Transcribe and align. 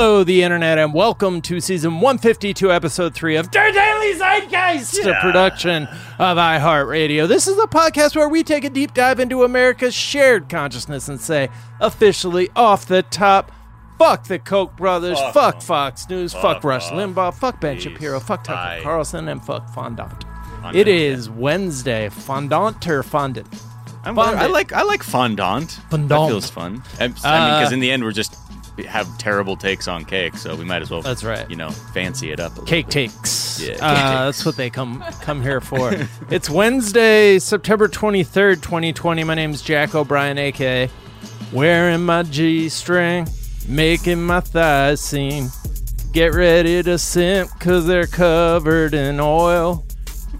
Hello, 0.00 0.22
the 0.22 0.44
internet, 0.44 0.78
and 0.78 0.94
welcome 0.94 1.42
to 1.42 1.60
season 1.60 1.94
152, 1.94 2.70
episode 2.70 3.14
3 3.14 3.34
of 3.34 3.50
Der 3.50 3.72
Daily 3.72 4.14
Zeitgeist, 4.14 5.04
a 5.04 5.20
production 5.20 5.88
of 6.20 6.38
iHeartRadio. 6.38 7.26
This 7.26 7.48
is 7.48 7.58
a 7.58 7.66
podcast 7.66 8.14
where 8.14 8.28
we 8.28 8.44
take 8.44 8.62
a 8.62 8.70
deep 8.70 8.94
dive 8.94 9.18
into 9.18 9.42
America's 9.42 9.94
shared 9.94 10.48
consciousness 10.48 11.08
and 11.08 11.20
say, 11.20 11.48
officially 11.80 12.48
off 12.54 12.86
the 12.86 13.02
top, 13.02 13.50
fuck 13.98 14.28
the 14.28 14.38
Koch 14.38 14.76
brothers, 14.76 15.18
fuck, 15.18 15.34
Fuck. 15.34 15.62
Fox 15.62 16.08
News, 16.08 16.32
fuck, 16.32 16.42
Fuck 16.42 16.64
Rush. 16.64 16.90
Limbaugh, 16.90 17.34
fuck 17.34 17.60
Ben 17.60 17.74
Please. 17.74 17.82
Shapiro, 17.82 18.20
fuck 18.20 18.44
Tucker 18.44 18.56
Bye. 18.56 18.80
Carlson, 18.84 19.26
and 19.26 19.44
fuck 19.44 19.68
Fondant. 19.74 20.22
Fondant, 20.62 20.76
It 20.76 20.86
is 20.86 21.28
Wednesday, 21.28 22.08
fondant 22.08 22.86
or 22.86 23.02
Fondant. 23.02 23.48
I 24.04 24.46
like 24.46 24.72
I 24.72 24.84
like 24.84 25.02
fondant. 25.02 25.72
Fondant. 25.90 26.08
That 26.08 26.28
feels 26.28 26.48
fun. 26.48 26.84
I, 27.00 27.04
I 27.04 27.06
mean, 27.08 27.14
because 27.14 27.72
Uh, 27.72 27.74
in 27.74 27.80
the 27.80 27.90
end, 27.90 28.04
we're 28.04 28.12
just 28.12 28.36
have 28.84 29.18
terrible 29.18 29.56
takes 29.56 29.88
on 29.88 30.04
cake, 30.04 30.36
so 30.36 30.54
we 30.56 30.64
might 30.64 30.82
as 30.82 30.90
well. 30.90 31.02
That's 31.02 31.24
right. 31.24 31.48
You 31.50 31.56
know, 31.56 31.70
fancy 31.70 32.30
it 32.30 32.40
up. 32.40 32.52
A 32.52 32.60
little 32.60 32.66
Cake 32.66 32.86
bit. 32.86 32.92
takes. 32.92 33.60
Yeah, 33.60 33.74
cake 33.74 33.82
uh, 33.82 33.94
takes. 33.94 34.10
That's 34.38 34.46
what 34.46 34.56
they 34.56 34.70
come 34.70 35.04
come 35.22 35.42
here 35.42 35.60
for. 35.60 35.92
it's 36.30 36.48
Wednesday, 36.48 37.38
September 37.38 37.88
23rd, 37.88 38.62
2020. 38.62 39.24
My 39.24 39.34
name's 39.34 39.62
Jack 39.62 39.94
O'Brien, 39.94 40.38
aka 40.38 40.88
wearing 41.52 42.04
my 42.04 42.22
G 42.22 42.68
string, 42.68 43.26
making 43.66 44.22
my 44.24 44.40
thighs 44.40 45.00
seem. 45.00 45.48
Get 46.12 46.32
ready 46.34 46.82
to 46.82 46.98
simp, 46.98 47.50
cause 47.60 47.86
they're 47.86 48.06
covered 48.06 48.94
in 48.94 49.20
oil. 49.20 49.84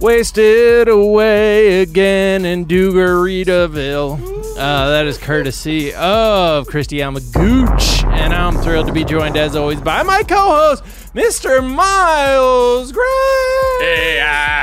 Wasted 0.00 0.86
away 0.88 1.82
again 1.82 2.44
in 2.44 2.66
Dugaritaville. 2.66 4.56
Uh, 4.56 4.90
that 4.90 5.06
is 5.06 5.18
courtesy 5.18 5.92
of 5.94 6.68
Christy 6.68 6.98
Yamagooch, 6.98 8.04
and 8.04 8.32
I'm 8.32 8.56
thrilled 8.58 8.86
to 8.86 8.92
be 8.92 9.02
joined 9.02 9.36
as 9.36 9.56
always 9.56 9.80
by 9.80 10.04
my 10.04 10.22
co-host, 10.22 10.84
Mr. 11.14 11.68
Miles 11.68 12.92
Gray. 12.92 13.02
Hey, 13.80 14.20
I, 14.20 14.62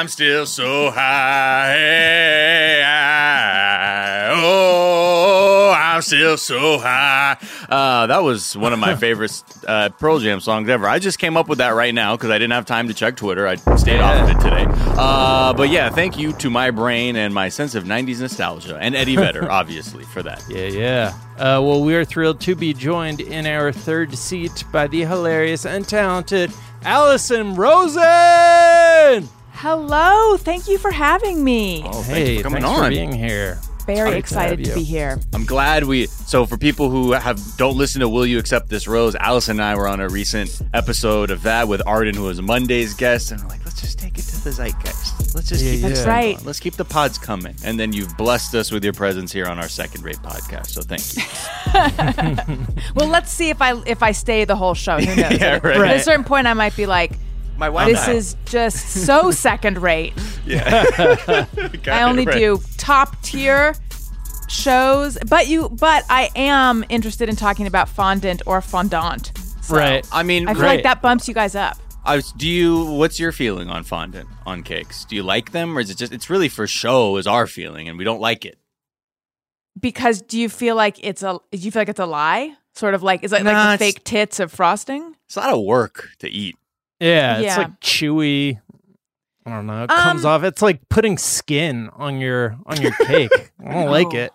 am 0.00 0.08
still 0.08 0.46
so 0.46 0.90
high. 0.90 1.72
Hey, 1.74 2.82
I, 2.82 3.25
I'm 5.96 6.02
still 6.02 6.36
so 6.36 6.78
high. 6.78 7.38
Uh, 7.70 8.06
that 8.08 8.22
was 8.22 8.54
one 8.54 8.74
of 8.74 8.78
my 8.78 8.96
favorite 8.96 9.42
uh, 9.66 9.88
Pearl 9.98 10.18
Jam 10.18 10.40
songs 10.40 10.68
ever. 10.68 10.86
I 10.86 10.98
just 10.98 11.18
came 11.18 11.38
up 11.38 11.48
with 11.48 11.56
that 11.56 11.70
right 11.70 11.94
now 11.94 12.14
because 12.16 12.28
I 12.28 12.34
didn't 12.34 12.52
have 12.52 12.66
time 12.66 12.88
to 12.88 12.94
check 12.94 13.16
Twitter. 13.16 13.46
I 13.46 13.56
stayed 13.76 14.00
off 14.00 14.28
of 14.28 14.36
it 14.36 14.38
today. 14.42 14.66
Uh, 14.68 15.54
but 15.54 15.70
yeah, 15.70 15.88
thank 15.88 16.18
you 16.18 16.34
to 16.34 16.50
my 16.50 16.70
brain 16.70 17.16
and 17.16 17.32
my 17.32 17.48
sense 17.48 17.74
of 17.74 17.84
90s 17.84 18.20
nostalgia 18.20 18.76
and 18.76 18.94
Eddie 18.94 19.16
Vedder, 19.16 19.50
obviously, 19.50 20.04
for 20.04 20.22
that. 20.22 20.44
Yeah, 20.50 20.66
yeah. 20.66 21.18
Uh, 21.38 21.62
well, 21.62 21.82
we 21.82 21.94
are 21.94 22.04
thrilled 22.04 22.42
to 22.42 22.54
be 22.54 22.74
joined 22.74 23.22
in 23.22 23.46
our 23.46 23.72
third 23.72 24.18
seat 24.18 24.64
by 24.70 24.88
the 24.88 25.00
hilarious 25.06 25.64
and 25.64 25.88
talented 25.88 26.52
Alison 26.82 27.54
Rosen. 27.54 28.02
Hello, 29.52 30.36
thank 30.36 30.68
you 30.68 30.76
for 30.76 30.90
having 30.90 31.42
me. 31.42 31.84
Oh, 31.86 32.02
thank 32.02 32.06
hey, 32.06 32.32
you 32.32 32.38
for 32.40 32.42
coming 32.42 32.62
thanks 32.64 32.78
on. 32.78 32.84
for 32.84 32.90
being 32.90 33.12
here. 33.12 33.58
Very 33.86 34.10
Great 34.10 34.18
excited 34.18 34.58
have 34.60 34.68
to, 34.68 34.74
be 34.74 34.82
here. 34.84 35.20
I'm 35.32 35.44
glad 35.44 35.84
we. 35.84 36.06
So 36.06 36.44
for 36.46 36.56
people 36.56 36.90
who 36.90 37.12
have 37.12 37.40
don't 37.56 37.76
listen 37.76 38.00
to 38.00 38.08
"Will 38.08 38.26
You 38.26 38.38
Accept 38.38 38.68
This 38.68 38.88
Rose," 38.88 39.14
Alison 39.14 39.60
and 39.60 39.62
I 39.64 39.76
were 39.76 39.86
on 39.88 40.00
a 40.00 40.08
recent 40.08 40.60
episode 40.74 41.30
of 41.30 41.42
that 41.44 41.68
with 41.68 41.80
Arden, 41.86 42.14
who 42.16 42.24
was 42.24 42.42
Monday's 42.42 42.94
guest, 42.94 43.30
and 43.30 43.40
we're 43.42 43.48
like, 43.48 43.64
let's 43.64 43.80
just 43.80 43.98
take 43.98 44.18
it 44.18 44.22
to 44.22 44.42
the 44.44 44.50
zeitgeist. 44.50 45.34
Let's 45.34 45.48
just 45.48 45.62
Yeah, 45.64 45.72
keep 45.72 45.80
yeah. 45.80 45.86
it 45.86 45.88
That's 45.90 46.00
going. 46.04 46.16
right. 46.16 46.44
Let's 46.44 46.58
keep 46.60 46.74
the 46.74 46.84
pods 46.84 47.18
coming. 47.18 47.54
And 47.64 47.78
then 47.78 47.92
you've 47.92 48.16
blessed 48.16 48.54
us 48.54 48.72
with 48.72 48.82
your 48.82 48.92
presence 48.92 49.30
here 49.32 49.46
on 49.46 49.58
our 49.58 49.68
second-rate 49.68 50.16
podcast. 50.18 50.66
So 50.68 50.82
thank 50.82 51.16
you. 51.16 51.22
Well, 52.94 53.08
let's 53.08 53.30
see 53.30 53.50
if 53.50 53.60
I 53.60 53.80
if 53.86 54.02
I 54.02 54.12
stay 54.12 54.44
the 54.44 54.56
whole 54.56 54.74
show. 54.74 54.98
Who 54.98 55.06
knows? 55.20 55.38
Yeah, 55.38 55.46
At- 55.56 55.64
right. 55.64 55.90
At 55.90 55.96
a 55.96 56.00
certain 56.00 56.24
point, 56.24 56.46
I 56.46 56.54
might 56.54 56.74
be 56.76 56.86
like, 56.86 57.12
My 57.58 57.68
wife. 57.68 57.88
"This 57.88 58.08
is 58.08 58.36
just 58.46 58.88
so 59.06 59.30
second 59.30 59.78
rate. 59.82 60.14
Yeah. 60.46 61.44
I 61.88 62.02
only 62.04 62.24
do 62.24 62.60
top 62.86 63.20
tier 63.22 63.74
shows." 64.48 65.18
But 65.28 65.48
you, 65.48 65.68
but 65.68 66.04
I 66.08 66.30
am 66.36 66.84
interested 66.88 67.28
in 67.28 67.36
talking 67.36 67.66
about 67.66 67.88
fondant 67.88 68.42
or 68.46 68.60
fondant. 68.60 69.32
So 69.62 69.74
Right. 69.76 70.06
I 70.12 70.22
mean, 70.22 70.48
I 70.48 70.54
feel 70.54 70.62
Right. 70.62 70.74
like 70.76 70.82
that 70.84 71.02
bumps 71.02 71.26
you 71.28 71.34
guys 71.34 71.54
up. 71.54 71.76
I 72.04 72.14
was, 72.14 72.30
do 72.32 72.46
you? 72.48 72.84
What's 72.84 73.18
your 73.18 73.32
feeling 73.32 73.68
on 73.68 73.82
fondant 73.82 74.28
on 74.46 74.62
cakes? 74.62 75.04
Do 75.04 75.16
you 75.16 75.24
like 75.24 75.50
them, 75.50 75.76
or 75.76 75.80
is 75.80 75.90
it 75.90 75.96
just? 75.98 76.12
It's 76.12 76.30
really 76.30 76.48
for 76.48 76.66
show, 76.68 77.16
is 77.16 77.26
our 77.26 77.48
feeling, 77.48 77.88
and 77.88 77.98
we 77.98 78.04
don't 78.04 78.20
like 78.20 78.44
it. 78.44 78.58
Because 79.78 80.22
do 80.22 80.38
you 80.38 80.48
feel 80.48 80.76
like 80.76 81.04
it's 81.04 81.22
a? 81.24 81.40
Do 81.50 81.58
you 81.58 81.72
feel 81.72 81.80
like 81.80 81.88
it's 81.88 81.98
a 82.00 82.06
lie? 82.06 82.54
Sort 82.76 82.94
of 82.94 83.02
like 83.02 83.24
is 83.24 83.32
it 83.32 83.42
Nah, 83.42 83.50
like 83.70 83.78
the 83.80 83.84
fake 83.86 84.04
tits 84.04 84.38
of 84.38 84.52
frosting? 84.52 85.16
It's 85.26 85.36
a 85.36 85.40
lot 85.40 85.50
of 85.52 85.64
work 85.64 86.10
to 86.20 86.28
eat. 86.30 86.56
Yeah, 87.00 87.38
it's 87.40 87.56
like 87.56 87.80
chewy. 87.80 88.60
I 89.46 89.50
don't 89.50 89.66
know. 89.66 89.84
It 89.84 89.88
comes 89.90 90.24
Um, 90.24 90.30
off. 90.32 90.42
It's 90.42 90.60
like 90.60 90.80
putting 90.88 91.16
skin 91.18 91.88
on 91.94 92.20
your 92.20 92.56
on 92.66 92.80
your 92.82 92.92
cake. 92.92 93.52
I 93.64 93.72
don't 93.72 93.90
like 93.90 94.08
Oh. 94.12 94.16
it. 94.18 94.32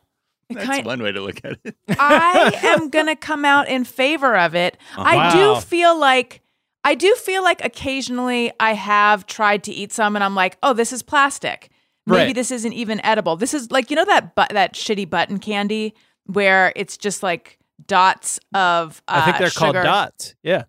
It 0.50 0.56
That's 0.56 0.66
kind- 0.68 0.86
one 0.86 1.04
way 1.04 1.12
to 1.12 1.22
look 1.22 1.40
at 1.44 1.58
it. 1.64 1.76
I 2.00 2.58
am 2.64 2.90
gonna 2.90 3.16
come 3.16 3.46
out 3.46 3.68
in 3.70 3.84
favor 3.84 4.36
of 4.38 4.56
it. 4.56 4.78
I 4.98 5.16
Wow. 5.16 5.56
do 5.56 5.62
feel 5.62 5.98
like 6.00 6.42
I 6.84 6.96
do 6.96 7.14
feel 7.16 7.44
like 7.44 7.64
occasionally 7.64 8.52
I 8.60 8.74
have 8.74 9.28
tried 9.28 9.64
to 9.66 9.72
eat 9.72 9.94
some 9.94 10.16
and 10.16 10.24
I'm 10.24 10.34
like, 10.36 10.58
oh, 10.64 10.74
this 10.74 10.92
is 10.92 11.04
plastic. 11.04 11.70
Maybe 12.08 12.18
Right. 12.28 12.36
this 12.36 12.50
isn't 12.50 12.74
even 12.74 13.00
edible. 13.06 13.36
This 13.36 13.54
is 13.54 13.70
like 13.72 13.90
you 13.90 13.96
know 13.96 14.06
that 14.06 14.34
but 14.36 14.50
that 14.50 14.74
shitty 14.74 15.10
button 15.10 15.40
candy 15.40 15.94
where 16.26 16.72
it's 16.76 16.98
just 16.98 17.22
like 17.22 17.58
dots 17.86 18.40
of. 18.54 19.02
Uh, 19.08 19.22
I 19.22 19.26
think 19.26 19.38
they're 19.38 19.50
called 19.50 19.76
sugar. 19.76 19.84
dots. 19.84 20.36
Yeah. 20.44 20.64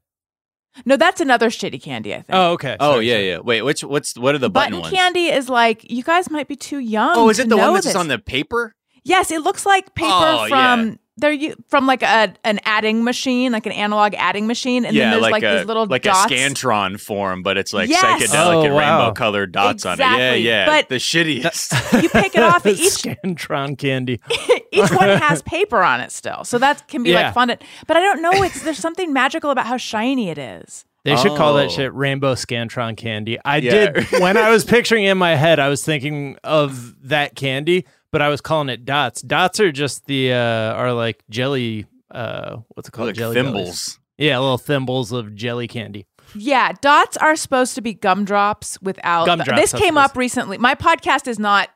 No, 0.84 0.97
that's 0.97 1.21
another 1.21 1.49
shitty 1.50 1.83
candy. 1.83 2.12
I 2.15 2.16
think. 2.22 2.28
Oh, 2.31 2.53
okay. 2.53 2.77
Oh 2.81 2.94
Sorry, 2.94 3.09
yeah, 3.09 3.15
sorry. 3.15 3.28
yeah. 3.31 3.38
Wait, 3.41 3.62
which 3.62 3.84
what's 3.84 4.16
what 4.16 4.34
are 4.34 4.38
the 4.38 4.49
button, 4.50 4.72
button 4.72 4.83
ones? 4.83 4.94
candy 4.94 5.27
is 5.27 5.49
like 5.49 5.91
you 5.91 6.03
guys 6.03 6.31
might 6.31 6.49
be 6.49 6.56
too 6.56 6.78
young. 6.78 7.12
Oh, 7.15 7.28
is 7.28 7.37
to 7.37 7.43
it 7.44 7.49
the 7.49 7.56
one 7.56 7.75
that's 7.75 7.87
this. 7.87 7.94
on 7.97 8.09
the 8.09 8.19
paper? 8.19 8.75
Yes, 9.05 9.31
it 9.31 9.43
looks 9.43 9.66
like 9.66 9.94
paper 9.94 10.11
Oh, 10.12 10.47
from 10.49 10.88
yeah. 10.88 10.94
They're 11.19 11.33
you 11.33 11.55
from 11.69 11.87
like 11.87 12.03
a 12.03 12.33
an 12.45 12.59
adding 12.65 13.05
machine, 13.05 13.53
like 13.53 13.67
an 13.67 13.73
analog 13.73 14.15
adding 14.15 14.47
machine, 14.47 14.84
and 14.84 14.97
yeah, 14.97 15.05
then 15.05 15.11
there's 15.12 15.23
like, 15.23 15.33
like, 15.33 15.43
a 15.43 15.59
these 15.59 15.67
little 15.67 15.87
like 15.87 16.03
dots. 16.03 16.31
a 16.31 16.34
scantron 16.34 16.99
form, 17.00 17.43
but 17.43 17.56
it's 17.59 17.73
like 17.73 17.89
Yes! 17.91 18.03
psychedelic 18.23 18.55
Oh, 18.55 18.62
and 18.65 18.75
wow. 18.75 18.99
rainbow 19.00 19.12
colored 19.15 19.53
dots 19.53 19.84
on 19.84 19.95
it. 19.95 20.05
Yeah, 20.05 20.34
yeah. 20.34 20.67
But- 20.67 20.89
the 20.89 20.97
shittiest. 20.97 21.73
You 22.03 22.09
pick 22.09 22.34
it 22.34 22.43
off. 22.43 22.65
Each 22.67 22.78
Scantron 22.81 23.77
candy. 23.77 24.21
each 24.73 24.91
one 24.91 25.09
has 25.11 25.43
paper 25.43 25.83
on 25.83 26.00
it 26.00 26.11
still, 26.11 26.45
so 26.45 26.59
that 26.59 26.89
can 26.89 27.03
be 27.03 27.11
Yeah. 27.11 27.27
like 27.27 27.34
fondant. 27.34 27.62
But 27.87 27.97
I 27.99 28.00
don't 28.00 28.23
know. 28.23 28.31
It's 28.43 28.62
there's 28.62 28.79
something 28.79 29.12
magical 29.12 29.50
about 29.50 29.67
how 29.67 29.77
shiny 29.77 30.31
it 30.31 30.39
is. 30.39 30.84
They 31.05 31.17
should 31.17 31.37
call 31.37 31.55
that 31.55 31.67
Oh. 31.67 31.69
shit 31.69 31.93
rainbow 31.94 32.34
scantron 32.34 32.97
candy. 32.97 33.37
I 33.44 33.56
Yeah. 33.59 33.91
did 33.91 34.05
when 34.21 34.37
I 34.37 34.50
was 34.50 34.65
picturing 34.65 35.05
it 35.05 35.11
in 35.11 35.19
my 35.19 35.34
head, 35.34 35.59
I 35.59 35.69
was 35.69 35.84
thinking 35.84 36.37
of 36.44 36.94
that 37.09 37.34
candy, 37.34 37.84
but 38.12 38.23
I 38.23 38.28
was 38.28 38.41
calling 38.41 38.69
it 38.69 38.84
dots. 38.84 39.23
Dots 39.23 39.59
are 39.59 39.73
just 39.73 40.06
the 40.06 40.33
uh 40.33 40.37
are 40.75 40.93
like 40.93 41.25
jelly 41.28 41.87
uh 42.11 42.59
what's 42.69 42.89
it 42.89 42.93
called? 42.93 43.09
like 43.09 43.17
jelly 43.17 43.34
thimbles. 43.34 43.55
bellies. 43.55 43.99
Yeah, 44.19 44.39
little 44.39 44.59
thimbles 44.59 45.11
of 45.11 45.34
jelly 45.34 45.67
candy. 45.67 46.06
Yeah, 46.34 46.73
dots 46.81 47.17
are 47.17 47.37
supposed 47.37 47.75
to 47.75 47.81
be 47.83 47.95
gumdrops 47.95 48.81
without. 48.81 49.27
Gumdrops, 49.27 49.61
this 49.61 49.73
that's 49.73 49.83
came 49.83 49.97
what 49.97 50.11
up 50.11 50.17
recently. 50.17 50.59
My 50.59 50.75
podcast 50.75 51.27
is 51.27 51.39
not 51.39 51.69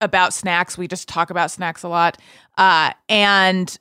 about 0.00 0.32
snacks. 0.32 0.76
We 0.76 0.88
just 0.88 1.08
talk 1.08 1.30
about 1.30 1.50
snacks 1.50 1.82
a 1.82 1.88
lot. 1.88 2.18
Uh, 2.58 2.92
and 3.08 3.76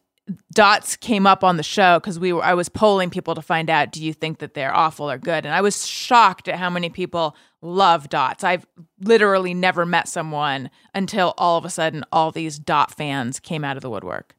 dots 0.54 0.96
came 0.96 1.28
up 1.28 1.44
on 1.44 1.58
the 1.58 1.64
show 1.64 2.00
because 2.00 2.20
we 2.20 2.34
were. 2.34 2.44
I 2.44 2.54
was 2.54 2.70
polling 2.70 3.10
people 3.10 3.36
to 3.36 3.42
find 3.42 3.70
out, 3.70 3.92
do 3.92 4.04
you 4.04 4.14
think 4.14 4.40
that 4.40 4.54
they're 4.54 4.76
awful 4.76 5.10
or 5.10 5.18
good? 5.18 5.46
And 5.46 5.54
I 5.54 5.62
was 5.62 5.88
shocked 5.88 6.48
at 6.48 6.56
how 6.56 6.70
many 6.70 6.90
people 6.90 7.36
love 7.62 8.10
dots. 8.10 8.44
I've 8.44 8.66
literally 9.00 9.54
never 9.54 9.86
met 9.86 10.08
someone 10.08 10.70
until 10.94 11.34
all 11.38 11.58
of 11.58 11.66
a 11.66 11.70
sudden 11.70 12.04
all 12.12 12.32
these 12.32 12.60
dot 12.60 12.96
fans 12.96 13.40
came 13.40 13.64
out 13.64 13.78
of 13.78 13.82
the 13.82 13.90
woodwork. 13.90 14.36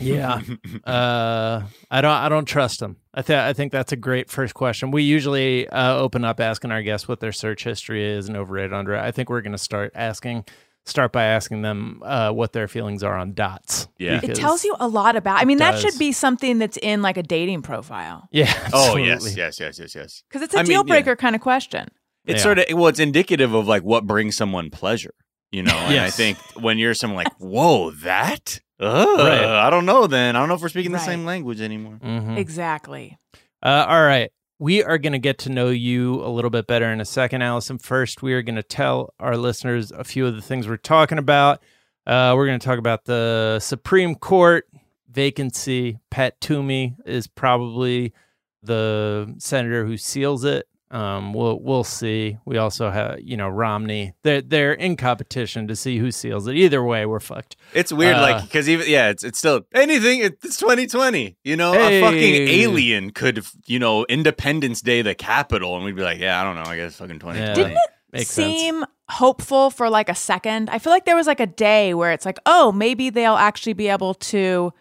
Yeah. 0.00 0.40
uh 0.84 1.62
I 1.90 2.00
don't 2.00 2.10
I 2.10 2.28
don't 2.28 2.44
trust 2.44 2.80
them. 2.80 2.96
I 3.12 3.22
think 3.22 3.38
I 3.38 3.52
think 3.52 3.72
that's 3.72 3.92
a 3.92 3.96
great 3.96 4.30
first 4.30 4.54
question. 4.54 4.90
We 4.90 5.02
usually 5.02 5.68
uh, 5.68 5.96
open 5.96 6.24
up 6.24 6.38
asking 6.40 6.70
our 6.70 6.82
guests 6.82 7.08
what 7.08 7.20
their 7.20 7.32
search 7.32 7.64
history 7.64 8.04
is 8.04 8.28
and 8.28 8.36
overrated 8.36 8.72
under. 8.72 8.96
I 8.96 9.10
think 9.10 9.28
we're 9.28 9.40
going 9.40 9.52
to 9.52 9.58
start 9.58 9.90
asking 9.94 10.44
start 10.88 11.12
by 11.12 11.24
asking 11.24 11.62
them 11.62 12.02
uh, 12.04 12.30
what 12.32 12.52
their 12.52 12.66
feelings 12.68 13.02
are 13.02 13.16
on 13.16 13.32
dots. 13.34 13.88
Yeah. 13.98 14.16
It 14.18 14.30
It 14.30 14.34
tells 14.36 14.64
you 14.64 14.74
a 14.80 14.88
lot 14.88 15.16
about. 15.16 15.40
I 15.40 15.44
mean, 15.44 15.58
that 15.58 15.78
should 15.78 15.98
be 15.98 16.12
something 16.12 16.58
that's 16.58 16.76
in 16.78 17.02
like 17.02 17.16
a 17.16 17.22
dating 17.22 17.62
profile 17.62 18.28
Yeah. 18.32 18.52
Oh 18.72 18.96
yes, 18.96 19.36
yes, 19.36 19.60
yes, 19.60 19.78
yes, 19.78 19.94
yes. 19.94 20.22
because 20.28 20.42
it's 20.42 20.54
a 20.54 20.58
I 20.58 20.62
mean, 20.62 20.70
deal 20.70 20.84
yeah. 20.86 20.94
breaker 20.94 21.16
kind 21.16 21.34
of 21.34 21.40
question. 21.42 21.88
It's 22.26 22.38
Yeah. 22.40 22.42
sort 22.42 22.58
of 22.58 22.64
well, 22.72 22.88
it's 22.88 22.98
indicative 23.00 23.54
of 23.54 23.66
like 23.68 23.82
what 23.82 24.06
brings 24.06 24.36
someone 24.36 24.70
pleasure, 24.70 25.14
you 25.50 25.62
know. 25.62 25.74
And 25.76 26.00
I 26.00 26.10
think 26.10 26.38
when 26.60 26.78
you're 26.78 26.94
someone 26.94 27.24
like, 27.24 27.34
whoa, 27.38 27.90
that, 27.92 28.60
Ugh, 28.80 29.18
Right. 29.18 29.44
I 29.44 29.70
don't 29.70 29.86
know. 29.86 30.06
Then 30.06 30.36
I 30.36 30.38
don't 30.38 30.48
know 30.48 30.54
if 30.54 30.60
we're 30.62 30.68
speaking 30.68 30.92
the 30.92 30.98
same 30.98 31.24
language 31.24 31.60
anymore. 31.60 31.98
Mhm. 32.02 32.36
Exactly. 32.38 33.18
Uh, 33.62 33.86
all 33.88 34.02
right. 34.02 34.30
We 34.60 34.82
are 34.82 34.98
going 34.98 35.12
to 35.12 35.20
get 35.20 35.38
to 35.38 35.50
know 35.50 35.68
you 35.68 36.14
a 36.14 36.26
little 36.26 36.50
bit 36.50 36.66
better 36.66 36.86
in 36.86 37.00
a 37.00 37.04
second, 37.04 37.42
Alison. 37.42 37.78
First, 37.78 38.22
we 38.22 38.34
are 38.34 38.42
going 38.42 38.56
to 38.56 38.62
tell 38.64 39.14
our 39.20 39.36
listeners 39.36 39.92
a 39.92 40.02
few 40.02 40.26
of 40.26 40.34
the 40.34 40.42
things 40.42 40.66
we're 40.66 40.76
talking 40.76 41.18
about. 41.18 41.62
Uh, 42.04 42.32
we're 42.34 42.46
going 42.46 42.58
to 42.58 42.66
talk 42.66 42.80
about 42.80 43.04
the 43.04 43.60
Supreme 43.60 44.16
Court 44.16 44.66
vacancy. 45.08 46.00
Pat 46.10 46.40
Toomey 46.40 46.96
is 47.06 47.28
probably 47.28 48.12
the 48.60 49.32
senator 49.38 49.86
who 49.86 49.96
seals 49.96 50.42
it. 50.42 50.66
Um, 50.90 51.34
we'll 51.34 51.60
we'll 51.60 51.84
see. 51.84 52.38
We 52.46 52.56
also 52.56 52.90
have 52.90 53.20
you 53.20 53.36
know 53.36 53.48
Romney. 53.48 54.14
They're 54.22 54.40
they're 54.40 54.72
in 54.72 54.96
competition 54.96 55.68
to 55.68 55.76
see 55.76 55.98
who 55.98 56.10
seals 56.10 56.46
it. 56.46 56.56
Either 56.56 56.82
way, 56.82 57.04
we're 57.06 57.20
fucked. 57.20 57.56
It's 57.74 57.92
weird, 57.92 58.16
Uh, 58.16 58.22
like 58.22 58.42
because 58.44 58.68
even 58.68 58.88
yeah, 58.88 59.10
it's 59.10 59.22
it's 59.24 59.38
still 59.38 59.62
anything. 59.74 60.20
It's 60.20 60.56
2020. 60.56 61.36
You 61.44 61.56
know, 61.56 61.74
a 61.74 62.00
fucking 62.00 62.48
alien 62.48 63.10
could 63.10 63.44
you 63.66 63.78
know 63.78 64.04
Independence 64.08 64.80
Day 64.80 65.02
the 65.02 65.14
Capitol, 65.14 65.76
and 65.76 65.84
we'd 65.84 65.96
be 65.96 66.02
like, 66.02 66.18
yeah, 66.18 66.40
I 66.40 66.44
don't 66.44 66.56
know. 66.56 66.70
I 66.70 66.76
guess 66.76 66.96
fucking 66.96 67.18
2020. 67.18 67.38
Yeah. 67.40 67.54
Didn't 67.54 67.78
Makes 68.10 68.30
sense. 68.30 68.54
seem 68.58 68.84
hopeful 69.10 69.70
for 69.70 69.90
like 69.90 70.08
a 70.08 70.14
second. 70.14 70.70
I 70.70 70.78
feel 70.78 70.92
like 70.92 71.04
there 71.04 71.16
was 71.16 71.26
like 71.26 71.40
a 71.40 71.46
day 71.46 71.92
where 71.92 72.12
it's 72.12 72.24
like, 72.24 72.38
oh, 72.46 72.72
maybe 72.72 73.10
they'll 73.10 73.34
actually 73.36 73.74
be 73.74 73.88
able 73.88 74.14
to, 74.14 74.72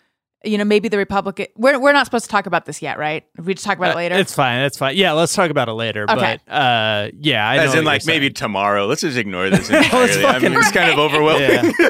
you 0.43 0.57
know, 0.57 0.63
maybe 0.63 0.87
the 0.89 0.97
Republican. 0.97 1.47
We're 1.55 1.79
we're 1.79 1.93
not 1.93 2.05
supposed 2.05 2.25
to 2.25 2.31
talk 2.31 2.45
about 2.45 2.65
this 2.65 2.81
yet, 2.81 2.97
right? 2.97 3.25
We 3.37 3.53
just 3.53 3.65
talk 3.65 3.77
about 3.77 3.89
it 3.89 3.93
Uh, 3.93 3.97
later. 3.97 4.15
It's 4.15 4.33
fine. 4.33 4.61
It's 4.61 4.77
fine. 4.77 4.95
Yeah, 4.95 5.13
let's 5.13 5.33
talk 5.33 5.49
about 5.49 5.67
it 5.69 5.73
later. 5.73 6.05
Okay. 6.09 6.39
But 6.45 6.51
uh, 6.53 7.09
yeah, 7.19 7.47
I 7.47 7.57
As 7.57 7.69
what 7.69 7.79
in, 7.79 7.85
like 7.85 8.05
maybe 8.05 8.25
saying. 8.27 8.33
tomorrow. 8.35 8.85
Let's 8.85 9.01
just 9.01 9.17
ignore 9.17 9.49
this. 9.49 9.69
Let's 9.71 9.85
entirely. 9.87 10.25
I 10.25 10.33
fucking- 10.33 10.49
mean, 10.51 10.59
it's 10.59 10.71
kind 10.71 10.91
of 10.91 10.99
overwhelming. 10.99 11.73
Yeah. 11.79 11.89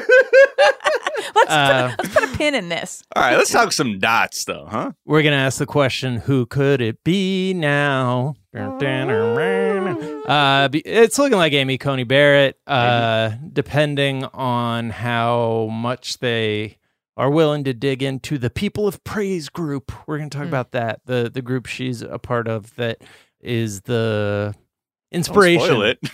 let's 1.34 1.50
uh, 1.50 1.88
put, 1.96 1.98
let's 2.04 2.14
put 2.14 2.34
a 2.34 2.36
pin 2.38 2.54
in 2.54 2.68
this. 2.68 3.02
All 3.14 3.22
right, 3.22 3.36
let's 3.36 3.50
talk 3.50 3.72
some 3.72 3.98
dots, 3.98 4.44
though, 4.44 4.66
huh? 4.70 4.92
We're 5.04 5.22
gonna 5.22 5.36
ask 5.36 5.58
the 5.58 5.66
question: 5.66 6.16
Who 6.16 6.46
could 6.46 6.80
it 6.80 7.02
be 7.04 7.52
now? 7.54 8.34
Uh, 10.26 10.68
it's 10.72 11.18
looking 11.18 11.38
like 11.38 11.52
Amy 11.52 11.78
Coney 11.78 12.04
Barrett. 12.04 12.58
Uh, 12.66 13.32
depending 13.52 14.24
on 14.24 14.90
how 14.90 15.68
much 15.70 16.18
they 16.18 16.78
are 17.18 17.30
willing 17.30 17.64
to 17.64 17.74
dig 17.74 18.02
into 18.02 18.38
the 18.38 18.48
People 18.48 18.88
of 18.88 19.04
Praise 19.04 19.50
group, 19.50 19.92
we're 20.06 20.16
gonna 20.18 20.30
talk 20.30 20.44
Mm. 20.44 20.48
about 20.48 20.70
that. 20.72 21.00
The 21.04 21.30
the 21.32 21.42
group 21.42 21.66
she's 21.66 22.00
a 22.00 22.18
part 22.18 22.48
of 22.48 22.74
that 22.76 23.02
is 23.40 23.82
the 23.82 24.54
Don't 24.54 25.16
inspiration. 25.18 25.66
spoil 25.66 25.82
it. 25.82 25.98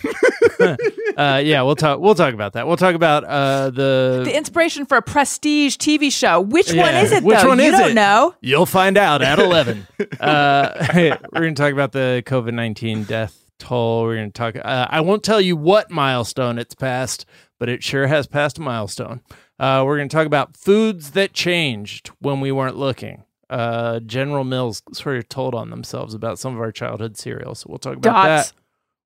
uh, 1.17 1.41
yeah, 1.43 1.61
we'll 1.61 1.75
talk. 1.75 1.99
We'll 1.99 2.15
talk 2.15 2.33
about 2.33 2.53
that. 2.53 2.65
We'll 2.65 2.77
talk 2.77 2.95
about 2.95 3.23
uh, 3.25 3.69
the 3.69 4.21
The 4.25 4.35
inspiration 4.35 4.85
for 4.85 4.97
a 4.97 5.01
prestige 5.01 5.75
TV 5.77 6.11
show. 6.11 6.39
Which 6.41 6.73
one 6.73 6.95
is 6.95 7.11
it? 7.11 7.23
which 7.23 7.39
though? 7.41 7.49
one 7.49 7.59
you 7.59 7.65
is 7.65 7.71
don't 7.77 7.91
it? 7.91 7.93
know. 7.93 8.33
You'll 8.41 8.65
find 8.65 8.97
out 8.97 9.21
at 9.21 9.37
11. 9.47 9.85
uh, 10.19 10.87
we're 10.95 11.17
going 11.33 11.55
to 11.55 11.61
talk 11.61 11.73
about 11.73 11.91
the 11.91 12.23
COVID 12.25 12.53
19 12.53 13.03
death 13.03 13.51
toll. 13.59 14.03
We're 14.03 14.15
going 14.15 14.31
to 14.31 14.33
talk. 14.33 14.55
Uh, 14.55 14.87
I 14.89 15.01
won't 15.01 15.23
tell 15.23 15.41
you 15.41 15.55
what 15.57 15.91
milestone 15.91 16.57
it's 16.57 16.73
passed, 16.75 17.25
but 17.59 17.67
it 17.69 17.83
sure 17.83 18.07
has 18.07 18.27
passed 18.27 18.57
a 18.57 18.61
milestone. 18.61 19.21
Uh, 19.59 19.83
we're 19.85 19.97
going 19.97 20.09
to 20.09 20.15
talk 20.15 20.25
about 20.27 20.57
foods 20.57 21.11
that 21.11 21.33
changed 21.33 22.09
when 22.19 22.41
we 22.41 22.51
weren't 22.51 22.75
looking. 22.75 23.23
Uh, 23.49 23.99
General 24.01 24.43
Mills 24.43 24.81
sort 24.93 25.17
of 25.17 25.29
told 25.29 25.55
on 25.55 25.69
themselves 25.69 26.13
about 26.13 26.39
some 26.39 26.55
of 26.55 26.59
our 26.61 26.71
childhood 26.71 27.15
cereals. 27.17 27.59
So 27.59 27.67
we'll 27.69 27.77
talk 27.77 27.97
about 27.97 28.25
Dots. 28.25 28.51
that. 28.51 28.57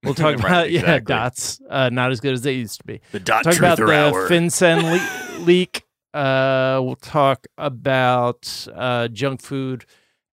We'll 0.04 0.14
talk 0.16 0.38
Right, 0.44 0.46
about, 0.46 0.72
yeah, 0.72 1.00
dots. 1.00 1.60
Uh, 1.70 1.90
not 1.90 2.12
as 2.12 2.20
good 2.22 2.34
as 2.34 2.42
they 2.42 2.54
used 2.54 2.80
to 2.80 2.86
be 2.86 3.02
The 3.12 3.20
dot 3.20 3.44
talk 3.44 3.58
about 3.58 3.78
the 3.78 3.84
truther 3.84 3.94
hour. 4.14 4.30
FinCEN 4.30 5.38
le- 5.38 5.40
leak. 5.44 5.84
Uh, 6.14 6.80
we'll 6.84 6.96
talk 6.96 7.46
about 7.58 8.68
uh, 8.74 9.10
junk 9.10 9.42
food 9.42 9.86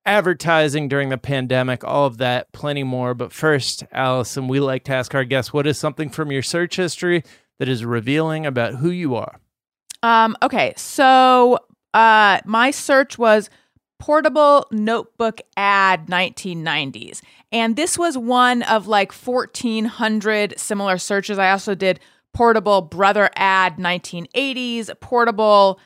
advertising 0.07 0.89
during 0.89 1.09
the 1.09 1.19
pandemic, 1.19 1.83
all 1.85 2.07
of 2.07 2.19
that, 2.19 2.53
plenty 2.53 2.85
more. 2.85 3.13
But 3.13 3.33
first, 3.33 3.85
Alison, 3.93 4.47
we 4.49 4.61
like 4.61 4.85
to 4.85 4.93
ask 4.95 5.15
our 5.15 5.25
guests 5.25 5.53
what 5.53 5.67
is 5.67 5.79
something 5.79 6.09
from 6.09 6.31
your 6.31 6.43
search 6.43 6.77
history 6.77 7.25
that 7.59 7.69
is 7.69 7.85
revealing 7.85 8.47
about 8.47 8.77
who 8.77 8.91
you 8.91 9.17
are? 9.17 9.41
Um, 10.07 10.37
okay, 10.41 10.73
so 10.77 11.59
uh, 11.93 12.39
my 12.45 12.71
search 12.71 13.19
was 13.19 13.51
portable 13.99 14.69
notebook 14.71 15.41
ad 15.57 16.07
1990s. 16.07 17.23
And 17.51 17.75
this 17.75 17.99
was 17.99 18.17
one 18.17 18.63
of 18.63 18.87
like 18.87 19.13
1,400 19.13 20.61
similar 20.61 20.99
searches. 20.99 21.41
I 21.41 21.51
also 21.51 21.75
did 21.75 21.99
portable 22.33 22.83
brother 22.83 23.31
ad 23.35 23.79
1980s, 23.79 25.01
portable 25.01 25.81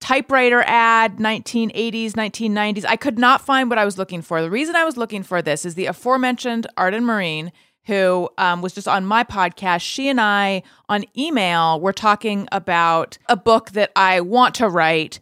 typewriter 0.00 0.64
ad 0.66 1.18
1980s 1.18 2.10
1990s 2.10 2.84
i 2.88 2.96
could 2.96 3.20
not 3.20 3.40
find 3.40 3.70
what 3.70 3.78
i 3.78 3.84
was 3.84 3.96
looking 3.96 4.20
for 4.20 4.42
the 4.42 4.50
reason 4.50 4.74
i 4.74 4.84
was 4.84 4.96
looking 4.96 5.22
for 5.22 5.40
this 5.40 5.64
is 5.64 5.76
the 5.76 5.86
aforementioned 5.86 6.66
Arden 6.76 7.04
Myrin 7.04 7.52
who 7.86 8.28
um, 8.38 8.62
was 8.62 8.72
just 8.72 8.88
on 8.88 9.04
my 9.04 9.24
podcast 9.24 9.82
she 9.82 10.08
and 10.08 10.20
i 10.20 10.62
on 10.88 11.04
email 11.16 11.80
were 11.80 11.92
talking 11.92 12.48
about 12.52 13.18
a 13.28 13.36
book 13.36 13.70
that 13.70 13.90
i 13.96 14.20
want 14.20 14.54
to 14.54 14.68
write 14.68 15.20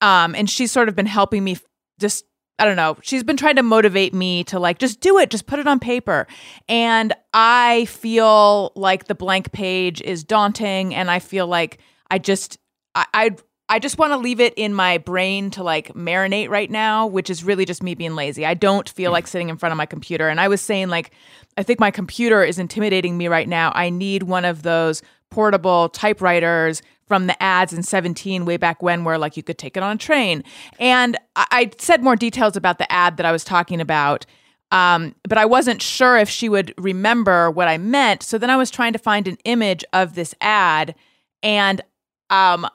um, 0.00 0.34
and 0.34 0.50
she's 0.50 0.72
sort 0.72 0.88
of 0.88 0.96
been 0.96 1.06
helping 1.06 1.44
me 1.44 1.56
just 2.00 2.24
i 2.58 2.64
don't 2.64 2.76
know 2.76 2.96
she's 3.02 3.22
been 3.22 3.36
trying 3.36 3.56
to 3.56 3.62
motivate 3.62 4.12
me 4.12 4.44
to 4.44 4.58
like 4.58 4.78
just 4.78 5.00
do 5.00 5.18
it 5.18 5.30
just 5.30 5.46
put 5.46 5.58
it 5.58 5.66
on 5.66 5.78
paper. 5.78 6.26
And 6.68 7.14
i 7.32 7.84
feel 7.86 8.72
like 8.74 9.04
the 9.04 9.14
blank 9.14 9.52
page 9.52 10.00
is 10.02 10.24
daunting 10.24 10.94
and 10.94 11.10
i 11.10 11.18
feel 11.18 11.46
like 11.46 11.78
i 12.10 12.18
just 12.18 12.58
i 12.94 13.06
i 13.14 13.30
I 13.72 13.78
just 13.78 13.96
want 13.96 14.12
to 14.12 14.18
leave 14.18 14.38
it 14.38 14.52
in 14.58 14.74
my 14.74 14.98
brain 14.98 15.50
to 15.52 15.62
like 15.62 15.94
marinate 15.94 16.50
right 16.50 16.70
now, 16.70 17.06
which 17.06 17.30
is 17.30 17.42
really 17.42 17.64
just 17.64 17.82
me 17.82 17.94
being 17.94 18.14
lazy. 18.14 18.44
I 18.44 18.52
don't 18.52 18.86
feel 18.86 19.10
like 19.10 19.26
sitting 19.26 19.48
in 19.48 19.56
front 19.56 19.72
of 19.72 19.78
my 19.78 19.86
computer. 19.86 20.28
And 20.28 20.38
I 20.38 20.48
was 20.48 20.60
saying, 20.60 20.90
like, 20.90 21.12
I 21.56 21.62
think 21.62 21.80
my 21.80 21.90
computer 21.90 22.44
is 22.44 22.58
intimidating 22.58 23.16
me 23.16 23.28
right 23.28 23.48
now. 23.48 23.72
I 23.74 23.88
need 23.88 24.24
one 24.24 24.44
of 24.44 24.62
those 24.62 25.00
portable 25.30 25.88
typewriters 25.88 26.82
from 27.08 27.28
the 27.28 27.42
ads 27.42 27.72
in 27.72 27.82
17 27.82 28.44
way 28.44 28.58
back 28.58 28.82
when 28.82 29.04
where 29.04 29.16
like 29.16 29.38
you 29.38 29.42
could 29.42 29.56
take 29.56 29.78
it 29.78 29.82
on 29.82 29.96
a 29.96 29.98
train. 29.98 30.44
And 30.78 31.16
I, 31.34 31.46
I 31.50 31.70
said 31.78 32.04
more 32.04 32.14
details 32.14 32.58
about 32.58 32.76
the 32.76 32.92
ad 32.92 33.16
that 33.16 33.24
I 33.24 33.32
was 33.32 33.42
talking 33.42 33.80
about. 33.80 34.26
Um, 34.70 35.14
but 35.26 35.38
I 35.38 35.46
wasn't 35.46 35.80
sure 35.80 36.18
if 36.18 36.28
she 36.28 36.50
would 36.50 36.74
remember 36.76 37.50
what 37.50 37.68
I 37.68 37.78
meant. 37.78 38.22
So 38.22 38.36
then 38.36 38.50
I 38.50 38.56
was 38.56 38.70
trying 38.70 38.92
to 38.92 38.98
find 38.98 39.26
an 39.26 39.38
image 39.46 39.82
of 39.94 40.14
this 40.14 40.34
ad 40.42 40.94
and 41.42 41.80
um 42.28 42.66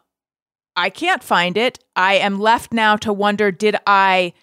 I 0.77 0.91
can't 0.91 1.23
find 1.23 1.57
it. 1.57 1.79
I 1.95 2.13
am 2.15 2.39
left 2.39 2.71
now 2.71 2.95
to 2.97 3.11
wonder 3.11 3.51
did 3.51 3.75
I 3.87 4.33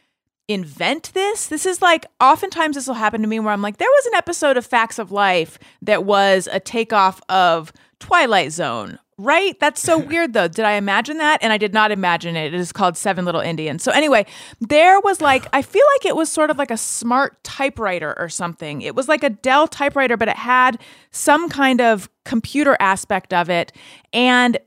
invent 0.48 1.12
this? 1.14 1.46
This 1.46 1.64
is 1.64 1.80
like 1.80 2.04
oftentimes 2.20 2.74
this 2.74 2.86
will 2.86 2.94
happen 2.94 3.22
to 3.22 3.28
me 3.28 3.40
where 3.40 3.52
I'm 3.52 3.62
like, 3.62 3.78
there 3.78 3.88
was 3.88 4.06
an 4.06 4.14
episode 4.14 4.56
of 4.56 4.66
Facts 4.66 4.98
of 4.98 5.12
Life 5.12 5.58
that 5.80 6.04
was 6.04 6.48
a 6.52 6.60
takeoff 6.60 7.20
of 7.28 7.72
Twilight 8.00 8.52
Zone. 8.52 8.98
Right? 9.16 9.58
That's 9.60 9.80
so 9.80 9.96
weird 10.06 10.32
though. 10.32 10.48
Did 10.48 10.64
I 10.64 10.72
imagine 10.72 11.18
that? 11.18 11.40
And 11.40 11.52
I 11.52 11.56
did 11.56 11.72
not 11.72 11.92
imagine 11.92 12.34
it. 12.34 12.52
It 12.52 12.58
is 12.58 12.72
called 12.72 12.96
Seven 12.96 13.24
Little 13.24 13.40
Indians. 13.40 13.84
So 13.84 13.92
anyway, 13.92 14.26
there 14.60 15.00
was 15.00 15.20
like 15.20 15.46
I 15.52 15.62
feel 15.62 15.84
like 15.96 16.04
it 16.04 16.16
was 16.16 16.30
sort 16.30 16.50
of 16.50 16.58
like 16.58 16.72
a 16.72 16.76
smart 16.76 17.42
typewriter 17.44 18.18
or 18.18 18.28
something. 18.28 18.82
It 18.82 18.96
was 18.96 19.08
like 19.08 19.22
a 19.22 19.30
Dell 19.30 19.68
typewriter, 19.68 20.16
but 20.16 20.26
it 20.26 20.36
had 20.36 20.80
some 21.12 21.48
kind 21.48 21.80
of 21.80 22.10
computer 22.24 22.76
aspect 22.80 23.32
of 23.32 23.48
it. 23.48 23.72
And 24.12 24.58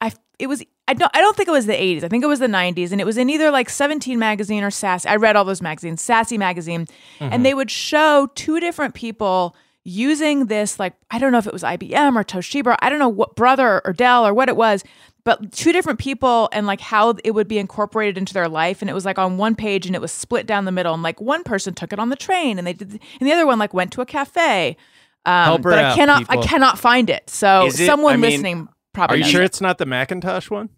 I 0.00 0.12
it 0.38 0.46
was 0.46 0.62
I 0.88 0.94
don't 0.94 1.10
I 1.14 1.20
don't 1.20 1.36
think 1.36 1.48
it 1.48 1.52
was 1.52 1.66
the 1.66 1.72
80s. 1.72 2.04
I 2.04 2.08
think 2.08 2.22
it 2.22 2.28
was 2.28 2.38
the 2.38 2.46
90s 2.46 2.92
and 2.92 3.00
it 3.00 3.04
was 3.04 3.16
in 3.18 3.28
either 3.28 3.50
like 3.50 3.68
17 3.68 4.18
magazine 4.18 4.62
or 4.62 4.70
Sassy. 4.70 5.08
I 5.08 5.16
read 5.16 5.36
all 5.36 5.44
those 5.44 5.62
magazines, 5.62 6.00
Sassy 6.00 6.38
magazine, 6.38 6.86
and 7.20 7.44
they 7.44 7.54
would 7.54 7.70
show 7.70 8.28
two 8.34 8.60
different 8.60 8.94
people 8.94 9.56
using 9.84 10.46
this 10.46 10.78
like 10.78 10.94
I 11.10 11.18
don't 11.18 11.32
know 11.32 11.38
if 11.38 11.46
it 11.46 11.52
was 11.52 11.62
IBM 11.62 12.16
or 12.16 12.24
Toshiba, 12.24 12.76
I 12.80 12.88
don't 12.90 12.98
know 12.98 13.08
what 13.08 13.36
brother 13.36 13.82
or 13.84 13.92
Dell 13.92 14.26
or 14.26 14.32
what 14.34 14.48
it 14.48 14.56
was, 14.56 14.84
but 15.24 15.50
two 15.52 15.72
different 15.72 15.98
people 15.98 16.48
and 16.52 16.66
like 16.66 16.80
how 16.80 17.14
it 17.24 17.32
would 17.32 17.48
be 17.48 17.58
incorporated 17.58 18.16
into 18.16 18.32
their 18.32 18.48
life 18.48 18.80
and 18.80 18.88
it 18.88 18.94
was 18.94 19.04
like 19.04 19.18
on 19.18 19.38
one 19.38 19.54
page 19.56 19.86
and 19.86 19.94
it 19.96 20.00
was 20.00 20.12
split 20.12 20.46
down 20.46 20.64
the 20.66 20.72
middle 20.72 20.94
and 20.94 21.02
like 21.02 21.20
one 21.20 21.42
person 21.42 21.74
took 21.74 21.92
it 21.92 21.98
on 21.98 22.10
the 22.10 22.16
train 22.16 22.58
and 22.58 22.66
they 22.66 22.72
did 22.72 22.92
and 23.20 23.28
the 23.28 23.32
other 23.32 23.46
one 23.46 23.58
like 23.58 23.74
went 23.74 23.92
to 23.92 24.00
a 24.00 24.06
cafe. 24.06 24.76
Um, 25.24 25.44
Help 25.44 25.64
her 25.64 25.70
but 25.70 25.78
out, 25.80 25.92
I 25.92 25.94
cannot. 25.96 26.24
I 26.28 26.36
cannot 26.36 26.78
find 26.78 27.10
it. 27.10 27.28
So 27.28 27.66
it- 27.66 27.72
someone 27.72 28.12
I 28.14 28.16
mean, 28.16 28.30
listening 28.30 28.68
probably 28.92 29.14
Are 29.14 29.18
you 29.18 29.24
knows 29.24 29.30
sure 29.32 29.42
it's 29.42 29.60
not 29.60 29.78
the 29.78 29.86
Macintosh 29.86 30.48
one? 30.50 30.70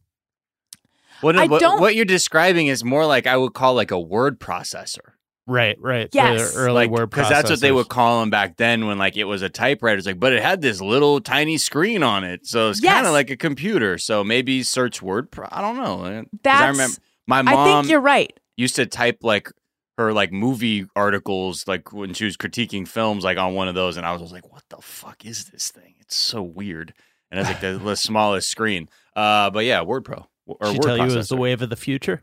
What, 1.20 1.36
I 1.36 1.46
what, 1.46 1.60
don't- 1.60 1.80
what 1.80 1.94
you're 1.96 2.04
describing 2.04 2.66
is 2.68 2.84
more 2.84 3.06
like 3.06 3.26
I 3.26 3.36
would 3.36 3.54
call 3.54 3.74
like 3.74 3.90
a 3.90 3.98
word 4.00 4.38
processor. 4.40 5.12
Right, 5.46 5.76
right. 5.80 6.10
Yes. 6.12 6.52
The 6.52 6.58
early 6.60 6.74
like 6.74 6.90
word 6.90 7.08
because 7.08 7.30
that's 7.30 7.48
what 7.48 7.60
they 7.60 7.72
would 7.72 7.88
call 7.88 8.20
them 8.20 8.28
back 8.28 8.58
then 8.58 8.86
when 8.86 8.98
like 8.98 9.16
it 9.16 9.24
was 9.24 9.40
a 9.40 9.48
typewriter. 9.48 9.96
It's 9.96 10.06
like, 10.06 10.20
but 10.20 10.34
it 10.34 10.42
had 10.42 10.60
this 10.60 10.80
little 10.82 11.22
tiny 11.22 11.56
screen 11.56 12.02
on 12.02 12.22
it, 12.22 12.46
so 12.46 12.68
it's 12.68 12.80
kind 12.80 13.06
of 13.06 13.12
like 13.14 13.30
a 13.30 13.36
computer. 13.36 13.96
So 13.96 14.22
maybe 14.22 14.62
search 14.62 15.00
word. 15.00 15.30
Pro- 15.30 15.48
I 15.50 15.62
don't 15.62 15.76
know. 15.76 16.24
'Cause 16.44 16.60
I 16.60 16.68
remember 16.68 16.96
my 17.26 17.40
mom. 17.40 17.56
I 17.58 17.64
think 17.64 17.90
you're 17.90 18.00
right. 18.02 18.30
used 18.58 18.76
to 18.76 18.84
type 18.84 19.20
like 19.22 19.50
her 19.96 20.12
like 20.12 20.32
movie 20.32 20.84
articles 20.94 21.66
like 21.66 21.94
when 21.94 22.12
she 22.12 22.26
was 22.26 22.36
critiquing 22.36 22.86
films 22.86 23.24
like 23.24 23.38
on 23.38 23.54
one 23.54 23.68
of 23.68 23.74
those, 23.74 23.96
and 23.96 24.04
I 24.04 24.12
was, 24.12 24.20
just 24.20 24.34
like, 24.34 24.52
what 24.52 24.64
the 24.68 24.76
fuck 24.82 25.24
is 25.24 25.46
this 25.46 25.70
thing? 25.70 25.94
It's 26.00 26.14
so 26.14 26.42
weird, 26.42 26.92
and 27.30 27.40
it's 27.40 27.48
like 27.48 27.60
the, 27.62 27.80
the 27.82 27.96
smallest 28.08 28.50
screen. 28.50 28.90
Uh, 29.16 29.48
but 29.48 29.64
yeah, 29.64 29.80
Word 29.80 30.04
Pro 30.04 30.26
or 30.60 30.66
She 30.66 30.78
word 30.78 30.82
tell 30.82 30.96
you 30.96 31.04
processor. 31.04 31.14
it 31.14 31.16
was 31.16 31.28
the 31.28 31.36
wave 31.36 31.62
of 31.62 31.70
the 31.70 31.76
future. 31.76 32.22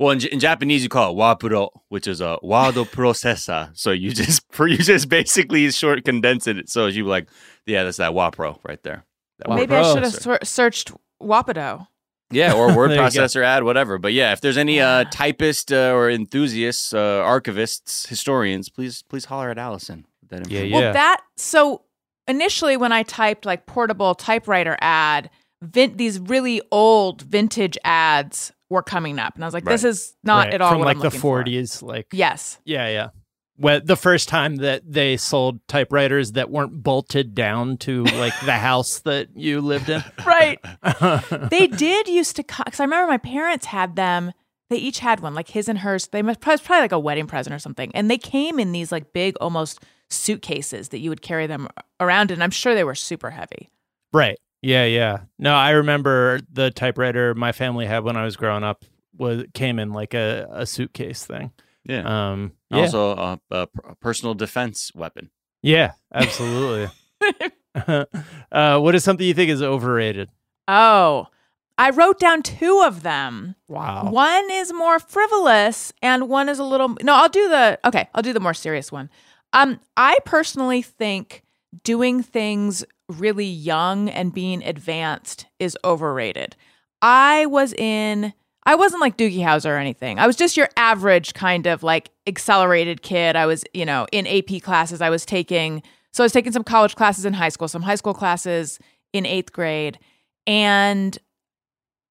Well, 0.00 0.10
in, 0.10 0.24
in 0.26 0.38
Japanese, 0.38 0.82
you 0.84 0.88
call 0.88 1.12
it 1.12 1.16
wapuro, 1.16 1.70
which 1.88 2.06
is 2.06 2.20
a 2.20 2.38
wado 2.42 2.88
processor. 2.88 3.70
So 3.76 3.90
you 3.90 4.12
just 4.12 4.42
you 4.58 4.78
just 4.78 5.08
basically 5.08 5.70
short 5.72 6.04
condense 6.04 6.46
it. 6.46 6.68
So 6.68 6.86
you 6.86 7.04
like, 7.04 7.28
yeah, 7.66 7.84
that's 7.84 7.96
that 7.98 8.12
wapro 8.12 8.58
right 8.62 8.82
there. 8.82 9.04
That 9.40 9.48
word 9.48 9.56
Maybe 9.56 9.74
I 9.74 9.82
should 9.92 10.02
have 10.04 10.12
processor. 10.12 10.46
searched 10.46 10.92
wapuro. 11.22 11.86
Yeah, 12.30 12.52
or 12.52 12.76
word 12.76 12.90
There 12.90 13.02
you 13.04 13.10
go. 13.10 13.22
processor 13.24 13.42
ad, 13.42 13.64
whatever. 13.64 13.98
But 13.98 14.12
yeah, 14.12 14.32
if 14.32 14.40
there's 14.40 14.58
any 14.58 14.80
uh, 14.80 15.04
typist 15.10 15.72
uh, 15.72 15.92
or 15.94 16.10
enthusiasts, 16.10 16.92
uh, 16.92 16.98
archivists, 17.24 18.06
historians, 18.06 18.68
please 18.68 19.02
please 19.08 19.24
holler 19.26 19.50
at 19.50 19.58
Alison. 19.58 20.06
with 20.20 20.30
That 20.30 20.50
Yeah, 20.50 20.60
information. 20.60 20.72
Well, 20.84 20.92
that 20.92 21.22
so 21.36 21.82
initially 22.28 22.76
when 22.76 22.92
I 22.92 23.02
typed 23.02 23.46
like 23.46 23.66
portable 23.66 24.14
typewriter 24.14 24.76
ad, 24.80 25.30
vin- 25.62 25.96
these 25.96 26.18
really 26.18 26.60
old 26.70 27.22
vintage 27.22 27.78
ads 27.84 28.52
were 28.70 28.82
coming 28.82 29.18
up, 29.18 29.34
and 29.34 29.44
I 29.44 29.46
was 29.46 29.54
like, 29.54 29.64
"This 29.64 29.84
is 29.84 30.14
not 30.22 30.46
Right, 30.46 30.54
at 30.54 30.60
all 30.60 30.70
from 30.70 30.78
what 30.80 30.86
like 30.86 30.96
I'm 30.96 31.00
the 31.00 31.06
looking 31.06 31.20
for. 31.20 31.42
40s. 31.44 31.82
Like 31.82 32.06
Yes, 32.12 32.58
yeah, 32.64 32.88
yeah. 32.88 33.08
When 33.56 33.84
the 33.84 33.96
first 33.96 34.28
time 34.28 34.56
that 34.56 34.82
they 34.86 35.16
sold 35.16 35.66
typewriters 35.66 36.32
that 36.32 36.48
weren't 36.48 36.80
bolted 36.82 37.34
down 37.34 37.76
to 37.78 38.04
like 38.04 38.38
the 38.44 38.52
house 38.52 39.00
that 39.04 39.28
you 39.34 39.60
lived 39.60 39.88
in. 39.88 40.04
right. 40.24 40.60
they 41.50 41.66
did 41.66 42.06
used 42.08 42.36
to 42.36 42.42
because 42.44 42.78
I 42.78 42.84
remember 42.84 43.08
my 43.10 43.18
parents 43.18 43.66
had 43.66 43.96
them. 43.96 44.32
They 44.70 44.76
each 44.76 44.98
had 44.98 45.20
one, 45.20 45.34
like 45.34 45.48
his 45.48 45.68
and 45.68 45.78
hers. 45.78 46.08
They 46.08 46.20
must 46.22 46.40
probably, 46.40 46.62
probably 46.64 46.82
like 46.82 46.92
a 46.92 46.98
wedding 46.98 47.26
present 47.26 47.54
or 47.54 47.58
something, 47.58 47.90
and 47.94 48.10
they 48.10 48.18
came 48.18 48.60
in 48.60 48.72
these 48.72 48.92
like 48.92 49.12
big, 49.14 49.34
almost 49.40 49.82
suitcases 50.10 50.90
that 50.90 50.98
you 50.98 51.08
would 51.10 51.22
carry 51.22 51.46
them 51.46 51.68
around, 52.00 52.30
and 52.30 52.42
I'm 52.44 52.50
sure 52.50 52.74
they 52.74 52.84
were 52.84 52.94
super 52.94 53.30
heavy. 53.30 53.70
Right. 54.12 54.38
Yeah, 54.62 54.84
yeah. 54.84 55.18
No, 55.38 55.54
I 55.54 55.70
remember 55.70 56.40
the 56.52 56.70
typewriter 56.70 57.34
my 57.34 57.52
family 57.52 57.86
had 57.86 58.04
when 58.04 58.16
I 58.16 58.24
was 58.24 58.36
growing 58.36 58.64
up 58.64 58.84
was 59.16 59.44
came 59.54 59.78
in 59.78 59.92
like 59.92 60.14
a, 60.14 60.48
a 60.52 60.66
suitcase 60.66 61.24
thing. 61.24 61.52
yeah. 61.84 62.30
Um 62.30 62.52
yeah. 62.70 62.80
Also, 62.82 63.10
a, 63.16 63.40
a, 63.50 63.68
a 63.84 63.94
personal 63.96 64.34
defense 64.34 64.92
weapon. 64.94 65.30
yeah, 65.62 65.92
absolutely. 66.12 66.90
uh 68.52 68.78
what 68.78 68.94
is 68.94 69.04
something 69.04 69.26
you 69.26 69.34
think 69.34 69.50
is 69.50 69.62
overrated? 69.62 70.28
Oh, 70.66 71.28
I 71.76 71.90
wrote 71.90 72.18
down 72.18 72.42
two 72.42 72.82
of 72.84 73.02
them. 73.02 73.54
Wow. 73.68 74.10
One 74.10 74.50
is 74.50 74.72
more 74.72 74.98
frivolous 74.98 75.92
and 76.02 76.28
one 76.28 76.48
is 76.48 76.58
a 76.58 76.64
little 76.64 76.96
No, 77.02 77.14
I'll 77.14 77.28
do 77.28 77.48
the 77.48 77.78
Okay, 77.84 78.08
I'll 78.14 78.22
do 78.22 78.32
the 78.32 78.40
more 78.40 78.54
serious 78.54 78.90
one. 78.90 79.08
Um 79.52 79.80
I 79.96 80.18
personally 80.24 80.82
think 80.82 81.44
doing 81.84 82.22
things 82.22 82.84
really 83.08 83.46
young 83.46 84.08
and 84.08 84.32
being 84.32 84.62
advanced 84.62 85.46
is 85.58 85.76
overrated. 85.84 86.56
I 87.00 87.46
was 87.46 87.72
in 87.74 88.32
I 88.64 88.74
wasn't 88.74 89.00
like 89.00 89.16
Doogie 89.16 89.38
Howser 89.38 89.70
or 89.70 89.78
anything. 89.78 90.18
I 90.18 90.26
was 90.26 90.36
just 90.36 90.56
your 90.56 90.68
average 90.76 91.32
kind 91.32 91.66
of 91.66 91.82
like 91.82 92.10
accelerated 92.26 93.00
kid. 93.00 93.34
I 93.34 93.46
was, 93.46 93.64
you 93.72 93.86
know, 93.86 94.06
in 94.12 94.26
AP 94.26 94.60
classes. 94.62 95.00
I 95.00 95.08
was 95.08 95.24
taking 95.24 95.82
so 96.12 96.22
I 96.22 96.26
was 96.26 96.32
taking 96.32 96.52
some 96.52 96.64
college 96.64 96.94
classes 96.94 97.24
in 97.24 97.32
high 97.32 97.48
school, 97.48 97.68
some 97.68 97.82
high 97.82 97.94
school 97.94 98.14
classes 98.14 98.78
in 99.12 99.24
8th 99.24 99.52
grade, 99.52 99.98
and 100.46 101.16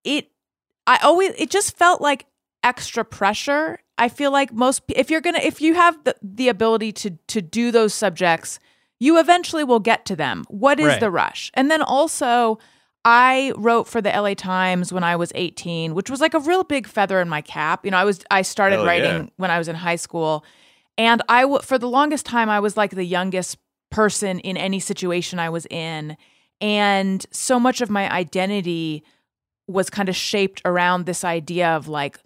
it 0.04 0.32
I 0.88 0.98
always 1.04 1.34
it 1.38 1.50
just 1.50 1.77
felt 1.77 2.01
like 2.01 2.25
extra 2.63 3.06
pressure. 3.06 3.80
I 3.98 4.10
feel 4.10 4.32
like 4.32 4.54
most 4.54 4.82
if 4.89 5.12
you're 5.12 5.22
going 5.22 5.36
to 5.36 5.46
if 5.46 5.62
you 5.62 5.75
have 5.75 6.04
the, 6.06 6.16
the 6.24 6.50
ability 6.50 6.92
to 6.94 7.12
to 7.27 7.42
do 7.42 7.72
those 7.72 7.94
subjects, 7.94 8.60
you 9.00 9.20
eventually 9.20 9.63
will 9.63 9.80
get 9.80 10.06
to 10.06 10.16
them. 10.16 10.44
What 10.50 10.80
is 10.80 10.88
Right. 10.88 11.00
the 11.00 11.12
rush? 11.12 11.51
And 11.54 11.70
then 11.70 11.82
also 11.82 12.58
I 13.06 13.54
wrote 13.56 13.88
for 13.88 14.01
the 14.01 14.10
LA 14.13 14.34
Times 14.34 14.92
when 14.92 15.04
I 15.04 15.16
was 15.16 15.32
18, 15.36 15.94
which 15.96 16.10
was 16.10 16.20
like 16.20 16.34
a 16.34 16.39
real 16.39 16.63
big 16.63 16.88
feather 16.88 17.22
in 17.22 17.30
my 17.30 17.42
cap. 17.42 17.86
You 17.86 17.92
know, 17.92 17.98
I 17.98 18.04
was 18.06 18.24
I 18.32 18.42
started 18.42 18.77
Hell 18.77 18.86
yeah. 18.86 18.89
writing 18.92 19.32
when 19.38 19.50
I 19.51 19.58
was 19.58 19.68
in 19.68 19.75
high 19.75 19.96
school, 19.96 20.44
and 20.98 21.22
I 21.30 21.42
w- 21.44 21.62
for 21.62 21.77
the 21.77 21.88
longest 21.88 22.25
time 22.25 22.50
I 22.50 22.60
was 22.60 22.75
like 22.75 22.92
the 22.92 23.06
youngest 23.06 23.58
person 23.92 24.39
in 24.39 24.58
any 24.58 24.80
situation 24.82 25.39
I 25.39 25.50
was 25.50 25.66
in, 25.68 26.18
and 26.60 27.25
so 27.32 27.60
much 27.60 27.80
of 27.82 27.89
my 27.89 28.12
identity 28.12 29.04
was 29.70 29.89
kind 29.89 30.10
of 30.10 30.16
shaped 30.16 30.62
around 30.66 31.06
this 31.06 31.24
idea 31.24 31.70
of 31.70 31.88
like 31.88 32.20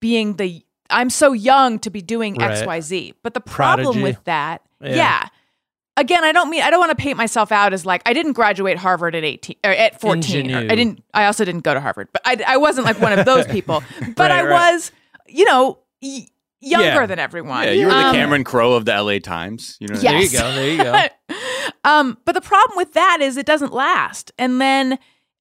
being 0.00 0.36
the 0.36 0.62
I'm 0.88 1.10
so 1.10 1.32
young 1.32 1.78
to 1.80 1.90
be 1.90 2.00
doing 2.00 2.36
Right. 2.36 2.52
XYZ. 2.52 3.12
But 3.22 3.34
the 3.34 3.40
problem 3.40 3.84
Prodigy. 3.86 4.02
with 4.02 4.24
that, 4.24 4.62
Yeah. 4.80 4.94
yeah. 4.94 5.28
Again, 5.98 6.24
I 6.24 6.32
don't 6.32 6.50
mean 6.50 6.62
I 6.62 6.70
don't 6.70 6.78
want 6.80 6.90
to 6.90 7.02
paint 7.02 7.16
myself 7.16 7.50
out 7.50 7.72
as 7.72 7.86
like 7.86 8.02
I 8.04 8.12
didn't 8.12 8.32
graduate 8.34 8.76
Harvard 8.76 9.14
at 9.14 9.24
18 9.24 9.56
or 9.64 9.70
at 9.70 10.00
14. 10.00 10.54
Or, 10.54 10.58
I 10.58 10.74
didn't 10.74 11.02
I 11.14 11.24
also 11.26 11.44
didn't 11.44 11.62
go 11.62 11.72
to 11.74 11.80
Harvard, 11.80 12.08
but 12.12 12.20
I, 12.24 12.42
I 12.46 12.56
wasn't 12.58 12.86
like 12.86 13.00
one 13.00 13.18
of 13.18 13.24
those 13.24 13.46
people. 13.56 13.82
But 14.14 14.30
Right, 14.30 14.30
I 14.30 14.44
right. 14.44 14.72
was, 14.72 14.92
you 15.26 15.44
know, 15.46 15.78
y- 16.02 16.26
younger 16.60 16.86
Yeah. 16.86 17.06
than 17.06 17.18
everyone. 17.18 17.64
Yeah, 17.64 17.70
you 17.70 17.86
were 17.86 17.92
the 17.92 17.98
Um, 18.08 18.14
Cameron 18.14 18.44
Crowe 18.44 18.74
of 18.74 18.84
the 18.84 18.92
LA 19.02 19.18
Times. 19.20 19.76
You 19.80 19.88
know, 19.88 19.98
Yeah. 19.98 20.12
There 20.12 20.20
you 20.22 20.30
go. 20.30 20.52
There 20.54 20.70
you 20.70 20.82
go. 20.82 21.06
um, 21.90 22.18
but 22.26 22.32
the 22.34 22.40
problem 22.42 22.76
with 22.76 22.92
that 22.92 23.20
is 23.22 23.36
it 23.38 23.46
doesn't 23.46 23.72
last. 23.72 24.32
And 24.38 24.60
then, 24.60 24.98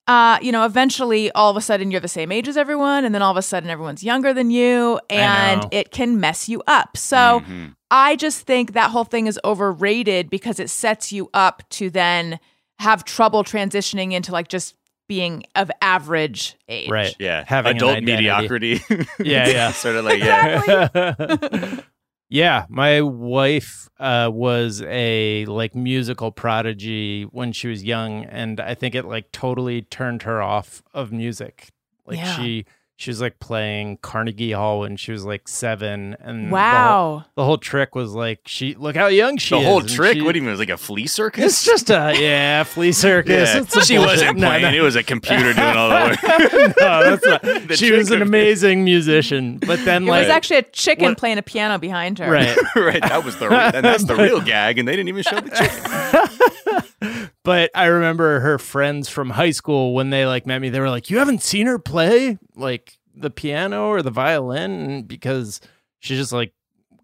uh, 0.07 0.37
you 0.41 0.51
know, 0.51 0.65
eventually 0.65 1.31
all 1.31 1.49
of 1.49 1.57
a 1.57 1.61
sudden 1.61 1.89
you're 1.91 1.99
the 2.01 2.07
same 2.07 2.31
age 2.31 2.47
as 2.47 2.57
everyone, 2.57 3.05
and 3.05 3.13
then 3.15 3.21
all 3.21 3.31
of 3.31 3.37
a 3.37 3.41
sudden 3.41 3.69
everyone's 3.69 4.03
younger 4.03 4.33
than 4.33 4.51
you, 4.51 4.99
and 5.09 5.65
it 5.71 5.91
can 5.91 6.19
mess 6.19 6.47
you 6.47 6.61
up. 6.67 6.95
So 6.97 7.41
Mhm. 7.47 7.75
I 7.91 8.15
just 8.15 8.41
think 8.41 8.73
that 8.73 8.91
whole 8.91 9.03
thing 9.05 9.27
is 9.27 9.39
overrated 9.43 10.29
because 10.29 10.59
it 10.59 10.69
sets 10.69 11.11
you 11.11 11.29
up 11.33 11.63
to 11.71 11.89
then 11.89 12.39
have 12.79 13.03
trouble 13.05 13.43
transitioning 13.43 14.11
into 14.13 14.31
like 14.31 14.47
just 14.47 14.75
being 15.07 15.43
of 15.55 15.69
average 15.81 16.55
age. 16.67 16.89
Right. 16.89 17.15
yeah, 17.19 17.43
Having 17.47 17.77
adult 17.77 17.97
identity. 17.97 18.11
mediocrity. 18.15 18.81
Yeah, 19.23 19.47
yeah. 19.47 19.71
sort 19.71 19.95
of 19.95 20.05
like 20.05 20.19
yeah. 20.19 21.79
yeah, 22.29 22.65
my 22.69 23.01
wife 23.01 23.89
uh, 23.99 24.29
was 24.33 24.81
a 24.83 25.45
like 25.45 25.75
musical 25.75 26.31
prodigy 26.31 27.23
when 27.23 27.51
she 27.51 27.67
was 27.67 27.83
young, 27.83 28.25
and 28.25 28.59
I 28.59 28.73
think 28.73 28.95
it 28.95 29.05
like 29.05 29.31
totally 29.31 29.81
turned 29.83 30.23
her 30.23 30.41
off 30.41 30.81
of 30.93 31.11
music. 31.11 31.69
Like 32.05 32.17
Yeah. 32.17 32.35
she 32.35 32.65
she 32.97 33.09
was 33.09 33.19
like 33.19 33.39
playing 33.39 33.97
Carnegie 34.01 34.53
Hall 34.53 34.79
when 34.79 34.95
she 34.95 35.11
was 35.11 35.25
like 35.25 35.47
seven, 35.49 36.15
and 36.21 36.45
the 36.45 36.49
whole, 36.49 36.53
Wow. 36.55 37.25
the 37.35 37.43
whole 37.43 37.57
trick 37.57 37.93
was 37.93 38.13
like 38.13 38.39
she 38.45 38.73
look 38.75 38.95
how 38.95 39.07
young 39.07 39.37
she 39.37 39.53
The 39.53 39.59
is. 39.61 39.67
whole 39.67 39.79
and 39.81 39.89
trick. 39.89 40.13
she- 40.15 40.21
what 40.21 40.31
do 40.31 40.39
you 40.39 40.43
mean? 40.43 40.49
It 40.49 40.53
was 40.53 40.59
like 40.59 40.69
a 40.69 40.77
flea 40.77 41.05
circus? 41.07 41.43
It's 41.45 41.65
just 41.65 41.89
a 41.89 42.13
yeah 42.17 42.63
flea 42.63 42.91
circus. 43.07 43.53
Yeah. 43.53 43.61
It's 43.61 43.85
she 43.85 43.97
bullshit- 43.97 43.99
wasn't 44.21 44.37
No, 44.37 44.47
playing. 44.47 44.61
no. 44.61 44.69
It 44.73 44.79
was 44.81 44.95
a 44.95 45.03
computer 45.03 45.53
doing 45.53 45.75
all 45.75 45.89
the 45.89 45.95
work. 46.23 46.77
no, 46.79 47.03
that's 47.17 47.25
not. 47.25 47.41
The 47.67 47.75
she 47.75 47.91
was 47.91 48.11
an 48.11 48.21
amazing 48.21 48.83
musician, 48.85 49.57
but 49.57 49.83
then 49.83 50.03
It 50.03 50.09
like 50.11 50.21
was 50.21 50.29
actually 50.29 50.57
a 50.57 50.63
chicken 50.63 51.09
What- 51.09 51.17
playing 51.17 51.37
a 51.37 51.43
piano 51.43 51.77
behind 51.77 52.19
her. 52.19 52.31
right. 52.31 52.57
right. 52.75 53.01
That 53.01 53.25
was 53.25 53.35
the 53.37 53.47
and 53.51 53.83
that's 53.85 54.05
the 54.05 54.15
real 54.15 54.39
gag, 54.41 54.77
and 54.79 54.87
they 54.87 54.95
didn't 54.95 55.09
even 55.09 55.23
show 55.23 55.41
the 55.41 55.49
chicken. 55.49 57.29
but 57.43 57.71
I 57.75 57.85
remember 57.85 58.39
her 58.39 58.57
friends 58.57 59.09
from 59.09 59.29
high 59.31 59.51
school 59.51 59.93
when 59.93 60.09
they 60.09 60.25
like 60.25 60.45
met 60.45 60.59
me, 60.61 60.69
they 60.69 60.79
were 60.79 60.89
like, 60.89 61.09
"You 61.09 61.19
haven't 61.19 61.43
seen 61.43 61.67
her 61.67 61.77
play 61.79 62.37
like 62.55 62.84
the 63.15 63.29
piano 63.29 63.87
or 63.87 64.01
the 64.01 64.11
violin 64.11 65.03
because 65.03 65.61
she 65.99 66.15
just 66.15 66.31
like 66.33 66.53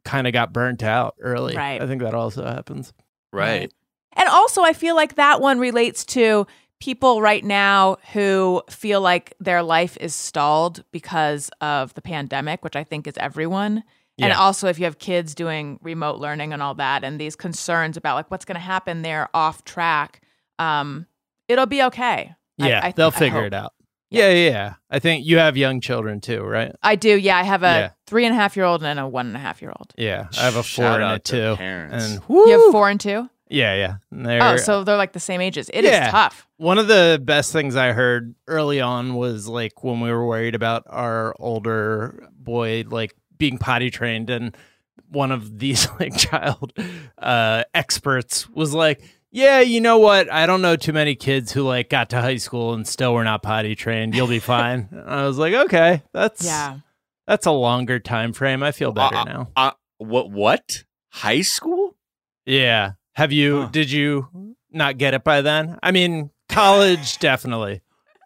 kind 0.03 0.27
of 0.27 0.33
got 0.33 0.53
burnt 0.53 0.83
out 0.83 1.15
early." 1.19 1.55
Right. 1.55 1.81
I 1.81 1.87
think 1.87 2.01
that 2.01 2.13
also 2.13 2.45
happens. 2.45 2.93
Right. 3.33 3.71
And 4.13 4.27
also, 4.29 4.61
I 4.63 4.73
feel 4.73 4.95
like 4.95 5.15
that 5.15 5.39
one 5.41 5.59
relates 5.59 6.03
to 6.07 6.45
people 6.81 7.21
right 7.21 7.43
now 7.45 7.97
who 8.13 8.61
feel 8.69 8.99
like 8.99 9.33
their 9.39 9.61
life 9.63 9.95
is 10.01 10.13
stalled 10.15 10.83
because 10.91 11.49
of 11.61 11.93
the 11.93 12.01
pandemic, 12.01 12.63
which 12.63 12.75
I 12.75 12.83
think 12.83 13.07
is 13.07 13.13
everyone. 13.17 13.83
And 14.19 14.33
also, 14.33 14.67
if 14.67 14.77
you 14.77 14.85
have 14.85 14.99
kids 14.99 15.33
doing 15.33 15.79
remote 15.81 16.19
learning 16.19 16.53
and 16.53 16.61
all 16.61 16.75
that, 16.75 17.03
and 17.03 17.19
these 17.19 17.35
concerns 17.35 17.97
about 17.97 18.15
like 18.15 18.29
what's 18.29 18.45
going 18.45 18.55
to 18.55 18.59
happen 18.61 19.01
there 19.01 19.27
off 19.33 19.63
track, 19.63 20.21
um, 20.59 21.07
it'll 21.47 21.65
be 21.65 21.81
okay. 21.83 22.35
I- 22.59 22.67
Yeah, 22.69 22.81
I- 22.83 22.91
they'll 22.91 23.09
figure 23.09 23.39
hope. 23.39 23.47
it 23.47 23.53
out. 23.55 23.73
Yeah. 24.11 24.29
yeah, 24.29 24.49
yeah. 24.49 24.73
I 24.89 24.99
think 24.99 25.25
you 25.25 25.37
have 25.39 25.55
young 25.57 25.79
children 25.81 26.19
too, 26.21 26.41
right? 26.43 26.75
I 26.83 26.95
do. 26.95 27.17
Yeah, 27.17 27.37
I 27.37 27.43
have 27.43 27.63
a 27.63 27.65
Yeah. 27.65 27.89
three 28.05 28.25
and 28.25 28.33
a 28.35 28.37
half 28.37 28.55
year 28.57 28.65
old 28.65 28.83
and 28.83 28.99
a 28.99 29.07
one 29.07 29.27
and 29.27 29.35
a 29.35 29.39
half 29.39 29.61
year 29.61 29.71
old. 29.77 29.93
Yeah, 29.97 30.27
I 30.37 30.41
have 30.43 30.55
a 30.57 30.63
four 30.63 30.85
Shout 30.85 30.95
and 30.95 31.03
a 31.03 31.07
out 31.13 31.23
to 31.25 31.31
two, 31.51 31.55
parents. 31.57 32.05
and 32.05 32.21
You 32.29 32.49
have 32.49 32.71
four 32.71 32.89
and 32.89 32.99
two? 32.99 33.29
yeah, 33.49 33.73
yeah. 33.75 33.93
They're- 34.11 34.41
Oh, 34.43 34.57
so 34.57 34.83
they're 34.83 34.97
like 34.97 35.13
the 35.13 35.19
same 35.19 35.39
ages. 35.41 35.69
It 35.73 35.85
is 35.85 35.91
Yeah. 35.91 36.11
tough. 36.11 36.45
One 36.57 36.77
of 36.77 36.87
the 36.87 37.21
best 37.23 37.51
things 37.53 37.75
I 37.75 37.93
heard 37.93 38.35
early 38.47 38.81
on 38.81 39.15
was 39.15 39.47
like 39.47 39.83
when 39.83 39.99
we 40.01 40.11
were 40.11 40.25
worried 40.27 40.55
about 40.55 40.83
our 40.87 41.33
older 41.39 42.27
boy 42.37 42.83
like 42.87 43.13
being 43.37 43.57
potty 43.57 43.89
trained 43.89 44.29
and 44.29 44.55
one 45.09 45.31
of 45.31 45.57
these 45.57 45.87
like 45.99 46.15
child 46.17 46.73
uh 47.17 47.63
experts 47.73 48.49
was 48.49 48.73
like, 48.73 49.01
"Yeah, 49.31 49.61
you 49.61 49.81
know 49.81 49.97
what? 49.97 50.31
I 50.31 50.45
don't 50.45 50.61
know 50.61 50.75
too 50.75 50.93
many 50.93 51.15
kids 51.15 51.51
who 51.51 51.63
like 51.63 51.89
got 51.89 52.09
to 52.11 52.21
high 52.21 52.37
school 52.37 52.73
and 52.73 52.87
still 52.87 53.13
were 53.13 53.23
not 53.23 53.41
potty 53.43 53.75
trained. 53.75 54.13
You'll 54.15 54.27
be 54.27 54.39
fine." 54.55 54.89
I 55.05 55.25
was 55.25 55.37
like, 55.37 55.53
"Okay, 55.53 56.03
that's 56.13 56.43
Yeah. 56.45 56.79
That's 57.27 57.45
a 57.45 57.51
longer 57.51 57.99
time 57.99 58.33
frame. 58.33 58.61
I 58.63 58.71
feel 58.71 58.91
better 58.91 59.15
Uh, 59.15 59.23
now." 59.23 59.49
Uh, 59.55 59.71
what? 59.97 60.29
What? 60.31 60.83
High 61.09 61.41
school? 61.41 61.95
Yeah. 62.45 62.93
Have 63.15 63.31
you 63.31 63.61
Huh. 63.63 63.69
did 63.71 63.91
you 63.91 64.55
not 64.71 64.97
get 64.97 65.13
it 65.13 65.23
by 65.23 65.41
then? 65.41 65.77
I 65.83 65.91
mean, 65.91 66.31
college 66.49 67.17
definitely. 67.19 67.81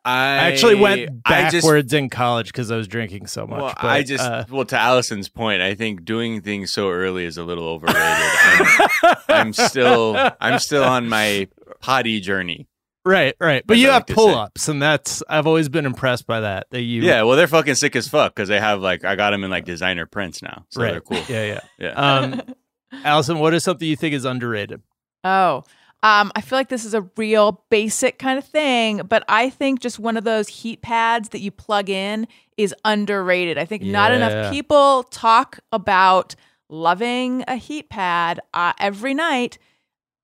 I 0.05 0.11
I 0.11 0.37
actually 0.51 0.75
went 0.75 1.09
I 1.25 1.49
just- 1.49 1.65
backwards 1.65 1.91
in 1.91 2.09
college 2.09 2.47
because 2.47 2.69
I 2.69 2.77
was 2.77 2.87
drinking 2.87 3.27
so 3.27 3.47
much. 3.47 3.59
Well, 3.59 3.73
but, 3.75 3.85
I 3.85 4.03
just 4.03 4.23
uh, 4.23 4.45
well 4.49 4.65
to 4.65 4.77
Alison's 4.77 5.29
point, 5.29 5.61
I 5.61 5.73
think 5.73 6.05
doing 6.05 6.41
things 6.41 6.71
so 6.71 6.91
early 6.91 7.25
is 7.25 7.37
a 7.37 7.43
little 7.43 7.67
overrated. 7.67 7.99
I'm, 7.99 9.17
I'm 9.27 9.53
still 9.53 10.15
I'm 10.39 10.59
still 10.59 10.83
on 10.83 11.09
my 11.09 11.47
potty 11.81 12.19
journey. 12.19 12.67
Right, 13.03 13.35
right. 13.39 13.65
But 13.65 13.77
you 13.77 13.89
I 13.89 13.93
have 13.93 14.01
like 14.01 14.09
say. 14.09 14.13
pull 14.15 14.35
ups, 14.35 14.67
and 14.67 14.81
that's 14.81 15.21
I've 15.29 15.45
always 15.45 15.69
been 15.69 15.85
impressed 15.85 16.25
by 16.25 16.39
that. 16.39 16.67
That 16.71 16.81
you 16.81 17.03
Yeah, 17.03 17.21
well, 17.23 17.35
they're 17.35 17.47
fucking 17.47 17.75
sick 17.75 17.95
as 17.95 18.07
fuck 18.07 18.33
because 18.35 18.49
they 18.49 18.59
have 18.59 18.81
like 18.81 19.03
I 19.03 19.15
got 19.15 19.31
them 19.31 19.43
in 19.43 19.51
like 19.51 19.65
designer 19.65 20.05
prints 20.05 20.41
now, 20.41 20.65
so 20.69 20.81
right. 20.81 20.91
they're 20.91 21.01
cool. 21.01 21.21
Yeah, 21.29 21.45
yeah. 21.45 21.59
Yeah. 21.77 21.89
Um, 21.91 22.41
Alison, 23.03 23.39
what 23.39 23.53
is 23.53 23.63
something 23.63 23.87
you 23.87 23.95
think 23.95 24.15
is 24.15 24.25
underrated? 24.25 24.81
Oh, 25.23 25.63
um, 26.03 26.31
I 26.35 26.41
feel 26.41 26.57
like 26.59 26.69
this 26.69 26.85
is 26.85 26.93
a 26.93 27.09
real 27.17 27.63
basic 27.69 28.19
kind 28.19 28.37
of 28.37 28.45
thing, 28.45 29.01
but 29.07 29.23
I 29.27 29.49
think 29.49 29.79
just 29.79 29.97
one 29.97 30.17
of 30.17 30.23
those 30.23 30.47
heat 30.47 30.81
pads 30.81 31.29
that 31.29 31.39
you 31.39 31.49
plug 31.51 31.89
in 31.89 32.27
is 32.57 32.75
underrated. 32.85 33.57
I 33.57 33.65
think 33.65 33.81
not 33.83 34.11
enough 34.11 34.51
people 34.51 35.03
talk 35.03 35.59
about 35.71 36.35
loving 36.69 37.43
a 37.47 37.55
heat 37.55 37.89
pad. 37.89 38.39
Uh, 38.53 38.73
every 38.79 39.13
night, 39.15 39.57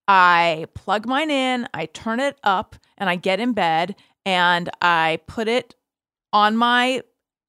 I 0.07 0.65
plug 0.75 1.07
mine 1.07 1.31
in, 1.31 1.67
I 1.73 1.85
turn 1.87 2.19
it 2.19 2.37
up, 2.43 2.75
and 2.97 3.09
I 3.09 3.15
get 3.15 3.39
in 3.39 3.53
bed 3.53 3.95
and 4.25 4.69
I 4.81 5.19
put 5.27 5.47
it 5.47 5.75
on 6.31 6.55
my 6.55 7.01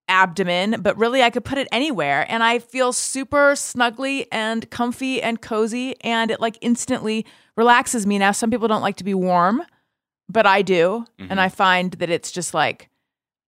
abdomen, 0.09 0.81
but 0.81 0.97
really 0.97 1.23
I 1.23 1.31
could 1.31 1.45
put 1.45 1.59
it 1.59 1.69
anywhere 1.71 2.27
and 2.29 2.43
I 2.43 2.59
feel 2.59 2.93
super 2.93 3.53
snuggly 3.53 4.27
and 4.33 4.69
comfy 4.71 5.23
and 5.23 5.41
cozy 5.41 5.95
and 6.03 6.31
it 6.31 6.41
like 6.41 6.59
instantly 6.61 7.25
relaxes 7.57 8.07
me. 8.07 8.19
Now 8.19 8.33
some 8.33 8.51
people 8.51 8.69
don't 8.69 8.83
like 8.83 8.97
to 8.97 9.05
be 9.05 9.15
warm, 9.15 9.63
but 10.29 10.47
I 10.47 10.63
do. 10.63 11.05
Mhm. 11.19 11.27
And 11.31 11.41
I 11.41 11.49
find 11.49 11.93
that 11.95 12.11
it's 12.11 12.31
just 12.31 12.55
like 12.55 12.89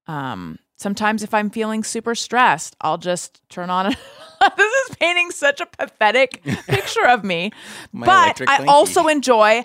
um 0.07 0.59
sometimes 0.77 1.23
if 1.23 1.33
I'm 1.33 1.51
feeling 1.51 1.83
super 1.85 2.15
stressed, 2.15 2.77
I'll 2.81 2.99
just 2.99 3.41
turn 3.49 3.71
on 3.71 3.87
a 3.87 3.91
This 4.57 4.91
is 4.91 4.97
painting 4.97 5.31
such 5.31 5.61
a 5.61 5.67
pathetic 5.67 6.43
picture 6.67 7.07
of 7.07 7.25
me. 7.25 7.51
But 7.95 8.43
I 8.43 8.59
blankie. 8.61 8.67
also 8.69 9.07
enjoy 9.09 9.65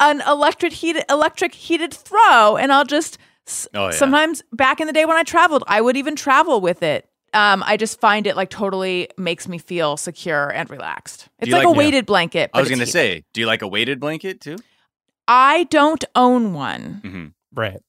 an 0.00 0.20
electric 0.26 0.72
heated 0.72 1.04
electric 1.08 1.54
heated 1.54 1.94
throw 1.94 2.56
and 2.56 2.72
I'll 2.72 2.84
just 2.84 3.18
Oh, 3.74 3.84
yeah. 3.86 3.90
sometimes 3.92 4.42
back 4.52 4.80
in 4.80 4.88
the 4.88 4.92
day 4.92 5.04
when 5.04 5.16
I 5.16 5.22
traveled, 5.22 5.62
I 5.68 5.80
would 5.80 5.96
even 5.96 6.16
travel 6.16 6.60
with 6.60 6.82
it. 6.82 7.08
Um, 7.36 7.62
I 7.66 7.76
just 7.76 8.00
find 8.00 8.26
it 8.26 8.34
like 8.36 8.50
totally 8.50 9.08
makes 9.18 9.46
me 9.46 9.58
feel 9.58 9.96
secure 9.96 10.48
and 10.48 10.68
relaxed. 10.70 11.28
It's 11.38 11.52
like, 11.52 11.64
like- 11.66 11.74
a 11.74 11.78
weighted 11.78 12.06
blanket. 12.06 12.50
I 12.54 12.60
was 12.60 12.70
gonna 12.70 12.86
say, 12.86 13.24
do 13.34 13.40
you 13.40 13.46
like 13.46 13.62
a 13.62 13.68
weighted 13.68 14.00
blanket 14.00 14.40
too? 14.40 14.56
I 15.28 15.64
don't 15.64 16.04
own 16.14 16.54
one. 16.54 17.00
Mm-hmm. 17.04 17.26
Right. 17.54 17.80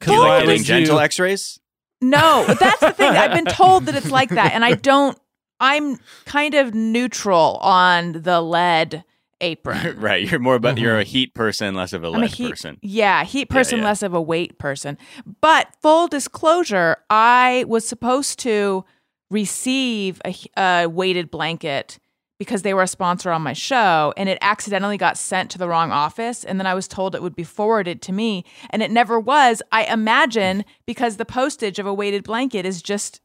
Do 0.00 0.12
you 0.12 0.20
like 0.20 0.44
getting 0.46 0.62
gentle 0.62 0.96
you- 0.96 1.00
X-rays? 1.02 1.58
No, 2.02 2.44
but 2.46 2.58
that's 2.60 2.80
the 2.80 2.92
thing. 2.92 3.10
I've 3.10 3.32
been 3.32 3.46
told 3.46 3.86
that 3.86 3.94
it's 3.94 4.10
like 4.10 4.28
that, 4.30 4.52
and 4.52 4.64
I 4.64 4.74
don't. 4.90 5.18
I'm 5.58 5.98
kind 6.26 6.54
of 6.54 6.74
neutral 6.74 7.56
on 7.62 8.12
the 8.22 8.40
lead 8.42 9.02
apron. 9.40 9.98
right, 10.00 10.28
you're 10.28 10.40
more 10.40 10.54
about 10.54 10.78
you're 10.78 10.98
a 10.98 11.02
mm-hmm. 11.02 11.08
heat 11.08 11.34
person, 11.34 11.74
less 11.74 11.92
of 11.92 12.04
a 12.04 12.08
I'm 12.08 12.20
lead 12.20 12.24
a 12.24 12.34
heat, 12.34 12.50
person. 12.50 12.78
yeah, 12.82 13.24
heat 13.24 13.48
person, 13.48 13.78
yeah. 13.78 13.84
less 13.84 14.02
of 14.02 14.14
a 14.14 14.20
weight 14.20 14.58
person. 14.58 14.98
But 15.40 15.68
full 15.80 16.08
disclosure, 16.08 16.96
I 17.10 17.64
was 17.68 17.86
supposed 17.86 18.38
to 18.40 18.84
receive 19.30 20.20
a, 20.24 20.34
a 20.56 20.86
weighted 20.86 21.30
blanket 21.30 21.98
because 22.38 22.62
they 22.62 22.74
were 22.74 22.82
a 22.82 22.88
sponsor 22.88 23.30
on 23.30 23.40
my 23.42 23.54
show, 23.54 24.12
and 24.16 24.28
it 24.28 24.38
accidentally 24.42 24.98
got 24.98 25.16
sent 25.16 25.50
to 25.50 25.58
the 25.58 25.68
wrong 25.68 25.90
office, 25.90 26.44
and 26.44 26.60
then 26.60 26.66
I 26.66 26.74
was 26.74 26.86
told 26.86 27.14
it 27.14 27.22
would 27.22 27.36
be 27.36 27.44
forwarded 27.44 28.02
to 28.02 28.12
me, 28.12 28.44
and 28.70 28.82
it 28.82 28.90
never 28.90 29.18
was. 29.18 29.62
I 29.72 29.84
imagine 29.84 30.58
mm. 30.58 30.64
because 30.86 31.16
the 31.16 31.24
postage 31.24 31.78
of 31.78 31.86
a 31.86 31.94
weighted 31.94 32.24
blanket 32.24 32.66
is 32.66 32.82
just 32.82 33.20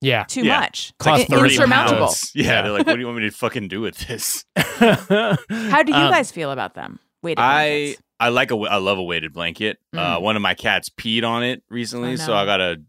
Yeah. 0.00 0.24
too 0.24 0.42
Yeah. 0.44 0.60
much, 0.60 0.92
Cost 0.98 1.22
In- 1.22 1.26
30 1.38 1.54
insurmountable. 1.54 2.06
pounds. 2.06 2.32
Yeah, 2.34 2.44
Yeah. 2.44 2.62
they're 2.62 2.72
like, 2.72 2.86
what 2.86 2.94
do 2.94 3.00
you 3.00 3.06
want 3.06 3.18
me 3.18 3.28
to 3.28 3.36
fucking 3.36 3.68
do 3.68 3.80
with 3.82 3.98
this? 4.06 4.44
How 4.56 5.36
do 5.82 5.92
you 5.92 5.98
Um, 5.98 6.10
guys 6.10 6.30
feel 6.32 6.50
about 6.50 6.74
them? 6.74 6.98
Wait, 7.22 7.38
I? 7.38 7.96
I 8.18 8.28
like 8.30 8.50
a 8.50 8.56
I 8.56 8.76
love 8.76 8.98
a 8.98 9.02
weighted 9.02 9.32
blanket. 9.32 9.78
Uh, 9.96 10.16
Mm. 10.18 10.22
one 10.22 10.36
of 10.36 10.42
my 10.42 10.54
cats 10.54 10.88
peed 10.90 11.24
on 11.24 11.42
it 11.42 11.62
recently, 11.70 12.12
Oh, 12.12 12.16
so. 12.16 12.34
I 12.34 12.44
gotta 12.44 12.82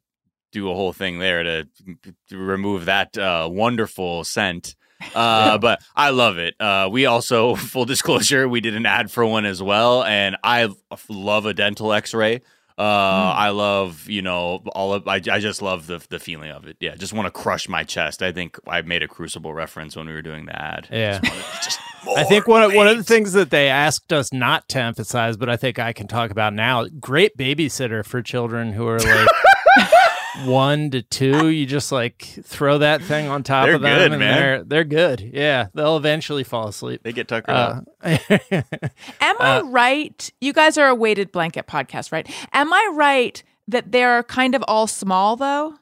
do 0.51 0.69
a 0.69 0.73
whole 0.75 0.91
thing 0.93 1.19
there 1.19 1.43
to, 1.43 1.67
to 2.29 2.37
remove 2.37 2.85
that 2.85 3.17
uh, 3.17 3.47
wonderful 3.51 4.23
scent. 4.25 4.75
Uh, 5.15 5.57
but 5.59 5.81
I 5.95 6.09
love 6.09 6.37
it. 6.37 6.55
Uh, 6.59 6.89
we 6.91 7.05
also, 7.05 7.55
full 7.73 7.85
disclosure, 7.85 8.47
we 8.49 8.59
did 8.61 8.75
an 8.75 8.85
ad 8.85 9.09
for 9.11 9.25
one 9.25 9.45
as 9.45 9.63
well, 9.63 10.03
and 10.03 10.35
I 10.43 10.69
love 11.09 11.45
a 11.45 11.53
dental 11.53 11.93
X-ray. 11.93 12.41
Uh, 12.77 13.31
Mm. 13.31 13.35
I 13.35 13.49
love, 13.49 14.09
you 14.09 14.21
know, 14.21 14.61
all 14.73 14.93
of. 14.93 15.07
I, 15.07 15.15
I 15.15 15.39
just 15.39 15.61
love 15.61 15.87
the 15.87 16.03
the 16.09 16.19
feeling 16.19 16.51
of 16.51 16.65
it. 16.65 16.77
Yeah, 16.79 16.95
just 16.95 17.13
want 17.13 17.25
to 17.27 17.31
crush 17.31 17.67
my 17.69 17.83
chest. 17.83 18.21
I 18.23 18.31
think 18.31 18.57
I 18.67 18.81
made 18.81 19.03
a 19.03 19.07
Crucible 19.07 19.53
reference 19.53 19.95
when 19.95 20.07
we 20.07 20.13
were 20.13 20.21
doing 20.21 20.45
the 20.45 20.59
ad. 20.59 20.87
Yeah. 20.91 21.19
Just 21.19 21.63
just 21.63 21.79
I 22.17 22.23
think 22.23 22.47
one 22.47 22.63
of, 22.63 22.73
one 22.73 22.87
of 22.87 22.97
the 22.97 23.03
things 23.03 23.33
that 23.33 23.51
they 23.51 23.69
asked 23.69 24.11
us 24.11 24.33
not 24.33 24.67
to 24.69 24.79
emphasize, 24.79 25.37
but 25.37 25.49
I 25.49 25.57
think 25.57 25.77
I 25.77 25.93
can 25.93 26.07
talk 26.07 26.31
about 26.31 26.53
now, 26.53 26.85
great 26.99 27.37
babysitter 27.37 28.03
for 28.03 28.21
children 28.23 28.73
who 28.73 28.87
are 28.87 28.97
like 28.99 29.27
one 30.45 30.91
to 30.91 31.01
two. 31.01 31.49
You 31.49 31.65
just 31.65 31.91
like 31.91 32.21
throw 32.43 32.77
that 32.79 33.01
thing 33.01 33.27
on 33.27 33.43
top 33.43 33.65
They're 33.65 33.75
of 33.75 33.81
them, 33.81 33.97
good, 33.97 34.11
and 34.13 34.19
man. 34.19 34.35
they're 34.39 34.63
they're 34.63 34.83
good. 34.83 35.21
Yeah, 35.33 35.67
they'll 35.73 35.97
eventually 35.97 36.43
fall 36.43 36.67
asleep. 36.67 37.01
they 37.03 37.11
get 37.13 37.27
tuckered 37.27 37.53
up. 37.55 37.83
Uh, 38.01 38.17
Am 39.21 39.35
I 39.39 39.57
Uh, 39.57 39.63
right? 39.63 40.31
You 40.41 40.53
guys 40.53 40.77
are 40.77 40.87
a 40.87 40.95
weighted 40.95 41.31
blanket 41.31 41.67
podcast, 41.67 42.11
right? 42.11 42.29
Am 42.53 42.71
I 42.73 42.91
right 42.93 43.41
that 43.67 43.91
they're 43.91 44.23
kind 44.23 44.55
of 44.55 44.63
all 44.67 44.87
small 44.87 45.35
though? 45.35 45.75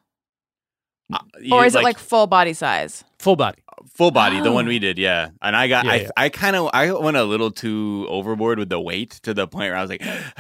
Uh, 1.11 1.17
Or 1.51 1.61
you- 1.61 1.63
is 1.63 1.75
it 1.75 1.83
like 1.83 1.97
full 1.97 2.27
body 2.27 2.53
size? 2.53 3.03
full 3.19 3.35
body. 3.35 3.57
Full 3.93 4.11
body? 4.11 4.39
The 4.41 4.51
one 4.51 4.67
we 4.67 4.79
did, 4.79 4.97
yeah. 4.97 5.29
And 5.41 5.55
I 5.55 5.67
got, 5.67 5.85
Yeah, 5.85 5.91
I, 5.91 5.95
yeah. 5.95 6.09
I 6.17 6.29
kind 6.29 6.55
of, 6.55 6.69
I 6.73 6.91
went 6.91 7.17
a 7.17 7.23
little 7.23 7.51
too 7.51 8.05
overboard 8.09 8.59
with 8.59 8.69
the 8.69 8.79
weight 8.79 9.11
to 9.23 9.33
the 9.33 9.47
point 9.47 9.69
where 9.71 9.77
I 9.77 9.81
was 9.81 9.89
like, 9.89 10.01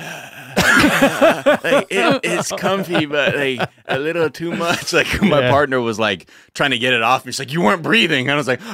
like 1.63 1.87
it, 1.89 2.19
it's 2.23 2.51
comfy, 2.53 3.05
but 3.05 3.35
like 3.35 3.69
a 3.87 3.99
little 3.99 4.29
too 4.29 4.55
much. 4.55 4.93
Like 4.99 5.21
my 5.21 5.39
Yeah. 5.41 5.51
partner 5.51 5.79
was 5.79 5.99
like 5.99 6.29
trying 6.53 6.71
to 6.71 6.77
get 6.79 6.93
it 6.93 7.01
off. 7.01 7.25
me. 7.25 7.31
She's 7.31 7.39
like, 7.39 7.53
you 7.53 7.61
weren't 7.61 7.83
breathing. 7.83 8.25
And 8.27 8.31
I 8.31 8.35
was 8.35 8.47
like, 8.47 8.59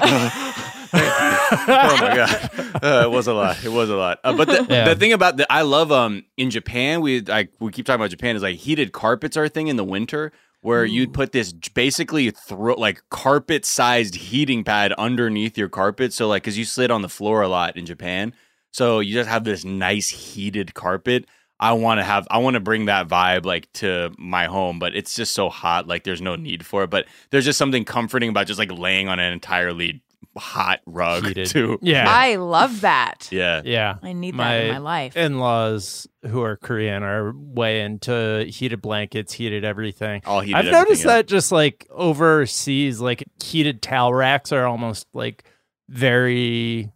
oh 0.97 1.97
my 1.99 2.15
god, 2.15 2.49
uh, 2.83 3.03
it 3.05 3.11
was 3.11 3.27
a 3.27 3.33
lot. 3.33 3.63
It 3.63 3.69
was 3.69 3.89
a 3.89 3.95
lot. 3.95 4.19
Uh, 4.23 4.35
but 4.35 4.47
the, 4.47 4.65
Yeah. 4.69 4.85
the 4.89 4.95
thing 4.95 5.13
about 5.13 5.37
the, 5.37 5.51
I 5.51 5.61
love 5.63 5.91
um 5.91 6.23
in 6.37 6.49
Japan, 6.49 7.01
we 7.01 7.21
like 7.21 7.51
we 7.59 7.71
keep 7.71 7.85
talking 7.85 7.99
about 8.01 8.09
Japan 8.11 8.35
is 8.35 8.41
like 8.41 8.55
heated 8.57 8.91
carpets 8.93 9.35
are 9.37 9.43
a 9.45 9.49
thing 9.49 9.67
in 9.67 9.75
the 9.75 9.83
winter 9.83 10.31
where 10.65 10.83
you'd 10.83 11.09
hmm. 11.09 11.13
put 11.13 11.31
this 11.31 11.53
basically 11.53 12.31
throw 12.31 12.73
like 12.73 13.03
carpet 13.11 13.65
sized 13.65 14.15
heating 14.15 14.63
pad 14.63 14.91
underneath 14.93 15.59
your 15.59 15.69
carpet. 15.69 16.11
So 16.11 16.27
like 16.27 16.41
because 16.41 16.57
you 16.57 16.65
slid 16.65 16.89
on 16.89 17.03
the 17.03 17.09
floor 17.09 17.43
a 17.43 17.47
lot 17.47 17.77
in 17.77 17.85
Japan, 17.85 18.33
so 18.71 18.99
you 18.99 19.13
just 19.13 19.29
have 19.29 19.43
this 19.43 19.63
nice 19.63 20.09
heated 20.09 20.73
carpet. 20.73 21.25
I 21.59 21.73
want 21.73 21.99
to 21.99 22.03
have 22.03 22.27
I 22.31 22.39
want 22.39 22.55
to 22.55 22.59
bring 22.59 22.85
that 22.85 23.07
vibe 23.07 23.45
like 23.45 23.71
to 23.73 24.11
my 24.17 24.47
home, 24.47 24.79
but 24.79 24.95
it's 24.95 25.15
just 25.15 25.33
so 25.33 25.49
hot. 25.49 25.87
Like 25.87 26.03
there's 26.03 26.21
no 26.21 26.35
need 26.35 26.65
for 26.65 26.83
it. 26.83 26.89
But 26.89 27.05
there's 27.29 27.45
just 27.45 27.59
something 27.59 27.85
comforting 27.85 28.31
about 28.31 28.47
just 28.47 28.57
like 28.57 28.71
laying 28.71 29.07
on 29.07 29.19
an 29.19 29.33
entirely 29.33 30.01
hot 30.37 30.81
rug 30.85 31.25
Heated. 31.25 31.47
too. 31.47 31.79
Yeah. 31.81 32.05
I 32.09 32.35
love 32.35 32.81
that. 32.81 33.29
Yeah. 33.31 33.61
Yeah. 33.63 33.95
I 34.01 34.13
need 34.13 34.37
that 34.37 34.61
in 34.65 34.71
my 34.73 34.77
life. 34.79 35.15
in 35.15 35.39
laws 35.39 36.07
who 36.27 36.41
are 36.41 36.57
Korean 36.57 37.03
are 37.03 37.33
way 37.35 37.81
into 37.81 38.45
heated 38.49 38.81
blankets, 38.81 39.33
heated 39.33 39.63
everything. 39.63 40.21
All 40.25 40.41
heated. 40.41 40.55
I've 40.55 40.65
everything 40.65 40.79
noticed 40.83 41.05
up. 41.05 41.09
that 41.09 41.27
just 41.27 41.51
like 41.51 41.87
overseas, 41.89 42.99
like 42.99 43.23
heated 43.43 43.81
towel 43.81 44.13
racks 44.13 44.51
are 44.51 44.65
almost 44.65 45.07
like 45.13 45.43
very 45.89 46.91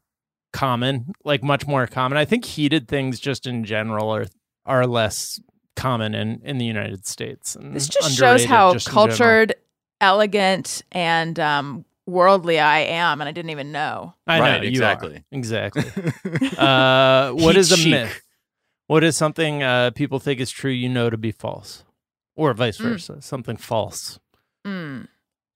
common, 0.52 1.13
like 1.23 1.43
much 1.43 1.67
more 1.67 1.88
common. 1.88 2.17
I 2.17 2.25
think 2.25 2.45
heated 2.45 2.88
things 2.88 3.19
just 3.19 3.45
in 3.45 3.63
general 3.63 4.10
are 4.13 4.25
are 4.65 4.86
less 4.88 5.39
common 5.75 6.13
in 6.13 6.41
in 6.43 6.58
the 6.58 6.65
United 6.65 7.06
States. 7.06 7.56
and 7.56 7.73
this 7.75 7.88
just 7.88 8.17
shows 8.17 8.43
how 8.43 8.73
just 8.73 8.89
cultured, 8.89 9.56
elegant, 10.02 10.84
and 10.91 11.39
um, 11.39 11.86
worldly 12.10 12.60
I 12.60 12.80
am, 12.80 13.22
and 13.22 13.28
I 13.28 13.32
didn't 13.32 13.52
even 13.52 13.72
know. 13.72 14.13
I 14.28 14.39
Right, 14.39 14.58
know, 14.58 14.63
you 14.63 14.69
exactly. 14.69 15.15
are. 15.17 15.24
exactly. 15.32 15.84
uh, 16.58 17.32
what 17.32 17.56
Heat 17.56 17.60
is 17.60 17.72
a 17.72 17.78
chic. 17.78 17.91
myth? 17.91 18.22
What 18.88 19.04
is 19.04 19.15
something 19.15 19.62
uh, 19.63 19.91
people 19.91 20.19
think 20.19 20.39
is 20.39 20.50
true 20.52 20.72
you 20.72 20.89
know 20.89 21.10
to 21.10 21.17
be 21.17 21.32
false, 21.32 21.84
or 22.36 22.54
vice 22.54 22.78
Mm. 22.80 22.84
versa? 22.91 23.22
Something 23.22 23.56
false. 23.58 24.19
Mm. 24.65 25.08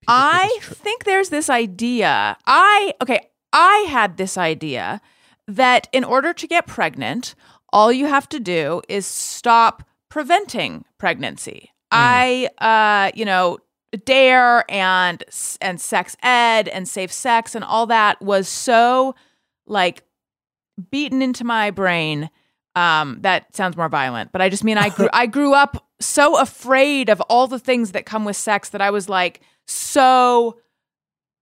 people 0.01 0.07
think 0.07 0.07
I 0.07 0.59
think 0.61 1.03
there's 1.05 1.29
this 1.29 1.49
idea. 1.49 2.37
I 2.45 2.93
okay, 3.01 3.29
I 3.51 3.85
had 3.89 4.17
this 4.17 4.37
idea 4.37 5.01
that 5.47 5.87
in 5.91 6.03
order 6.03 6.31
to 6.33 6.47
get 6.47 6.67
pregnant, 6.67 7.35
all 7.71 7.91
you 7.91 8.05
have 8.07 8.29
to 8.29 8.39
do 8.39 8.81
is 8.87 9.05
stop 9.05 9.83
preventing 10.09 10.85
pregnancy. 10.97 11.71
I 11.91 12.49
uh, 12.59 13.11
you 13.15 13.25
know, 13.25 13.57
dare 13.97 14.69
and 14.69 15.23
and 15.61 15.79
sex 15.79 16.15
ed 16.23 16.67
and 16.67 16.87
safe 16.87 17.11
sex 17.11 17.55
and 17.55 17.63
all 17.63 17.85
that 17.85 18.21
was 18.21 18.47
so 18.47 19.15
like 19.65 20.03
beaten 20.91 21.21
into 21.21 21.43
my 21.43 21.69
brain 21.71 22.29
um 22.75 23.19
that 23.21 23.55
sounds 23.55 23.77
more 23.77 23.89
violent 23.89 24.31
but 24.31 24.41
i 24.41 24.49
just 24.49 24.63
mean 24.63 24.77
i 24.77 24.89
grew 24.89 25.09
i 25.13 25.25
grew 25.25 25.53
up 25.53 25.87
so 25.99 26.39
afraid 26.39 27.09
of 27.09 27.21
all 27.21 27.47
the 27.47 27.59
things 27.59 27.91
that 27.91 28.05
come 28.05 28.25
with 28.25 28.35
sex 28.35 28.69
that 28.69 28.81
i 28.81 28.89
was 28.89 29.07
like 29.07 29.41
so 29.67 30.57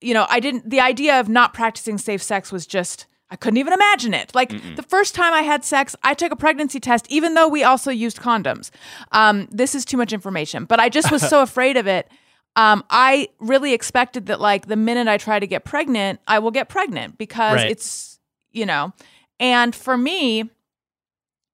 you 0.01 0.13
know 0.13 0.25
i 0.29 0.39
didn't 0.39 0.69
the 0.69 0.81
idea 0.81 1.19
of 1.19 1.29
not 1.29 1.53
practicing 1.53 1.97
safe 1.97 2.21
sex 2.21 2.51
was 2.51 2.67
just 2.67 3.07
I 3.31 3.37
couldn't 3.37 3.59
even 3.59 3.71
imagine 3.71 4.13
it. 4.13 4.35
Like 4.35 4.49
the 4.75 4.83
first 4.83 5.15
time 5.15 5.33
I 5.33 5.41
had 5.41 5.63
sex, 5.63 5.95
I 6.03 6.13
took 6.13 6.33
a 6.33 6.35
pregnancy 6.35 6.81
test, 6.81 7.07
even 7.09 7.33
though 7.33 7.47
we 7.47 7.63
also 7.63 7.89
used 7.89 8.17
condoms. 8.17 8.71
Um, 9.13 9.47
this 9.49 9.73
is 9.73 9.85
too 9.85 9.95
much 9.95 10.11
information, 10.11 10.65
but 10.65 10.81
I 10.81 10.89
just 10.89 11.09
was 11.13 11.25
so 11.25 11.41
afraid 11.41 11.77
of 11.77 11.87
it. 11.87 12.11
Um, 12.55 12.83
I 12.89 13.29
really 13.39 13.73
expected 13.73 14.25
that, 14.25 14.41
like, 14.41 14.67
the 14.67 14.75
minute 14.75 15.07
I 15.07 15.17
try 15.17 15.39
to 15.39 15.47
get 15.47 15.63
pregnant, 15.63 16.19
I 16.27 16.39
will 16.39 16.51
get 16.51 16.67
pregnant 16.69 17.17
because 17.17 17.55
Right. 17.55 17.71
it's, 17.71 18.19
you 18.51 18.65
know, 18.65 18.91
and 19.39 19.73
for 19.73 19.97
me, 19.97 20.49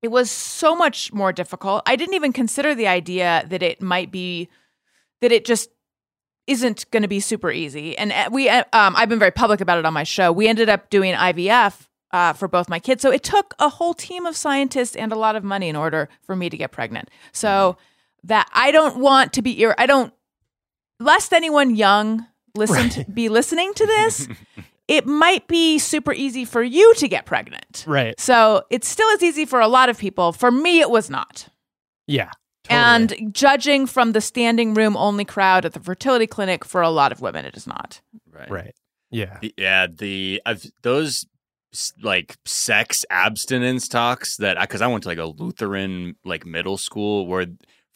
it 0.02 0.10
was 0.10 0.30
so 0.32 0.76
much 0.76 1.14
more 1.14 1.32
difficult. 1.32 1.84
I 1.86 1.96
didn't 1.96 2.16
even 2.16 2.34
consider 2.34 2.74
the 2.76 2.88
idea 2.88 3.46
that 3.50 3.62
it 3.64 3.82
might 3.82 4.12
be 4.12 4.50
that 5.22 5.32
it 5.32 5.46
just 5.46 5.70
isn't 6.46 6.90
going 6.92 7.02
to 7.02 7.08
be 7.10 7.20
super 7.20 7.52
easy. 7.52 7.98
And 7.98 8.12
uh, 8.12 8.30
we, 8.32 8.48
uh, 8.50 8.64
um, 8.74 8.96
I've 8.96 9.10
been 9.10 9.20
very 9.20 9.32
public 9.32 9.60
about 9.62 9.80
it 9.80 9.86
on 9.86 9.94
my 9.94 10.04
show. 10.04 10.32
We 10.32 10.48
ended 10.48 10.70
up 10.70 10.90
doing 10.90 11.14
IVF 11.14 11.88
uh, 12.12 12.34
for 12.34 12.48
both 12.48 12.70
my 12.70 12.80
kids, 12.80 13.02
so 13.02 13.12
it 13.12 13.24
took 13.24 13.54
a 13.60 13.68
whole 13.70 13.94
team 13.94 14.26
of 14.26 14.36
scientists 14.38 14.96
and 14.96 15.12
a 15.12 15.16
lot 15.16 15.36
of 15.36 15.44
money 15.44 15.68
in 15.68 15.76
order 15.76 16.08
for 16.22 16.36
me 16.36 16.50
to 16.50 16.56
get 16.58 16.72
pregnant. 16.72 17.10
So 17.34 17.78
that 18.24 18.48
I 18.54 18.72
don't 18.72 18.98
want 18.98 19.34
to 19.34 19.42
be, 19.42 19.62
ir- 19.62 19.76
I 19.78 19.86
don't, 19.88 20.14
lest 21.00 21.34
anyone 21.34 21.76
young 21.76 22.26
listen 22.56 22.90
to, 22.90 23.06
be 23.12 23.30
listening 23.30 23.74
to 23.76 23.86
this. 23.86 24.28
It 24.88 25.06
might 25.06 25.50
be 25.50 25.80
super 25.80 26.14
easy 26.14 26.46
for 26.46 26.64
you 26.64 26.94
to 26.96 27.10
get 27.10 27.26
pregnant. 27.26 27.84
Right. 27.86 28.18
So 28.18 28.64
it's 28.70 28.88
still 28.88 29.10
as 29.10 29.22
easy 29.22 29.44
for 29.44 29.60
a 29.60 29.68
lot 29.68 29.90
of 29.90 29.98
people. 29.98 30.32
For 30.32 30.50
me, 30.50 30.80
it 30.80 30.90
was 30.90 31.10
not. 31.10 31.50
Yeah. 32.08 32.30
totally. 32.64 33.18
And 33.20 33.36
judging 33.36 33.86
from 33.86 34.14
the 34.14 34.22
standing 34.22 34.74
room 34.74 34.96
only 34.96 35.26
crowd 35.26 35.66
at 35.66 35.74
the 35.74 35.82
fertility 35.82 36.26
clinic, 36.26 36.64
for 36.64 36.82
a 36.82 36.90
lot 36.90 37.12
of 37.12 37.20
women, 37.20 37.44
it 37.44 37.58
is 37.58 37.68
not. 37.68 38.00
Right. 38.32 38.50
right. 38.50 38.76
Yeah. 39.12 39.38
The- 39.42 39.54
Yeah, 39.58 39.88
the 39.94 40.42
I've 40.46 40.66
those 40.84 41.26
like 42.02 42.38
sex 42.46 43.04
abstinence 43.10 43.90
talks 43.90 44.38
that 44.38 44.58
because 44.58 44.82
I, 44.82 44.88
went 44.88 45.04
to 45.04 45.10
like 45.10 45.18
a 45.18 45.26
Lutheran 45.26 46.16
like 46.24 46.46
middle 46.46 46.78
school 46.78 47.28
where 47.28 47.46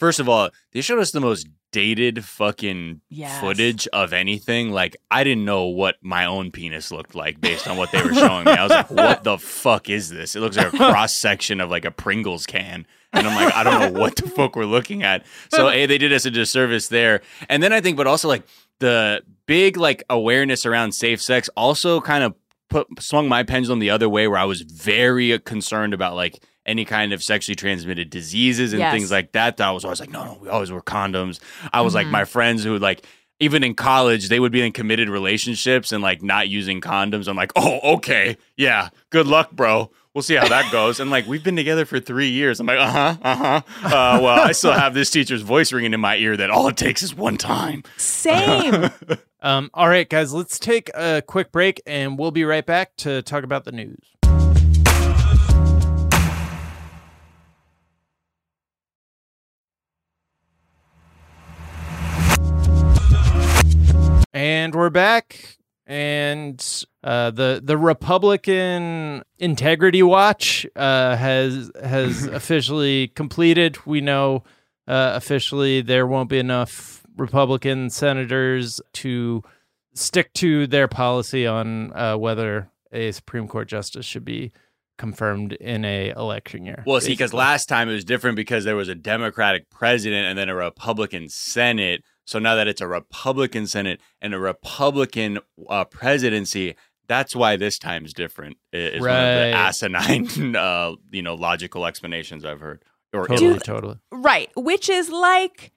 first 0.02 0.20
of 0.20 0.28
all 0.28 0.50
they 0.74 0.82
showed 0.82 1.00
us 1.00 1.12
the 1.12 1.22
most 1.22 1.48
dated 1.72 2.26
fucking 2.26 3.00
Yes. 3.10 3.40
footage 3.40 3.88
of 3.94 4.12
anything. 4.12 4.72
Like 4.72 4.98
I 5.10 5.24
didn't 5.24 5.46
know 5.46 5.66
what 5.68 5.96
my 6.02 6.26
own 6.26 6.52
penis 6.52 6.92
looked 6.92 7.16
like 7.16 7.40
based 7.40 7.66
on 7.68 7.78
what 7.78 7.92
they 7.94 8.02
were 8.04 8.14
showing 8.14 8.44
me. 8.46 8.52
I 8.52 8.64
was 8.64 8.72
like, 8.72 8.92
what 8.92 9.24
the 9.24 9.38
fuck 9.38 9.90
is 9.90 10.10
this? 10.10 10.36
It 10.36 10.42
looks 10.42 10.58
like 10.58 10.74
a 10.74 10.78
cross 10.92 11.14
section 11.16 11.62
of 11.62 11.70
like 11.70 11.86
a 11.86 11.92
Pringles 11.92 12.46
can. 12.46 12.86
And 13.14 13.26
I'm 13.28 13.36
like, 13.42 13.54
I 13.56 13.64
don't 13.64 13.80
know 13.94 14.00
what 14.02 14.16
the 14.18 14.28
fuck 14.28 14.56
we're 14.58 14.66
looking 14.66 15.04
at. 15.04 15.26
So 15.50 15.70
a 15.70 15.86
they 15.86 15.98
did 15.98 16.12
us 16.12 16.26
a 16.26 16.32
disservice 16.32 16.90
there. 16.90 17.22
And 17.48 17.62
then 17.64 17.72
I 17.72 17.80
think, 17.80 17.96
but 17.96 18.08
also 18.08 18.28
like 18.28 18.44
the 18.80 19.22
big 19.46 19.78
like 19.78 20.04
awareness 20.10 20.66
around 20.66 20.92
safe 20.94 21.22
sex 21.22 21.50
also 21.56 22.02
kind 22.02 22.24
of 22.26 22.36
put 22.70 22.88
swung 23.02 23.30
my 23.30 23.44
pendulum 23.44 23.80
the 23.80 23.90
other 23.92 24.10
way 24.10 24.28
where 24.28 24.40
I 24.40 24.46
was 24.46 24.62
very 24.62 25.38
concerned 25.40 25.94
about 25.94 26.16
like 26.16 26.42
any 26.66 26.86
kind 26.86 27.14
of 27.14 27.24
sexually 27.24 27.56
transmitted 27.56 28.10
diseases 28.10 28.74
and 28.74 28.80
Yes. 28.80 28.94
things 28.94 29.12
like 29.12 29.32
that. 29.32 29.58
That 29.58 29.68
I 29.68 29.72
was 29.72 29.84
always 29.84 30.00
like, 30.00 30.12
no, 30.12 30.24
no, 30.24 30.38
we 30.42 30.50
always 30.50 30.72
wear 30.72 30.82
condoms. 30.82 31.40
I 31.74 31.82
was 31.82 31.94
like 31.96 32.08
Mhm. 32.08 32.12
my 32.12 32.26
friends 32.26 32.64
who 32.64 32.78
like 32.78 33.06
even 33.40 33.64
in 33.64 33.74
college 33.74 34.30
they 34.30 34.40
would 34.40 34.52
be 34.52 34.62
in 34.62 34.72
committed 34.72 35.10
relationships 35.10 35.92
and 35.92 36.04
like 36.04 36.22
not 36.22 36.48
using 36.50 36.80
condoms. 36.82 37.28
I'm 37.28 37.36
like, 37.36 37.52
oh, 37.56 37.80
okay, 37.96 38.38
yeah, 38.58 38.90
good 39.10 39.26
luck, 39.28 39.52
bro. 39.52 39.90
We'll 40.14 40.22
see 40.22 40.36
how 40.36 40.48
that 40.50 40.72
goes. 40.72 41.00
And 41.00 41.10
like 41.10 41.26
we've 41.26 41.44
been 41.44 41.56
together 41.56 41.86
for 41.86 42.00
three 42.00 42.30
years. 42.30 42.60
I'm 42.60 42.68
like, 42.68 42.78
uh 42.78 42.92
huh, 42.92 43.16
uh 43.24 43.36
huh. 43.36 43.62
Uh, 43.86 44.20
well, 44.22 44.40
I 44.42 44.52
still 44.52 44.74
have 44.74 44.94
this 44.94 45.10
teacher's 45.10 45.42
voice 45.42 45.72
ringing 45.74 45.94
in 45.94 46.00
my 46.02 46.18
ear 46.18 46.38
that 46.38 46.52
all 46.52 46.68
it 46.68 46.78
takes 46.78 47.02
is 47.02 47.16
one 47.16 47.38
time. 47.38 47.84
Same. 47.98 48.92
Um, 49.44 49.72
all 49.74 49.90
right, 49.90 50.08
guys, 50.08 50.32
let's 50.34 50.60
take 50.60 50.92
a 50.94 51.24
quick 51.26 51.52
break 51.52 51.82
and 51.88 52.20
we'll 52.20 52.30
be 52.30 52.44
right 52.46 52.64
back 52.64 52.96
to 52.98 53.24
talk 53.24 53.44
about 53.44 53.66
the 53.66 53.72
news. 53.72 53.98
And 64.34 64.74
we're 64.74 64.90
back. 64.90 65.58
And 65.86 66.64
uh, 67.04 67.32
the 67.32 67.62
the 67.62 67.78
Republican 67.78 69.24
Integrity 69.40 70.04
Watch 70.04 70.66
uh, 70.76 71.18
has 71.18 71.70
has 71.84 72.26
officially 72.28 73.10
completed. 73.10 73.86
We 73.86 74.00
know 74.00 74.44
uh, 74.88 75.12
officially 75.16 75.82
there 75.82 76.08
won't 76.08 76.30
be 76.30 76.40
enough 76.40 77.04
Republican 77.18 77.90
senators 77.90 78.80
to 78.94 79.44
stick 79.94 80.32
to 80.34 80.66
their 80.66 80.88
policy 80.88 81.46
on 81.46 81.92
uh, 81.94 82.16
whether 82.16 82.70
a 82.94 83.12
Supreme 83.12 83.50
Court 83.50 83.68
justice 83.68 84.06
should 84.06 84.24
be 84.24 84.54
confirmed 84.98 85.54
in 85.54 85.84
a 85.84 86.12
election 86.12 86.66
year. 86.66 86.84
Well, 86.86 87.02
see, 87.02 87.14
because 87.14 87.34
last 87.34 87.68
time 87.68 87.90
it 87.90 87.94
was 87.94 88.06
different 88.06 88.36
because 88.36 88.64
there 88.64 88.76
was 88.76 88.88
a 88.88 88.96
Democratic 88.96 89.70
president 89.70 90.28
and 90.28 90.38
then 90.38 90.48
a 90.48 90.56
Republican 90.56 91.28
Senate. 91.28 92.04
So 92.32 92.40
now 92.40 92.56
that 92.56 92.70
it's 92.70 92.80
a 92.80 92.88
Republican 92.88 93.68
Senate 93.68 94.00
and 94.22 94.34
a 94.34 94.40
Republican 94.40 95.40
uh, 95.70 95.84
presidency, 95.84 96.76
that's 97.10 97.36
why 97.36 97.58
this 97.58 97.78
time's 97.78 98.14
different. 98.14 98.56
i- 98.74 98.78
Is 98.78 99.02
one 99.02 99.10
of 99.10 99.16
Right. 99.16 99.50
the 99.52 99.54
asinine, 99.54 100.56
uh, 100.56 100.94
you 101.12 101.22
know, 101.22 101.36
logical 101.36 101.86
explanations 101.86 102.46
I've 102.46 102.62
heard. 102.62 102.86
Or 103.14 103.28
totally, 103.28 103.54
Dude, 103.56 103.64
totally. 103.66 103.98
right. 104.14 104.50
Which 104.56 104.88
is 104.88 105.10
like 105.10 105.74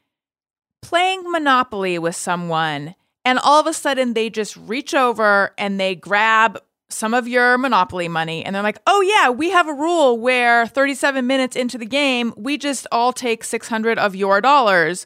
playing 0.81 1.25
Monopoly 1.29 1.99
with 1.99 2.15
someone, 2.15 2.95
and 3.25 3.41
all 3.41 3.59
of 3.59 3.67
a 3.67 3.73
sudden 3.73 4.15
they 4.15 4.31
just 4.31 4.55
reach 4.57 4.95
over 4.95 5.53
and 5.59 5.81
they 5.81 5.97
grab 5.97 6.61
some 6.89 7.15
of 7.15 7.27
your 7.27 7.59
Monopoly 7.59 8.07
money, 8.07 8.45
and 8.45 8.55
they're 8.55 8.63
like, 8.63 8.79
oh, 8.87 9.01
yeah, 9.01 9.29
we 9.31 9.51
have 9.51 9.67
a 9.69 9.73
rule 9.75 10.17
where 10.19 10.69
37 10.69 11.27
minutes 11.27 11.57
into 11.57 11.79
the 11.79 11.87
game, 11.87 12.33
we 12.37 12.57
just 12.57 12.87
all 12.93 13.13
take 13.13 13.43
600 13.43 13.99
of 13.99 14.15
your 14.15 14.41
dollars. 14.41 15.05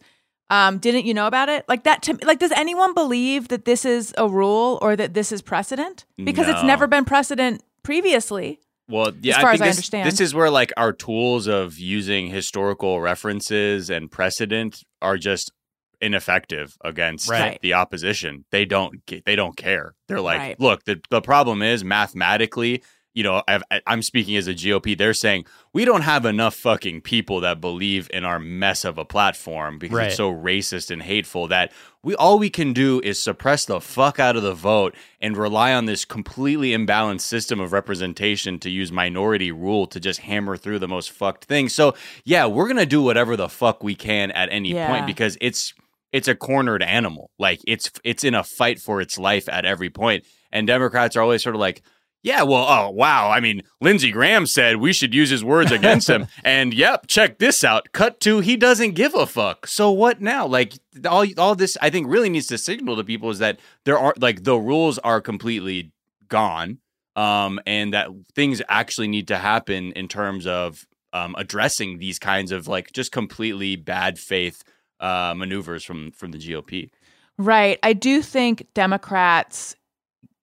Um, 0.51 0.79
didn't 0.79 1.05
you 1.05 1.13
know 1.15 1.27
about 1.27 1.49
it? 1.49 1.65
Like 1.69 1.85
that. 1.85 2.03
To, 2.05 2.19
like, 2.25 2.39
does 2.39 2.53
anyone 2.53 2.95
believe 2.95 3.49
that 3.49 3.65
this 3.67 3.85
is 3.85 4.15
a 4.17 4.29
rule 4.29 4.79
or 4.81 4.97
that 4.97 5.13
this 5.15 5.31
is 5.33 5.43
precedent? 5.43 6.07
Because 6.17 6.49
it's 6.49 6.63
never 6.63 6.87
been 6.87 7.05
precedent 7.05 7.63
previously. 7.83 8.61
Well, 8.89 9.13
yeah, 9.21 9.41
far 9.41 9.51
I 9.51 9.53
as 9.53 9.59
think 9.59 9.63
I 9.65 9.69
this, 9.69 9.77
understand. 9.77 10.07
this 10.11 10.21
is 10.21 10.35
where 10.35 10.51
like 10.51 10.73
our 10.79 10.95
tools 10.95 11.47
of 11.47 11.79
using 11.79 12.29
historical 12.29 13.01
references 13.03 13.91
and 13.91 14.11
precedent 14.11 14.83
are 15.03 15.19
just 15.19 15.53
ineffective 16.01 16.77
against 16.83 17.29
Right. 17.29 17.59
the 17.61 17.75
opposition. 17.75 18.45
They 18.51 18.65
don't 18.65 18.95
they 19.27 19.37
don't 19.37 19.57
care. 19.57 19.95
They're 20.07 20.21
like, 20.23 20.39
Right. 20.39 20.61
look, 20.61 20.85
the 20.85 21.01
the 21.11 21.21
problem 21.21 21.61
is 21.61 21.85
mathematically, 21.85 22.83
you 23.15 23.23
know, 23.23 23.43
I've, 23.49 23.63
I- 23.71 23.81
I'm 23.87 24.03
speaking 24.03 24.37
as 24.37 24.47
a 24.49 24.55
GOP. 24.55 24.97
They're 24.97 25.15
saying 25.15 25.47
we 25.73 25.85
don't 25.85 26.03
have 26.03 26.25
enough 26.25 26.55
fucking 26.55 27.01
people 27.01 27.41
that 27.41 27.61
believe 27.61 28.09
in 28.13 28.25
our 28.25 28.39
mess 28.39 28.85
of 28.85 28.99
a 28.99 29.05
platform 29.05 29.79
because 29.79 29.97
Right. 29.97 30.07
it's 30.09 30.17
so 30.17 30.31
racist 30.33 30.91
and 30.91 31.03
hateful 31.03 31.49
that 31.49 31.73
we 32.03 32.15
all 32.15 32.39
we 32.39 32.49
can 32.51 32.73
do 32.73 33.01
is 33.03 33.21
suppress 33.21 33.65
the 33.65 33.81
fuck 33.81 34.21
out 34.21 34.37
of 34.37 34.43
the 34.43 34.55
vote 34.55 34.95
and 35.21 35.37
rely 35.37 35.73
on 35.73 35.87
this 35.87 36.05
completely 36.05 36.71
imbalanced 36.71 37.23
system 37.23 37.59
of 37.61 37.73
representation 37.73 38.59
to 38.61 38.71
use 38.71 38.93
minority 38.93 39.51
rule 39.51 39.87
to 39.89 39.99
just 39.99 40.21
hammer 40.21 40.57
through 40.57 40.79
the 40.79 40.87
most 40.89 41.11
fucked 41.11 41.45
thing. 41.47 41.69
So 41.69 41.95
yeah, 42.25 42.47
we're 42.47 42.69
gonna 42.69 42.87
do 42.87 43.03
whatever 43.03 43.37
the 43.37 43.49
fuck 43.49 43.83
we 43.83 43.95
can 43.97 44.31
at 44.31 44.49
any 44.53 44.73
Yeah. 44.73 44.87
point 44.89 45.07
because 45.07 45.37
it's 45.41 45.75
it's 46.13 46.29
a 46.29 46.35
cornered 46.35 46.83
animal. 46.83 47.31
Like 47.39 47.61
it's 47.67 47.91
it's 48.05 48.23
in 48.25 48.35
a 48.35 48.45
fight 48.45 48.79
for 48.81 49.01
its 49.01 49.19
life 49.19 49.49
at 49.49 49.65
every 49.65 49.91
point. 49.91 50.25
And 50.53 50.67
Democrats 50.67 51.15
are 51.17 51.21
always 51.21 51.43
sort 51.43 51.55
of 51.55 51.61
like, 51.61 51.83
yeah, 52.23 52.43
well, 52.43 52.67
oh 52.69 52.91
wow. 52.91 53.31
I 53.31 53.41
mean, 53.41 53.63
Lindsey 53.81 54.11
Graham 54.11 54.47
said 54.47 54.77
we 54.77 54.93
should 54.93 55.15
use 55.15 55.31
his 55.31 55.45
words 55.45 55.71
against 55.71 56.09
him. 56.09 56.27
And 56.45 56.73
yep, 56.73 57.07
check 57.07 57.39
this 57.39 57.63
out. 57.63 57.93
Cut 57.93 58.21
to 58.21 58.41
he 58.41 58.57
doesn't 58.57 58.93
give 58.93 59.15
a 59.15 59.27
fuck. 59.27 59.67
So 59.67 59.91
what 59.91 60.21
now? 60.21 60.47
Like 60.47 60.75
all 61.09 61.27
all 61.37 61.55
this 61.55 61.77
I 61.83 61.91
think 61.91 62.09
really 62.09 62.29
needs 62.29 62.47
to 62.49 62.59
signal 62.59 62.97
to 62.97 63.05
people 63.05 63.31
is 63.31 63.39
that 63.39 63.61
there 63.85 63.99
are 63.99 64.15
like 64.19 64.45
the 64.45 64.57
rules 64.57 64.99
are 64.99 65.21
completely 65.21 65.93
gone. 66.29 66.79
Um, 67.17 67.59
and 67.67 67.95
that 67.95 68.11
things 68.37 68.63
actually 68.69 69.09
need 69.09 69.27
to 69.29 69.39
happen 69.39 69.91
in 69.93 70.07
terms 70.07 70.47
of 70.47 70.87
um, 71.13 71.35
addressing 71.37 71.99
these 71.99 72.19
kinds 72.19 72.53
of 72.53 72.69
like 72.69 72.93
just 72.93 73.11
completely 73.11 73.75
bad 73.75 74.21
faith 74.21 74.63
uh, 75.01 75.35
maneuvers 75.37 75.85
from 75.85 76.13
from 76.13 76.31
the 76.31 76.39
GOP. 76.39 76.91
Right. 77.37 77.79
I 77.83 77.93
do 77.93 78.23
think 78.23 78.67
Democrats 78.75 79.77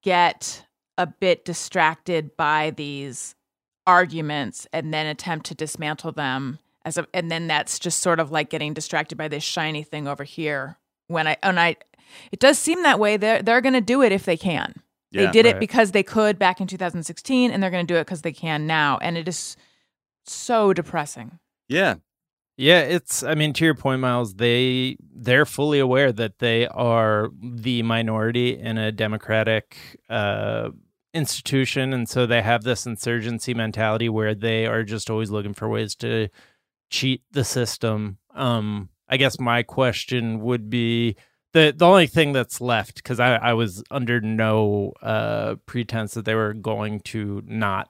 get 0.02 0.66
a 0.98 1.08
bit 1.08 1.46
distracted 1.46 2.36
by 2.38 2.72
these 2.72 3.36
arguments 3.88 4.68
and 4.74 4.94
then 4.94 5.06
attempt 5.08 5.46
to 5.48 5.56
dismantle 5.56 6.12
them 6.14 6.60
as 6.86 6.98
a 6.98 7.08
and 7.14 7.32
then 7.32 7.48
that's 7.48 7.80
just 7.80 8.00
sort 8.02 8.20
of 8.20 8.32
like 8.32 8.50
getting 8.50 8.74
distracted 8.74 9.18
by 9.18 9.28
this 9.28 9.44
shiny 9.44 9.84
thing 9.84 10.08
over 10.08 10.24
here 10.24 10.78
when 11.08 11.28
I 11.28 11.38
and 11.44 11.60
I 11.60 11.78
it 12.32 12.40
does 12.40 12.58
seem 12.60 12.84
that 12.84 13.00
way 13.00 13.18
they're 13.18 13.42
they're 13.44 13.62
going 13.62 13.74
to 13.74 13.82
do 13.82 14.02
it 14.04 14.12
if 14.12 14.26
they 14.26 14.38
can. 14.38 14.76
they 15.14 15.26
Yeah, 15.26 15.32
did 15.32 15.46
it 15.46 15.60
because 15.60 15.92
they 15.92 16.04
could 16.04 16.40
back 16.40 16.62
in 16.62 16.68
2016 16.68 17.52
and 17.52 17.62
they're 17.64 17.72
going 17.72 17.86
to 17.88 17.94
do 17.94 18.00
it 18.00 18.08
cuz 18.08 18.22
they 18.24 18.34
can 18.34 18.68
now 18.68 18.98
and 19.02 19.18
it 19.18 19.28
is 19.28 19.58
so 20.26 20.74
depressing. 20.74 21.40
Yeah, 21.70 21.96
Yeah, 22.58 22.82
it's 22.82 23.24
I 23.24 23.36
mean 23.36 23.54
to 23.54 23.66
your 23.66 23.76
point 23.76 24.02
Miles, 24.02 24.36
they 24.36 24.98
they're 25.14 25.46
fully 25.46 25.80
aware 25.80 26.12
that 26.12 26.40
they 26.40 26.68
are 26.68 27.30
the 27.42 27.82
minority 27.84 28.58
in 28.58 28.78
a 28.78 28.92
democratic 28.92 30.00
uh 30.10 30.70
institution, 31.16 31.94
and 31.94 32.08
so 32.08 32.26
they 32.26 32.42
have 32.42 32.64
this 32.64 32.86
insurgency 32.86 33.54
mentality 33.54 34.10
where 34.10 34.36
they 34.36 34.66
are 34.66 34.84
just 34.84 35.10
always 35.10 35.32
looking 35.32 35.54
for 35.54 35.70
ways 35.70 35.96
to 35.96 36.30
cheat 36.90 37.24
the 37.32 37.44
system. 37.44 38.18
Um, 38.34 38.90
I 39.08 39.18
guess 39.18 39.40
my 39.40 39.64
question 39.64 40.42
would 40.42 40.70
be 40.70 41.16
the 41.54 41.74
the 41.76 41.86
only 41.86 42.08
thing 42.08 42.34
that's 42.34 42.60
left 42.60 42.96
because 42.96 43.20
I, 43.20 43.36
I 43.36 43.54
was 43.54 43.84
under 43.90 44.20
no 44.20 44.94
uh, 45.02 45.56
pretense 45.66 46.14
that 46.14 46.26
they 46.26 46.36
were 46.36 46.54
going 46.54 47.00
to 47.02 47.42
not 47.46 47.90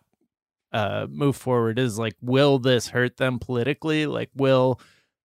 uh, 0.71 1.07
move 1.09 1.37
forward 1.37 1.79
is 1.79 1.97
like, 1.97 2.15
will 2.21 2.59
this 2.59 2.89
hurt 2.89 3.17
them 3.17 3.39
politically? 3.39 4.05
Like, 4.05 4.29
will 4.35 4.79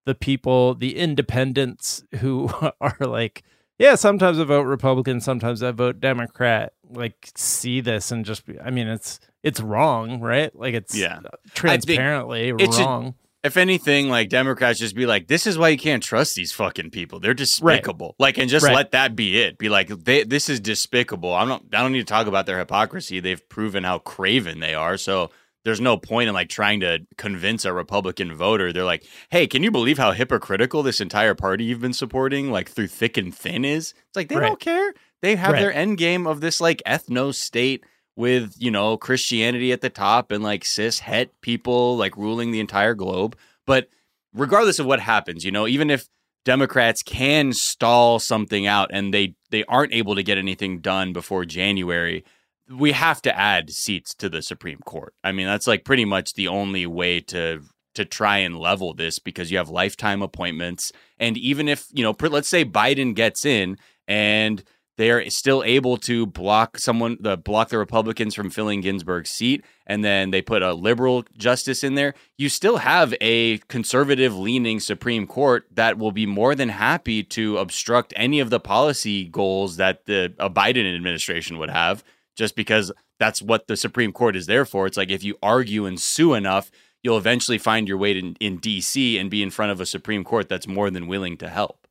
the 0.06 0.14
people, 0.14 0.74
the 0.74 0.96
independents 0.96 2.04
who 2.20 2.48
are 2.80 2.96
like, 3.00 3.42
yeah, 3.78 3.94
sometimes 3.96 4.38
I 4.38 4.44
vote 4.44 4.62
Republican, 4.62 5.20
sometimes 5.20 5.62
I 5.62 5.72
vote 5.72 6.00
Democrat, 6.00 6.72
like 6.92 7.30
see 7.36 7.80
this 7.80 8.10
and 8.10 8.24
just, 8.24 8.46
be, 8.46 8.58
I 8.60 8.70
mean, 8.70 8.88
it's 8.88 9.20
it's 9.42 9.60
wrong, 9.60 10.20
right? 10.20 10.54
Like 10.54 10.74
it's 10.74 10.94
Yeah. 10.96 11.20
Uh, 11.24 11.28
transparently 11.54 12.48
it 12.50 12.72
should- 12.74 12.84
wrong. 12.84 13.14
if 13.42 13.56
anything, 13.56 14.08
like 14.08 14.28
Democrats 14.28 14.78
just 14.78 14.94
be 14.94 15.06
like, 15.06 15.26
this 15.28 15.46
is 15.46 15.56
why 15.56 15.68
you 15.70 15.78
can't 15.78 16.02
trust 16.02 16.34
these 16.34 16.52
fucking 16.52 16.90
people. 16.90 17.20
They're 17.20 17.32
despicable. 17.34 18.14
Like, 18.18 18.36
and 18.38 18.50
just 18.50 18.66
Right. 18.66 18.74
let 18.74 18.90
that 18.90 19.16
be 19.16 19.40
it. 19.40 19.56
Be 19.58 19.68
like, 19.68 19.88
they, 19.88 20.24
this 20.24 20.48
is 20.48 20.60
despicable. 20.60 21.32
I'm 21.34 21.48
not. 21.48 21.62
I 21.72 21.80
don't 21.82 21.92
need 21.92 22.00
to 22.00 22.04
talk 22.04 22.26
about 22.26 22.46
their 22.46 22.58
hypocrisy. 22.58 23.20
They've 23.20 23.48
proven 23.48 23.84
how 23.84 23.98
craven 23.98 24.60
they 24.60 24.74
are. 24.74 24.96
So 24.98 25.30
there's 25.64 25.80
no 25.80 25.96
point 25.96 26.28
in 26.28 26.34
like 26.34 26.48
trying 26.48 26.80
to 26.80 27.00
convince 27.16 27.64
a 27.64 27.72
Republican 27.72 28.34
voter. 28.34 28.72
They're 28.72 28.84
like, 28.84 29.04
hey, 29.30 29.46
can 29.46 29.62
you 29.62 29.70
believe 29.70 29.98
how 29.98 30.12
hypocritical 30.12 30.82
this 30.82 31.00
entire 31.00 31.34
party 31.34 31.64
you've 31.64 31.80
been 31.82 31.92
supporting, 31.92 32.50
like 32.50 32.68
through 32.70 32.88
thick 32.88 33.16
and 33.16 33.34
thin, 33.34 33.64
is? 33.64 33.94
It's 34.08 34.16
like 34.16 34.28
they 34.28 34.36
Right. 34.36 34.46
don't 34.48 34.60
care. 34.60 34.92
They 35.22 35.36
have 35.36 35.52
Right. 35.52 35.60
their 35.60 35.72
end 35.72 35.98
game 35.98 36.26
of 36.26 36.40
this 36.40 36.60
like 36.60 36.82
ethno 36.86 37.34
state 37.34 37.84
with 38.16 38.54
you 38.58 38.70
know 38.70 38.96
Christianity 38.96 39.72
at 39.72 39.80
the 39.80 39.90
top 39.90 40.30
and 40.30 40.42
like 40.42 40.64
cis 40.64 41.00
het 41.00 41.30
people 41.40 41.96
like 41.96 42.16
ruling 42.16 42.50
the 42.50 42.60
entire 42.60 42.94
globe. 42.94 43.36
But 43.66 43.88
regardless 44.34 44.78
of 44.78 44.86
what 44.86 45.00
happens, 45.00 45.44
you 45.44 45.50
know, 45.50 45.66
even 45.66 45.90
if 45.90 46.08
Democrats 46.44 47.02
can 47.02 47.52
stall 47.52 48.18
something 48.18 48.66
out 48.66 48.90
and 48.92 49.12
they 49.12 49.34
they 49.50 49.64
aren't 49.64 49.92
able 49.92 50.14
to 50.14 50.22
get 50.22 50.38
anything 50.38 50.80
done 50.80 51.12
before 51.12 51.44
January, 51.44 52.24
we 52.70 52.92
have 52.92 53.20
to 53.22 53.38
add 53.38 53.70
seats 53.70 54.14
to 54.14 54.28
the 54.28 54.42
Supreme 54.42 54.78
Court. 54.84 55.12
I 55.22 55.32
mean, 55.32 55.46
that's 55.46 55.66
like 55.66 55.84
pretty 55.84 56.04
much 56.04 56.34
the 56.34 56.48
only 56.48 56.86
way 56.86 57.20
to 57.20 57.60
to 57.94 58.04
try 58.04 58.38
and 58.38 58.56
level 58.58 58.94
this 58.94 59.18
because 59.18 59.50
you 59.50 59.58
have 59.58 59.68
lifetime 59.68 60.22
appointments 60.22 60.92
and 61.18 61.36
even 61.36 61.68
if, 61.68 61.86
you 61.92 62.04
know, 62.04 62.14
let's 62.28 62.48
say 62.48 62.64
Biden 62.64 63.14
gets 63.16 63.44
in 63.44 63.76
and 64.06 64.62
they're 65.00 65.30
still 65.30 65.62
able 65.64 65.96
to 65.96 66.26
block 66.26 66.78
someone 66.78 67.16
the 67.20 67.36
block 67.36 67.70
the 67.70 67.78
Republicans 67.78 68.34
from 68.34 68.50
filling 68.50 68.82
Ginsburg's 68.82 69.30
seat 69.30 69.64
and 69.86 70.04
then 70.04 70.30
they 70.30 70.42
put 70.42 70.62
a 70.62 70.74
liberal 70.74 71.24
justice 71.36 71.82
in 71.82 71.94
there 71.94 72.14
you 72.36 72.48
still 72.48 72.76
have 72.76 73.14
a 73.20 73.58
conservative 73.68 74.36
leaning 74.36 74.78
Supreme 74.78 75.26
Court 75.26 75.64
that 75.72 75.98
will 75.98 76.12
be 76.12 76.26
more 76.26 76.54
than 76.54 76.68
happy 76.68 77.22
to 77.24 77.56
obstruct 77.56 78.12
any 78.14 78.40
of 78.40 78.50
the 78.50 78.60
policy 78.60 79.24
goals 79.24 79.76
that 79.76 80.04
the 80.04 80.34
a 80.38 80.50
Biden 80.50 80.94
administration 80.94 81.56
would 81.56 81.70
have 81.70 82.04
just 82.36 82.54
because 82.54 82.92
that's 83.18 83.40
what 83.40 83.66
the 83.68 83.76
Supreme 83.76 84.12
Court 84.12 84.36
is 84.36 84.46
there 84.46 84.66
for 84.66 84.86
it's 84.86 84.98
like 84.98 85.10
if 85.10 85.24
you 85.24 85.36
argue 85.42 85.86
and 85.86 85.98
sue 85.98 86.34
enough 86.34 86.70
you'll 87.02 87.16
eventually 87.16 87.56
find 87.56 87.88
your 87.88 87.96
way 87.96 88.12
in, 88.18 88.36
in 88.40 88.60
DC 88.60 89.18
and 89.18 89.30
be 89.30 89.42
in 89.42 89.48
front 89.48 89.72
of 89.72 89.80
a 89.80 89.86
Supreme 89.86 90.24
Court 90.24 90.50
that's 90.50 90.68
more 90.68 90.90
than 90.90 91.06
willing 91.06 91.38
to 91.38 91.48
help 91.48 91.86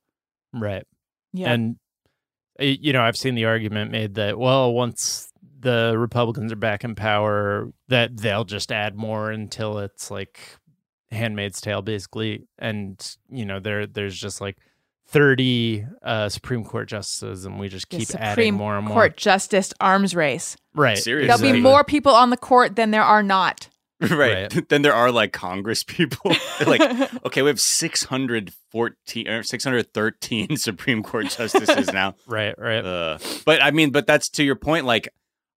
Right. 0.54 0.86
Yeah. 1.34 1.54
And 1.54 1.78
you 2.60 2.94
know, 2.94 3.02
I've 3.02 3.18
seen 3.18 3.36
the 3.36 3.46
argument 3.46 3.92
made 3.92 4.16
that 4.16 4.38
well, 4.38 4.74
once 4.74 5.32
the 5.60 5.96
Republicans 5.98 6.52
are 6.52 6.58
back 6.58 6.84
in 6.84 6.96
power, 6.96 7.72
that 7.88 8.18
they'll 8.18 8.46
just 8.46 8.72
add 8.72 8.96
more 8.96 9.32
until 9.32 9.80
it's 9.80 10.10
like 10.10 10.40
Handmaid's 11.12 11.62
Tale, 11.62 11.82
basically. 11.82 12.48
And 12.58 13.00
you 13.30 13.46
know, 13.46 13.60
there 13.60 13.88
there's 13.88 14.18
just 14.18 14.42
like 14.42 14.58
thirty 15.08 15.86
uh, 16.04 16.30
Supreme 16.30 16.64
Court 16.64 16.88
justices, 16.88 17.46
and 17.46 17.60
we 17.60 17.68
just 17.68 17.90
keep 17.90 18.14
adding 18.16 18.54
more 18.54 18.78
and 18.78 18.86
more. 18.86 18.96
Court 18.96 19.18
justice 19.18 19.74
arms 19.82 20.16
race. 20.16 20.56
Right. 20.74 20.98
Seriously. 20.98 21.28
There'll 21.28 21.54
be 21.54 21.62
more 21.62 21.84
people 21.84 22.14
on 22.14 22.30
the 22.30 22.38
court 22.38 22.76
than 22.76 22.92
there 22.92 23.04
are 23.04 23.24
not. 23.24 23.70
right. 24.10 24.50
then 24.70 24.82
there 24.82 24.94
are 24.94 25.12
like 25.12 25.34
Congress 25.34 25.84
people. 25.84 26.32
Like, 26.66 26.82
okay, 27.26 27.42
we 27.42 27.48
have 27.48 27.60
614 27.60 29.28
or 29.30 29.44
613 29.44 30.58
Supreme 30.58 31.04
Court 31.04 31.30
justices 31.30 31.92
now. 31.92 32.16
Right. 32.28 32.54
Right. 32.58 32.84
Uh, 32.84 33.18
but 33.46 33.64
I 33.64 33.72
mean, 33.72 33.92
but 33.92 34.06
that's 34.06 34.30
to 34.32 34.44
your 34.44 34.56
point. 34.56 34.86
Like, 34.86 35.08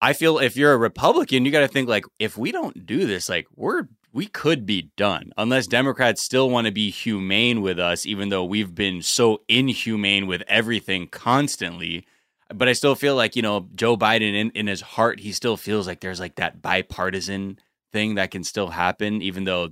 I 0.02 0.12
feel 0.12 0.38
if 0.38 0.56
you're 0.56 0.74
a 0.74 0.76
Republican, 0.76 1.46
you 1.46 1.50
got 1.50 1.60
to 1.60 1.68
think 1.68 1.88
like, 1.88 2.04
if 2.18 2.36
we 2.36 2.52
don't 2.52 2.84
do 2.86 3.06
this, 3.06 3.30
like, 3.30 3.46
we're 3.56 3.84
we 4.12 4.26
could 4.26 4.66
be 4.66 4.90
done 4.96 5.32
unless 5.38 5.66
Democrats 5.66 6.22
still 6.22 6.50
want 6.50 6.66
to 6.66 6.72
be 6.72 6.90
humane 6.90 7.62
with 7.62 7.78
us, 7.78 8.04
even 8.04 8.28
though 8.28 8.44
we've 8.44 8.74
been 8.74 9.02
so 9.02 9.40
inhumane 9.48 10.26
with 10.26 10.42
everything 10.48 11.06
constantly. 11.06 12.06
But 12.52 12.68
I 12.68 12.72
still 12.74 12.94
feel 12.94 13.14
like 13.14 13.36
you 13.36 13.42
know 13.42 13.68
Joe 13.74 13.96
Biden 13.96 14.34
in, 14.34 14.50
in 14.50 14.66
his 14.66 14.80
heart, 14.82 15.20
he 15.20 15.32
still 15.32 15.56
feels 15.56 15.86
like 15.86 16.00
there's 16.00 16.20
like 16.20 16.34
that 16.36 16.60
bipartisan 16.60 17.58
thing 17.92 18.16
that 18.16 18.30
can 18.30 18.44
still 18.44 18.68
happen, 18.68 19.22
even 19.22 19.44
though 19.44 19.70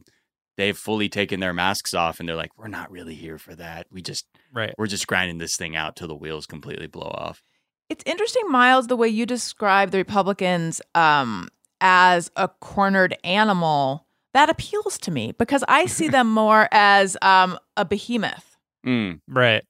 they've 0.56 0.76
fully 0.76 1.08
taken 1.08 1.40
their 1.40 1.54
masks 1.54 1.94
off 1.94 2.20
and 2.20 2.28
they're 2.28 2.36
like, 2.36 2.50
we're 2.58 2.68
not 2.68 2.90
really 2.90 3.14
here 3.14 3.38
for 3.38 3.54
that. 3.54 3.86
We 3.90 4.02
just 4.02 4.26
right. 4.52 4.74
we're 4.76 4.86
just 4.86 5.06
grinding 5.06 5.38
this 5.38 5.56
thing 5.56 5.76
out 5.76 5.96
till 5.96 6.08
the 6.08 6.14
wheels 6.14 6.46
completely 6.46 6.88
blow 6.88 7.08
off. 7.08 7.42
It's 7.88 8.04
interesting, 8.04 8.50
Miles, 8.50 8.88
the 8.88 8.96
way 8.96 9.08
you 9.08 9.24
describe 9.24 9.92
the 9.92 9.98
Republicans 9.98 10.82
um, 10.94 11.48
as 11.80 12.30
a 12.36 12.48
cornered 12.48 13.16
animal. 13.24 14.04
That 14.34 14.50
appeals 14.50 14.98
to 14.98 15.10
me 15.10 15.32
because 15.38 15.64
I 15.68 15.86
see 15.86 16.08
them 16.10 16.30
more 16.30 16.68
as 16.70 17.16
um, 17.22 17.58
a 17.76 17.84
behemoth. 17.84 18.56
Mm. 18.86 19.20
Right. 19.26 19.64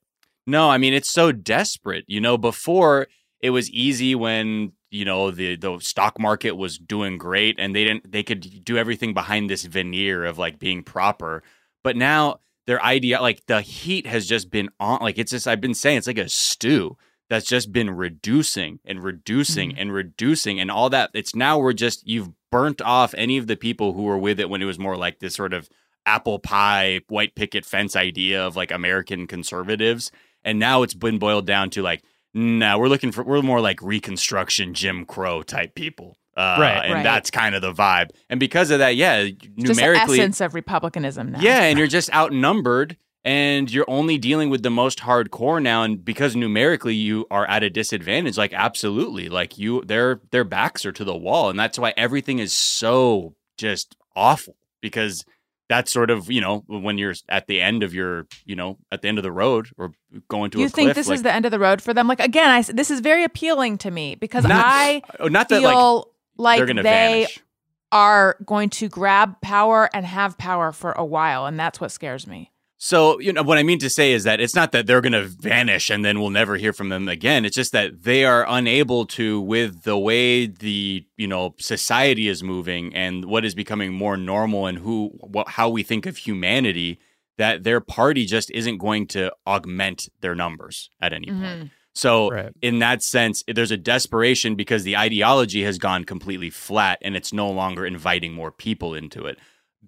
No, 0.45 0.69
I 0.69 0.77
mean 0.77 0.93
it's 0.93 1.11
so 1.11 1.31
desperate. 1.31 2.03
You 2.07 2.19
know, 2.19 2.37
before 2.37 3.07
it 3.41 3.51
was 3.51 3.69
easy 3.69 4.15
when 4.15 4.73
you 4.91 5.05
know 5.05 5.31
the 5.31 5.55
the 5.55 5.79
stock 5.79 6.19
market 6.19 6.51
was 6.51 6.77
doing 6.77 7.17
great 7.17 7.55
and 7.59 7.75
they 7.75 7.83
didn't 7.83 8.11
they 8.11 8.23
could 8.23 8.63
do 8.63 8.77
everything 8.77 9.13
behind 9.13 9.49
this 9.49 9.65
veneer 9.65 10.25
of 10.25 10.37
like 10.37 10.59
being 10.59 10.83
proper. 10.83 11.43
But 11.83 11.95
now 11.95 12.39
their 12.67 12.83
idea 12.83 13.21
like 13.21 13.45
the 13.47 13.61
heat 13.61 14.05
has 14.05 14.27
just 14.27 14.51
been 14.51 14.69
on 14.79 14.99
like 15.01 15.17
it's 15.17 15.31
just 15.31 15.47
I've 15.47 15.61
been 15.61 15.73
saying 15.73 15.97
it's 15.97 16.07
like 16.07 16.17
a 16.17 16.29
stew 16.29 16.97
that's 17.29 17.45
just 17.45 17.71
been 17.71 17.91
reducing 17.91 18.79
and 18.85 19.03
reducing 19.03 19.71
mm. 19.71 19.75
and 19.77 19.93
reducing 19.93 20.59
and 20.59 20.71
all 20.71 20.89
that. 20.89 21.11
It's 21.13 21.35
now 21.35 21.59
we're 21.59 21.73
just 21.73 22.07
you've 22.07 22.29
burnt 22.51 22.81
off 22.81 23.13
any 23.15 23.37
of 23.37 23.47
the 23.47 23.55
people 23.55 23.93
who 23.93 24.03
were 24.03 24.17
with 24.17 24.39
it 24.39 24.49
when 24.49 24.61
it 24.61 24.65
was 24.65 24.79
more 24.79 24.97
like 24.97 25.19
this 25.19 25.35
sort 25.35 25.53
of 25.53 25.69
apple 26.05 26.39
pie 26.39 27.01
white 27.07 27.35
picket 27.35 27.65
fence 27.65 27.95
idea 27.95 28.45
of 28.45 28.55
like 28.55 28.71
American 28.71 29.27
conservatives. 29.27 30.11
And 30.43 30.57
now 30.57 30.81
it's 30.81 30.93
been 30.93 31.19
boiled 31.19 31.45
down 31.45 31.69
to 31.71 31.83
like 31.83 32.03
no 32.33 32.77
we're 32.77 32.87
looking 32.87 33.11
for 33.11 33.23
we're 33.23 33.41
more 33.41 33.61
like 33.61 33.81
reconstruction 33.81 34.73
jim 34.73 35.05
crow 35.05 35.41
type 35.41 35.75
people 35.75 36.15
uh, 36.37 36.57
Right. 36.59 36.85
and 36.85 36.93
Right. 36.93 37.03
that's 37.03 37.31
kind 37.31 37.53
of 37.55 37.61
the 37.61 37.73
vibe 37.73 38.11
and 38.29 38.39
because 38.39 38.71
of 38.71 38.79
that 38.79 38.95
yeah 38.95 39.25
Just 39.25 39.39
the 39.57 39.63
numerically 39.73 40.19
essence 40.19 40.39
of 40.41 40.53
republicanism 40.53 41.31
now. 41.31 41.39
yeah 41.41 41.63
and 41.63 41.77
you're 41.77 41.87
just 41.99 42.13
outnumbered 42.13 42.97
and 43.25 43.69
you're 43.69 43.89
only 43.89 44.17
dealing 44.17 44.49
with 44.49 44.63
the 44.63 44.69
most 44.69 44.99
hardcore 44.99 45.61
now 45.61 45.83
and 45.83 46.05
because 46.05 46.35
numerically 46.37 46.95
you 46.95 47.25
are 47.29 47.45
at 47.47 47.63
a 47.63 47.69
disadvantage 47.69 48.37
like 48.37 48.53
absolutely 48.53 49.27
like 49.27 49.57
you 49.57 49.81
their 49.85 50.21
their 50.31 50.45
backs 50.45 50.85
are 50.85 50.93
to 50.93 51.03
the 51.03 51.15
wall 51.17 51.49
and 51.49 51.59
that's 51.59 51.77
why 51.77 51.93
everything 51.97 52.39
is 52.39 52.53
so 52.53 53.35
just 53.57 53.97
awful 54.15 54.55
because 54.81 55.25
that's 55.69 55.93
sort 55.93 56.09
of 56.09 56.29
you 56.29 56.41
know 56.41 56.63
when 56.67 56.97
you're 56.97 57.13
at 57.29 57.47
the 57.47 57.61
end 57.61 57.83
of 57.83 57.93
your 57.93 58.27
you 58.45 58.55
know 58.55 58.77
at 58.91 59.01
the 59.01 59.07
end 59.07 59.17
of 59.17 59.23
the 59.23 59.31
road 59.31 59.69
or 59.77 59.93
going 60.27 60.51
to 60.51 60.59
you 60.59 60.67
think 60.67 60.87
cliff, 60.87 60.95
this 60.95 61.07
like, 61.07 61.15
is 61.15 61.23
the 61.23 61.31
end 61.31 61.45
of 61.45 61.51
the 61.51 61.59
road 61.59 61.81
for 61.81 61.93
them? 61.93 62.07
Like 62.07 62.19
again, 62.19 62.49
I, 62.49 62.61
this 62.63 62.91
is 62.91 62.99
very 62.99 63.23
appealing 63.23 63.77
to 63.79 63.91
me 63.91 64.15
because 64.15 64.43
Not- 64.43 64.63
I 64.65 65.01
oh, 65.19 65.27
not 65.27 65.47
that 65.49 65.61
feel 65.61 66.11
like 66.35 66.59
like, 66.59 66.75
they 66.75 66.81
vanish 66.81 67.43
are 67.91 68.37
going 68.45 68.69
to 68.69 68.87
grab 68.87 69.41
power 69.41 69.89
and 69.93 70.05
have 70.05 70.37
power 70.37 70.71
for 70.71 70.91
a 70.91 71.05
while, 71.05 71.45
and 71.45 71.59
that's 71.59 71.79
what 71.81 71.91
scares 71.91 72.27
me. 72.27 72.51
So, 72.81 73.19
you 73.19 73.33
know, 73.33 73.43
what 73.43 73.57
I 73.57 73.63
mean 73.63 73.79
to 73.79 73.89
say 73.89 74.13
is 74.13 74.23
that 74.23 74.39
it's 74.39 74.55
not 74.55 74.71
that 74.71 74.87
they're 74.87 75.01
going 75.01 75.11
to 75.11 75.25
vanish 75.27 75.89
and 75.89 76.03
then 76.05 76.21
we'll 76.21 76.29
never 76.29 76.55
hear 76.55 76.71
from 76.71 76.87
them 76.87 77.09
again. 77.09 77.43
It's 77.43 77.55
just 77.55 77.73
that 77.73 78.03
they 78.03 78.23
are 78.23 78.45
unable 78.47 79.05
to, 79.07 79.41
with 79.41 79.83
the 79.83 79.97
way 79.97 80.45
the, 80.45 81.05
you 81.17 81.27
know, 81.27 81.55
society 81.59 82.29
is 82.29 82.41
moving 82.41 82.95
and 82.95 83.25
what 83.25 83.43
is 83.43 83.53
becoming 83.53 83.91
more 83.93 84.15
normal 84.15 84.65
and 84.65 84.77
who, 84.77 85.11
what, 85.19 85.49
how 85.49 85.67
we 85.69 85.83
think 85.83 86.05
of 86.05 86.15
humanity, 86.15 86.99
that 87.37 87.65
their 87.65 87.81
party 87.81 88.25
just 88.25 88.49
isn't 88.51 88.77
going 88.77 89.07
to 89.07 89.29
augment 89.45 90.07
their 90.21 90.33
numbers 90.33 90.89
at 91.01 91.11
any 91.11 91.27
point. 91.27 91.41
Mhm. 91.43 91.71
So, 91.93 92.29
Right. 92.31 92.53
in 92.61 92.79
that 92.79 93.03
sense, 93.03 93.43
there's 93.45 93.71
a 93.71 93.77
desperation 93.77 94.55
because 94.55 94.83
the 94.85 94.95
ideology 94.95 95.63
has 95.63 95.77
gone 95.77 96.05
completely 96.05 96.49
flat 96.49 96.97
and 97.01 97.17
it's 97.17 97.33
no 97.33 97.51
longer 97.51 97.85
inviting 97.85 98.31
more 98.31 98.53
people 98.53 98.95
into 98.95 99.25
it. 99.25 99.37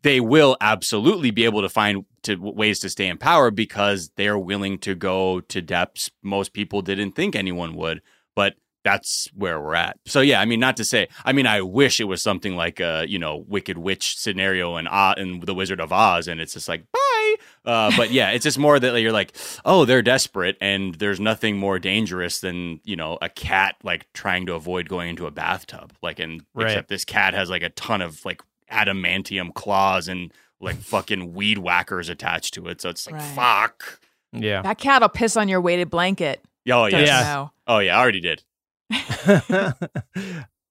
They 0.04 0.19
will 0.19 0.58
absolutely 0.62 1.32
be 1.32 1.45
able 1.45 1.62
to 1.62 1.69
find 1.69 2.06
to 2.23 2.36
ways 2.36 2.80
to 2.80 2.89
stay 2.89 3.08
in 3.08 3.17
power 3.17 3.51
because 3.51 4.12
they're 4.15 4.38
willing 4.38 4.77
to 4.80 4.95
go 4.95 5.41
to 5.41 5.62
depths 5.62 6.10
most 6.21 6.54
people 6.54 6.82
didn't 6.82 7.12
think 7.13 7.36
anyone 7.36 7.75
would. 7.75 8.01
But 8.36 8.56
that's 8.84 9.30
where 9.36 9.62
we're 9.62 9.75
at. 9.75 9.97
So 10.08 10.21
yeah, 10.21 10.41
I 10.41 10.45
mean, 10.45 10.60
not 10.60 10.77
to 10.77 10.84
say, 10.84 11.08
I 11.23 11.34
mean, 11.34 11.45
I 11.45 11.62
wish 11.62 11.99
it 11.99 12.06
was 12.06 12.21
something 12.23 12.56
like 12.56 12.80
a 12.80 13.06
you 13.08 13.19
know 13.19 13.43
Wicked 13.47 13.77
Witch 13.77 14.17
scenario 14.17 14.75
and 14.75 14.88
Oz, 14.88 15.15
and 15.17 15.43
the 15.43 15.54
Wizard 15.54 15.80
of 15.80 15.91
Oz, 15.91 16.27
and 16.27 16.41
it's 16.41 16.54
just 16.54 16.67
like 16.67 16.84
bye. 16.91 17.36
Uh, 17.63 17.91
but 17.95 18.10
yeah, 18.12 18.32
it's 18.32 18.43
just 18.43 18.58
more 18.58 18.80
that 18.80 18.99
you're 19.01 19.12
like, 19.12 19.36
oh, 19.65 19.86
they're 19.86 20.01
desperate, 20.01 20.58
and 20.60 20.95
there's 20.95 21.19
nothing 21.19 21.58
more 21.58 21.77
dangerous 21.77 22.39
than 22.39 22.80
you 22.84 22.95
know 22.95 23.19
a 23.21 23.30
cat 23.30 23.75
like 23.84 24.12
trying 24.13 24.47
to 24.47 24.54
avoid 24.54 24.89
going 24.89 25.10
into 25.10 25.27
a 25.27 25.32
bathtub. 25.32 25.93
Like, 26.01 26.17
and 26.19 26.43
Right. 26.56 26.67
except 26.71 26.89
this 26.89 27.06
cat 27.06 27.34
has 27.36 27.49
like 27.51 27.62
a 27.63 27.69
ton 27.69 28.01
of 28.01 28.23
like 28.25 28.41
adamantium 28.71 29.53
claws 29.53 30.07
and 30.07 30.34
like 30.60 30.77
fucking 30.77 31.34
weed 31.34 31.57
whackers 31.57 32.10
attached 32.10 32.53
to 32.55 32.67
it. 32.67 32.81
So 32.81 32.89
it's 32.89 33.05
like 33.07 33.15
Right. 33.21 33.36
fuck. 33.36 33.99
Yeah. 34.34 34.62
That 34.62 34.77
cat 34.77 35.01
will 35.01 35.10
piss 35.10 35.36
on 35.36 35.47
your 35.49 35.62
weighted 35.62 35.89
blanket. 35.89 36.41
Oh 36.67 36.89
Don't 36.89 36.91
yes. 36.91 36.99
you 37.01 37.05
Yeah. 37.05 37.47
Oh 37.67 37.79
yeah, 37.79 37.97
I 37.97 38.01
already 38.01 38.21
did. 38.21 38.43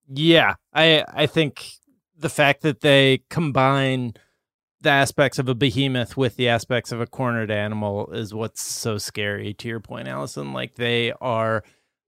yeah, 0.09 0.55
I 0.73 1.05
I 1.13 1.27
think 1.27 1.65
the 2.19 2.29
fact 2.29 2.63
that 2.63 2.81
they 2.81 3.23
combine 3.31 4.15
the 4.83 4.91
aspects 4.91 5.39
of 5.39 5.49
a 5.49 5.55
behemoth 5.55 6.17
with 6.17 6.37
the 6.37 6.49
aspects 6.49 6.93
of 6.93 7.01
a 7.01 7.07
cornered 7.07 7.51
animal 7.51 8.11
is 8.13 8.33
what's 8.33 8.63
so 8.63 8.97
scary 8.99 9.53
to 9.55 9.69
your 9.69 9.81
point 9.81 10.09
Alison 10.09 10.53
like 10.53 10.77
they 10.77 11.13
are 11.21 11.63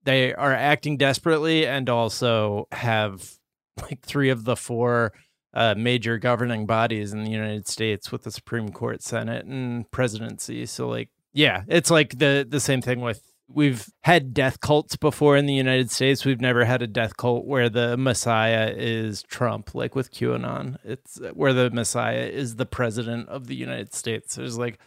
they 0.05 0.35
are 0.35 0.53
acting 0.55 0.97
desperately 0.97 1.67
and 1.67 1.89
also 1.91 2.69
have 2.73 3.35
like 3.83 4.01
three 4.01 4.31
of 4.31 4.45
the 4.45 4.57
four 4.57 5.13
uh, 5.55 5.75
major 5.77 6.19
governing 6.19 6.67
bodies 6.67 7.13
in 7.13 7.25
the 7.25 7.31
United 7.31 7.69
States 7.69 8.11
with 8.11 8.23
the 8.23 8.31
Supreme 8.31 8.71
Court, 8.71 9.03
Senate, 9.03 9.45
and 9.47 9.91
presidency. 9.91 10.67
So, 10.67 10.89
like, 10.89 11.11
yeah, 11.33 11.63
it's 11.69 11.91
like 11.91 12.19
the 12.19 12.47
the 12.49 12.61
same 12.61 12.83
thing 12.83 13.01
with 13.01 13.23
we've 13.55 13.89
had 14.03 14.35
death 14.35 14.61
cults 14.61 14.97
before 14.97 15.37
in 15.37 15.47
the 15.47 15.55
United 15.55 15.91
States. 15.91 16.25
We've 16.25 16.41
never 16.41 16.65
had 16.65 16.83
a 16.83 16.87
death 16.87 17.17
cult 17.17 17.45
where 17.45 17.69
the 17.69 17.97
Messiah 17.97 18.73
is 18.75 19.23
Trump, 19.23 19.75
like 19.75 19.95
with 19.95 20.13
QAnon. 20.13 20.79
It's 20.85 21.21
where 21.35 21.53
the 21.53 21.71
Messiah 21.71 22.27
is 22.27 22.57
the 22.57 22.67
president 22.67 23.29
of 23.29 23.47
the 23.47 23.57
United 23.57 23.95
States. 23.95 24.37
There's 24.37 24.59
like 24.59 24.79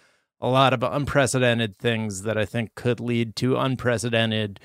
a 0.41 0.47
lot 0.47 0.73
of 0.73 0.83
unprecedented 0.83 1.77
things 1.77 2.23
that 2.23 2.37
I 2.37 2.45
think 2.45 2.75
could 2.75 2.99
lead 2.99 3.35
to 3.37 3.57
unprecedented, 3.57 4.59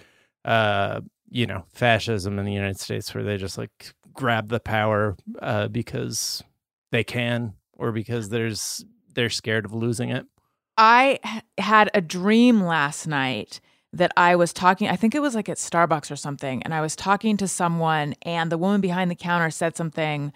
uh, 0.45 1.01
you 1.31 1.47
know, 1.47 1.65
fascism 1.73 2.39
in 2.39 2.45
the 2.45 2.53
United 2.53 2.79
States, 2.79 3.15
where 3.15 3.25
they 3.25 3.37
just 3.37 3.57
like 3.57 3.95
grab 4.13 4.49
the 4.49 4.61
power 4.61 5.17
uh, 5.41 5.69
because 5.69 6.43
they 6.91 7.05
can 7.05 7.55
or 7.73 7.93
because 7.93 8.29
there's 8.29 8.85
they're 9.15 9.31
scared 9.31 9.65
of 9.65 9.73
losing 9.73 10.11
it. 10.11 10.27
I 10.77 11.21
had 11.59 11.91
a 11.95 12.01
dream 12.01 12.63
last 12.63 13.07
night 13.07 13.61
that 13.93 14.13
I 14.17 14.37
was 14.37 14.53
talking, 14.53 14.89
I 14.89 14.97
think 14.97 15.15
it 15.15 15.21
was 15.21 15.35
like 15.35 15.49
at 15.49 15.57
Starbucks 15.57 16.11
or 16.11 16.17
something, 16.17 16.63
and 16.63 16.73
I 16.73 16.81
was 16.81 16.95
talking 16.95 17.37
to 17.39 17.49
someone, 17.49 18.15
and 18.23 18.51
the 18.51 18.59
woman 18.59 18.81
behind 18.81 19.11
the 19.11 19.17
counter 19.17 19.51
said 19.51 19.77
something 19.77 20.33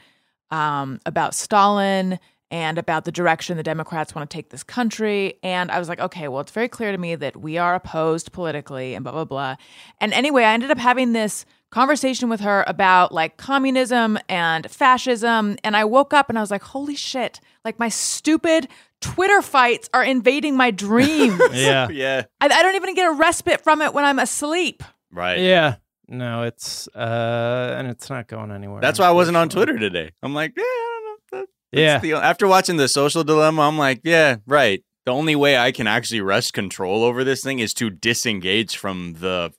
um, 0.51 1.01
about 1.07 1.35
Stalin 1.35 2.19
and 2.51 2.79
about 2.79 3.05
the 3.05 3.13
direction 3.13 3.57
the 3.57 3.63
Democrats 3.63 4.15
want 4.15 4.29
to 4.31 4.35
take 4.35 4.51
this 4.51 4.63
country. 4.63 5.39
And 5.43 5.71
I 5.71 5.79
was 5.79 5.89
like, 5.89 6.01
okay, 6.01 6.29
well, 6.29 6.41
it's 6.41 6.53
very 6.53 6.69
clear 6.69 6.93
to 6.93 6.99
me 6.99 7.15
that 7.17 7.37
we 7.37 7.59
are 7.59 7.75
opposed 7.75 8.33
politically 8.33 8.95
and 8.95 9.03
blah, 9.03 9.13
blah, 9.13 9.25
blah. 9.25 9.57
And 10.01 10.13
anyway, 10.13 10.45
I 10.45 10.53
ended 10.55 10.71
up 10.71 10.79
having 10.79 11.13
this 11.13 11.45
conversation 11.71 12.29
with 12.29 12.41
her 12.41 12.63
about 12.69 13.11
like 13.13 13.37
communism 13.37 14.17
and 14.29 14.71
fascism. 14.71 15.57
And 15.65 15.77
I 15.77 15.85
woke 15.85 16.15
up 16.15 16.29
and 16.29 16.39
I 16.39 16.41
was 16.41 16.51
like, 16.51 16.63
holy 16.63 16.95
shit, 16.95 17.41
like 17.65 17.81
my 17.81 17.89
stupid 17.89 18.69
Twitter 19.01 19.43
fights 19.43 19.91
are 19.93 20.05
invading 20.05 20.57
my 20.57 20.71
dreams. 20.71 21.41
Yeah. 21.53 21.89
yeah. 21.93 22.23
I, 22.41 22.47
I 22.47 22.63
don't 22.63 22.77
even 22.77 22.95
get 22.95 23.09
a 23.09 23.13
respite 23.13 23.61
from 23.61 23.83
it 23.83 23.93
when 23.93 24.05
I'm 24.05 24.19
asleep. 24.21 24.83
Right. 25.11 25.41
Yeah. 25.41 25.77
No, 26.09 26.43
it's 26.43 26.87
uh 26.95 27.75
and 27.79 27.89
it's 27.89 28.11
not 28.11 28.29
going 28.29 28.51
anywhere. 28.53 28.81
That's 28.81 28.99
why 28.99 29.07
I 29.07 29.13
wasn't 29.13 29.37
on. 29.37 29.49
Twitter 29.49 29.79
today. 29.79 30.13
I'm 30.23 30.35
like, 30.35 30.53
yeah, 30.57 30.63
I 30.63 31.01
don't 31.03 31.05
know. 31.33 31.39
That- 31.41 31.49
Yeah. 31.77 31.99
the- 31.99 32.15
after 32.15 32.47
watching 32.47 32.77
the 32.77 32.89
social 32.89 33.25
dilemma, 33.25 33.63
I'm 33.63 33.79
like, 33.79 34.01
yeah, 34.05 34.37
right. 34.47 34.83
The 35.07 35.13
only 35.13 35.37
way 35.37 35.57
I 35.59 35.71
can 35.73 35.87
actually 35.87 36.21
wrest 36.23 36.53
control 36.55 37.05
over 37.05 37.25
this 37.25 37.43
thing 37.43 37.59
is 37.59 37.75
to 37.75 37.91
disengage 37.91 38.77
from 38.77 39.15
the 39.21 39.53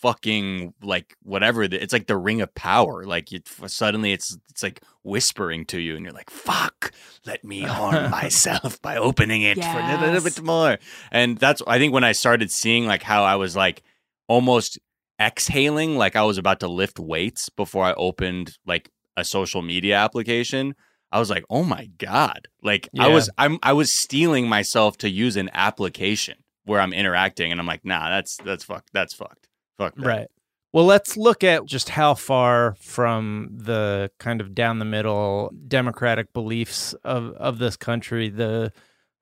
fucking 0.00 0.74
like 0.82 1.16
whatever. 1.22 1.66
The, 1.66 1.82
it's 1.82 1.92
like 1.92 2.06
the 2.06 2.16
ring 2.16 2.40
of 2.40 2.54
power. 2.54 3.04
Like 3.04 3.32
you, 3.32 3.40
suddenly, 3.66 4.12
it's 4.12 4.36
it's 4.50 4.62
like 4.62 4.80
whispering 5.02 5.64
to 5.66 5.80
you, 5.80 5.96
and 5.96 6.04
you're 6.04 6.14
like, 6.14 6.30
"Fuck, 6.30 6.92
let 7.26 7.44
me 7.44 7.62
harm 7.62 8.10
myself 8.22 8.80
by 8.82 8.96
opening 8.96 9.42
it 9.42 9.56
for 9.62 9.78
a 9.78 9.98
little 10.00 10.14
Yes. 10.14 10.22
bit 10.36 10.44
more." 10.44 10.78
And 11.10 11.38
that's 11.38 11.62
I 11.66 11.78
think 11.78 11.92
when 11.92 12.04
I 12.04 12.12
started 12.12 12.50
seeing 12.50 12.86
like 12.86 13.02
how 13.02 13.24
I 13.24 13.36
was 13.36 13.56
like 13.56 13.82
almost 14.28 14.78
exhaling, 15.20 15.96
like 15.96 16.14
I 16.16 16.22
was 16.22 16.38
about 16.38 16.60
to 16.60 16.68
lift 16.68 16.98
weights 16.98 17.48
before 17.48 17.84
I 17.84 17.94
opened 17.94 18.56
like 18.66 18.90
a 19.16 19.24
social 19.24 19.62
media 19.62 19.96
application. 19.96 20.74
I 21.10 21.18
was 21.18 21.30
like, 21.30 21.44
"Oh 21.48 21.64
my 21.64 21.86
god!" 21.98 22.48
Like 22.62 22.88
I 22.98 23.08
was, 23.08 23.30
I'm, 23.38 23.58
I 23.62 23.72
was 23.72 23.98
steeling 23.98 24.48
myself 24.48 24.98
to 24.98 25.08
use 25.08 25.36
an 25.36 25.50
application 25.54 26.36
where 26.64 26.80
I'm 26.80 26.92
interacting, 26.92 27.50
and 27.50 27.60
I'm 27.60 27.66
like, 27.66 27.84
"Nah, 27.84 28.08
that's 28.10 28.36
that's 28.44 28.64
fucked. 28.64 28.90
That's 28.92 29.14
fucked. 29.14 29.48
Fuck 29.78 29.94
that." 29.96 30.06
Right. 30.06 30.28
Well, 30.72 30.84
let's 30.84 31.16
look 31.16 31.42
at 31.44 31.64
just 31.64 31.88
how 31.88 32.12
far 32.12 32.74
from 32.78 33.48
the 33.52 34.10
kind 34.18 34.42
of 34.42 34.54
down 34.54 34.78
the 34.78 34.84
middle 34.84 35.50
democratic 35.66 36.34
beliefs 36.34 36.92
of, 37.04 37.32
of 37.32 37.58
this 37.58 37.74
country 37.78 38.28
the 38.28 38.70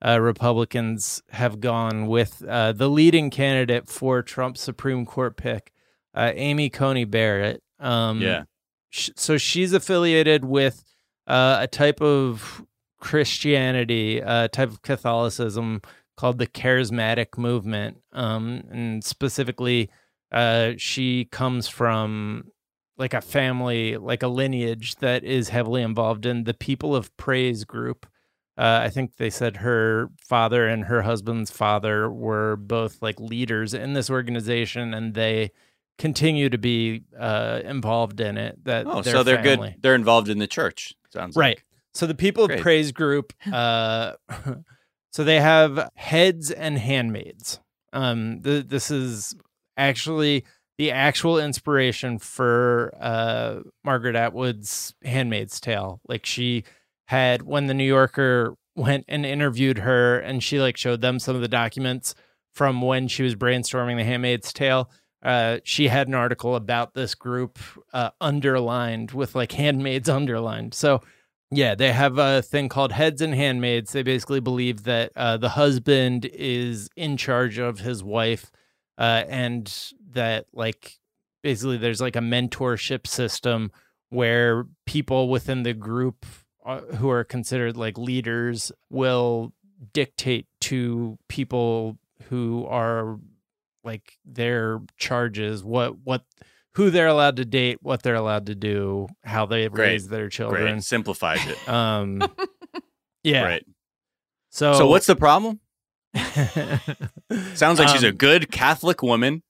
uh, 0.05 0.21
Republicans 0.21 1.23
have 1.31 1.61
gone 1.61 2.09
with 2.09 2.45
uh, 2.49 2.73
the 2.73 2.89
leading 2.91 3.31
candidate 3.31 3.89
for 3.89 4.23
Trump's 4.23 4.61
Supreme 4.61 5.07
Court 5.07 5.37
pick, 5.37 5.73
uh, 6.15 6.33
Amy 6.35 6.69
Coney 6.69 7.05
Barrett. 7.05 7.63
Um, 7.79 8.21
Yeah. 8.21 8.43
sh- 8.91 9.11
so 9.15 9.39
she's 9.39 9.73
affiliated 9.73 10.45
with 10.45 10.83
uh, 11.27 11.59
a 11.61 11.67
type 11.67 12.01
of 12.01 12.65
Christianity, 13.01 14.19
a 14.19 14.49
type 14.49 14.71
of 14.71 14.83
Catholicism 14.83 15.83
called 16.17 16.39
the 16.39 16.47
Charismatic 16.47 17.37
Movement, 17.37 17.99
um, 18.13 18.63
and 18.71 19.05
specifically, 19.05 19.91
uh, 20.33 20.73
she 20.77 21.27
comes 21.27 21.69
from 21.69 22.45
like 22.99 23.13
a 23.13 23.21
family, 23.21 23.97
like 23.97 24.23
a 24.23 24.29
lineage 24.29 24.97
that 24.97 25.23
is 25.25 25.51
heavily 25.51 25.83
involved 25.83 26.25
in 26.25 26.45
the 26.45 26.55
People 26.55 26.97
of 26.97 27.15
Praise 27.17 27.65
group. 27.65 28.07
Uh, 28.57 28.81
I 28.85 28.89
think 28.89 29.17
they 29.17 29.29
said 29.29 29.59
her 29.59 30.11
father 30.19 30.67
and 30.67 30.85
her 30.85 31.03
husband's 31.03 31.51
father 31.51 32.11
were 32.11 32.57
both 32.57 33.03
like 33.03 33.21
leaders 33.21 33.75
in 33.75 33.93
this 33.93 34.09
organization, 34.09 34.95
and 34.95 35.13
they 35.13 35.51
continue 35.99 36.49
to 36.49 36.57
be 36.59 37.03
uh, 37.19 37.61
involved 37.65 38.21
in 38.21 38.39
it. 38.39 38.65
That 38.65 38.87
Oh, 38.87 39.03
so 39.03 39.23
they're 39.23 39.43
family. 39.43 39.73
good. 39.73 39.83
They're 39.83 39.95
involved 39.95 40.31
in 40.31 40.39
the 40.39 40.47
church. 40.47 40.95
Sounds 41.17 41.37
Right. 41.37 41.57
Like. 41.57 41.65
So 41.95 42.07
the 42.07 42.15
people 42.15 42.45
of 42.45 42.61
praise 42.61 42.93
group, 42.93 43.33
uh, 43.53 44.13
so 45.13 45.25
they 45.25 45.41
have 45.41 45.91
heads 45.95 46.51
and 46.51 46.79
handmaids. 46.79 47.59
Um, 47.93 48.43
th- 48.43 48.67
this 48.69 48.91
is 48.91 49.35
actually 49.79 50.45
the 50.77 50.91
actual 50.91 51.39
inspiration 51.39 52.19
for 52.19 52.95
uh, 53.01 53.61
Margaret 53.83 54.15
Atwood's 54.15 54.95
*Handmaid's 55.03 55.59
Tale*. 55.59 56.01
Like 56.07 56.27
she 56.27 56.65
had 57.09 57.43
when 57.43 57.67
the 57.67 57.75
New 57.75 57.85
Yorker 57.85 58.55
went 58.75 59.07
and 59.09 59.25
interviewed 59.25 59.79
her, 59.79 60.19
and 60.19 60.43
she 60.43 60.61
like 60.61 60.77
showed 60.77 61.01
them 61.01 61.19
some 61.19 61.35
of 61.35 61.41
the 61.41 61.49
documents 61.49 62.15
from 62.53 62.83
when 62.83 63.09
she 63.09 63.23
was 63.23 63.35
brainstorming 63.35 63.97
*The 63.97 64.05
Handmaid's 64.05 64.53
Tale*. 64.53 64.91
Uh, 65.27 65.59
she 65.65 65.89
had 65.89 66.07
an 66.07 66.15
article 66.15 66.55
about 66.55 66.95
this 66.95 67.17
group 67.17 67.59
uh, 67.93 68.11
underlined 68.21 69.11
with 69.11 69.35
like 69.35 69.51
handmaids 69.51 70.09
underlined. 70.09 70.73
So 70.73 71.03
yeah, 71.51 71.75
they 71.75 71.91
have 71.91 72.17
a 72.19 72.43
thing 72.43 72.69
called 72.69 72.93
heads 72.93 73.21
and 73.21 73.35
handmaids. 73.35 73.91
They 73.91 74.05
basically 74.05 74.39
believe 74.39 74.85
that 74.85 75.11
uh, 75.17 75.37
the 75.37 75.49
husband 75.49 76.27
is 76.33 76.89
in 76.95 77.17
charge 77.17 77.59
of 77.59 77.81
his 77.81 78.05
wife, 78.05 78.53
uh, 78.99 79.25
and 79.29 79.93
that 80.13 80.47
like 80.53 80.99
basically 81.43 81.77
there's 81.77 82.01
like 82.01 82.15
a 82.15 82.21
mentorship 82.21 83.09
system 83.09 83.73
where 84.11 84.69
people 84.87 85.29
within 85.29 85.65
the 85.65 85.75
group 85.75 86.25
uh, 86.65 86.83
who 86.99 87.11
are 87.11 87.25
considered 87.25 87.77
like 87.77 87.99
leaders 87.99 88.71
will 88.91 89.53
dictate 89.93 90.47
to 90.61 91.19
people 91.29 91.99
who 92.29 92.65
are 92.69 93.19
like 93.87 94.19
their 94.27 94.81
charges 94.99 95.65
what 95.65 95.97
what 96.05 96.25
who 96.75 96.91
they're 96.91 97.07
allowed 97.07 97.37
to 97.37 97.45
date 97.47 97.79
what 97.81 98.03
they're 98.03 98.15
allowed 98.17 98.47
to 98.47 98.55
do 98.55 99.07
how 99.25 99.47
they 99.47 99.67
Great. 99.69 99.87
raise 99.93 100.09
their 100.09 100.29
children 100.29 100.73
Great. 100.75 100.85
Simplifies 100.85 101.47
it. 101.47 101.69
um 101.69 102.21
yeah 103.23 103.45
Right. 103.45 103.65
so 104.51 104.75
So 104.75 104.87
what's 104.89 105.07
the 105.07 105.17
problem? 105.17 105.61
Sounds 107.55 107.79
like 107.79 107.89
she's 107.89 108.03
a 108.05 108.09
Um, 108.11 108.17
good 108.17 108.51
Catholic 108.51 109.03
woman. 109.03 109.43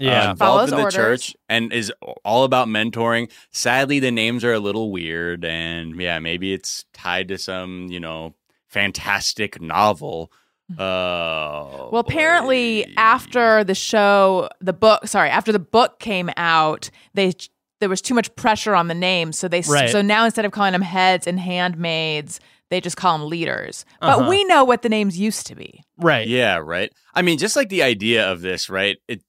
uh, 0.00 0.04
yeah 0.04 0.30
involved 0.32 0.38
Follows 0.38 0.70
in 0.72 0.76
the 0.76 0.82
orders. 0.84 0.94
church 0.94 1.36
and 1.48 1.72
is 1.72 1.92
all 2.24 2.44
about 2.44 2.68
mentoring. 2.68 3.30
Sadly, 3.52 4.00
the 4.00 4.10
names 4.10 4.44
are 4.44 4.52
a 4.52 4.58
little 4.58 4.90
weird, 4.90 5.44
and 5.44 6.00
yeah, 6.00 6.18
maybe 6.18 6.52
it's 6.52 6.84
tied 6.92 7.28
to 7.28 7.38
some 7.38 7.86
you 7.90 8.00
know 8.00 8.34
fantastic 8.68 9.60
novel. 9.60 10.32
Oh. 10.78 11.88
Well, 11.92 12.00
apparently, 12.00 12.84
boy. 12.84 12.92
after 12.96 13.64
the 13.64 13.74
show, 13.74 14.48
the 14.60 14.72
book, 14.72 15.06
sorry, 15.06 15.28
after 15.30 15.52
the 15.52 15.58
book 15.58 15.98
came 15.98 16.30
out, 16.36 16.90
they 17.14 17.32
there 17.80 17.88
was 17.88 18.00
too 18.00 18.14
much 18.14 18.34
pressure 18.36 18.74
on 18.74 18.88
the 18.88 18.94
names, 18.94 19.38
so 19.38 19.46
they 19.48 19.60
Right. 19.68 19.90
so 19.90 20.00
now 20.00 20.24
instead 20.24 20.44
of 20.44 20.52
calling 20.52 20.72
them 20.72 20.80
heads 20.82 21.26
and 21.26 21.38
handmaids, 21.38 22.40
they 22.70 22.80
just 22.80 22.96
call 22.96 23.18
them 23.18 23.28
leaders. 23.28 23.84
But 24.00 24.20
Uh-huh. 24.20 24.30
we 24.30 24.44
know 24.44 24.64
what 24.64 24.82
the 24.82 24.88
names 24.88 25.18
used 25.18 25.46
to 25.48 25.54
be. 25.54 25.82
Right. 25.98 26.26
Yeah, 26.26 26.56
right. 26.56 26.90
I 27.14 27.20
mean, 27.22 27.36
just 27.36 27.56
like 27.56 27.68
the 27.68 27.82
idea 27.82 28.30
of 28.30 28.40
this, 28.40 28.70
right? 28.70 28.96
It, 29.06 29.22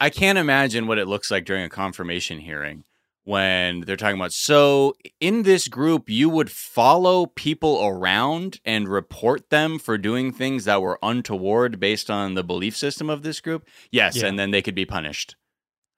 I 0.00 0.10
can't 0.10 0.38
imagine 0.38 0.86
what 0.86 0.98
it 0.98 1.06
looks 1.08 1.30
like 1.30 1.44
during 1.46 1.64
a 1.64 1.68
confirmation 1.70 2.40
hearing 2.40 2.84
when 3.24 3.80
they're 3.80 3.96
talking 3.96 4.16
about. 4.18 4.32
So, 4.32 4.94
in 5.20 5.42
this 5.42 5.68
group, 5.68 6.08
you 6.08 6.28
would 6.28 6.50
follow 6.50 7.26
people 7.26 7.84
around 7.84 8.60
and 8.64 8.88
report 8.88 9.50
them 9.50 9.78
for 9.78 9.96
doing 9.98 10.32
things 10.32 10.64
that 10.66 10.80
were 10.82 10.98
untoward 11.02 11.80
based 11.80 12.10
on 12.10 12.34
the 12.34 12.44
belief 12.44 12.76
system 12.76 13.08
of 13.10 13.22
this 13.22 13.40
group. 13.40 13.66
Yes, 13.90 14.16
Yeah. 14.16 14.26
and 14.26 14.38
then 14.38 14.50
they 14.50 14.62
could 14.62 14.74
be 14.74 14.84
punished. 14.84 15.36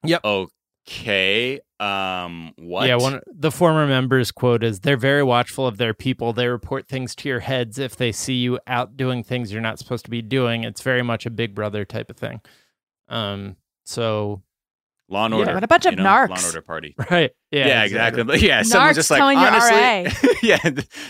Yep. 0.03 0.21
Okay. 0.87 1.59
Um. 1.79 2.53
What? 2.57 2.87
Yeah, 2.87 2.95
one 2.95 3.19
the 3.27 3.51
former 3.51 3.85
members 3.85 4.31
quote 4.31 4.63
is 4.63 4.79
they're 4.79 4.95
very 4.97 5.21
watchful 5.23 5.67
of 5.67 5.77
their 5.77 5.93
people. 5.93 6.33
They 6.33 6.47
report 6.47 6.87
things 6.87 7.13
to 7.15 7.29
your 7.29 7.41
heads 7.41 7.77
if 7.77 7.95
they 7.95 8.11
see 8.11 8.35
you 8.35 8.59
out 8.67 8.95
doing 8.97 9.21
things 9.23 9.51
you're 9.51 9.61
not 9.61 9.77
supposed 9.79 10.05
to 10.05 10.11
be 10.11 10.21
doing. 10.21 10.63
It's 10.63 10.81
very 10.81 11.03
much 11.03 11.25
a 11.25 11.29
big 11.29 11.53
brother 11.53 11.83
type 11.85 12.09
of 12.09 12.15
thing. 12.17 12.41
Um 13.09 13.57
so 13.85 14.41
Law 15.09 15.25
and 15.25 15.33
Yeah, 15.33 15.39
Order. 15.39 15.53
but 15.53 15.63
a 15.63 15.67
bunch 15.67 15.85
of 15.85 15.93
you 15.93 15.97
know? 15.97 16.03
Law 16.03 16.23
and. 16.23 16.43
Order 16.45 16.61
party. 16.61 16.95
right. 17.09 17.31
Yeah, 17.51 17.67
Yeah, 17.67 17.83
exactly. 17.83 18.23
But 18.23 18.41
yeah, 18.41 18.61
someone's 18.63 18.97
just 18.97 19.09
like 19.09 19.19
telling 19.19 19.37
you 19.39 19.45
honestly, 19.45 20.37
yeah. 20.43 20.57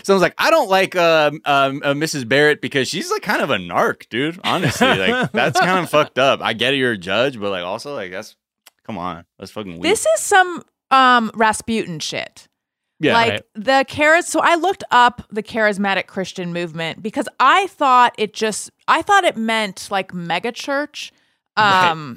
Someone's 0.04 0.22
like, 0.22 0.34
I 0.38 0.50
don't 0.50 0.68
like 0.70 0.94
um, 0.94 1.40
um, 1.44 1.82
uh, 1.84 1.94
Mrs. 1.94 2.28
Barrett 2.28 2.60
because 2.60 2.88
she's 2.88 3.10
like 3.10 3.22
kind 3.22 3.42
of 3.42 3.50
a 3.50 3.56
narc, 3.56 4.08
dude. 4.08 4.38
Honestly, 4.44 4.86
like 4.86 5.32
that's 5.32 5.58
kind 5.58 5.82
of 5.82 5.90
fucked 5.90 6.18
up. 6.18 6.40
I 6.40 6.52
get 6.52 6.74
it, 6.74 6.76
you're 6.76 6.92
a 6.92 6.98
judge, 6.98 7.40
but 7.40 7.50
like 7.50 7.64
also 7.64 7.94
like 7.94 8.12
that's 8.12 8.36
come 8.84 8.98
on, 8.98 9.24
that's 9.38 9.50
fucking 9.50 9.72
weird. 9.72 9.82
This 9.82 10.06
is 10.14 10.20
some 10.20 10.62
um 10.90 11.30
Rasputin 11.34 11.98
shit. 11.98 12.48
yeah, 13.00 13.12
like 13.14 13.30
right. 13.30 13.42
the 13.54 13.84
charis 13.86 14.26
so 14.26 14.40
i 14.42 14.54
looked 14.56 14.82
up 14.90 15.22
the 15.30 15.42
charismatic 15.42 16.06
christian 16.06 16.52
movement 16.52 17.00
because 17.02 17.28
i 17.38 17.66
thought 17.68 18.12
it 18.18 18.32
just 18.32 18.70
i 18.88 19.02
thought 19.02 19.22
it 19.22 19.36
meant 19.36 19.86
like 19.90 20.12
mega 20.14 20.50
church 20.50 21.12
Right. 21.56 22.16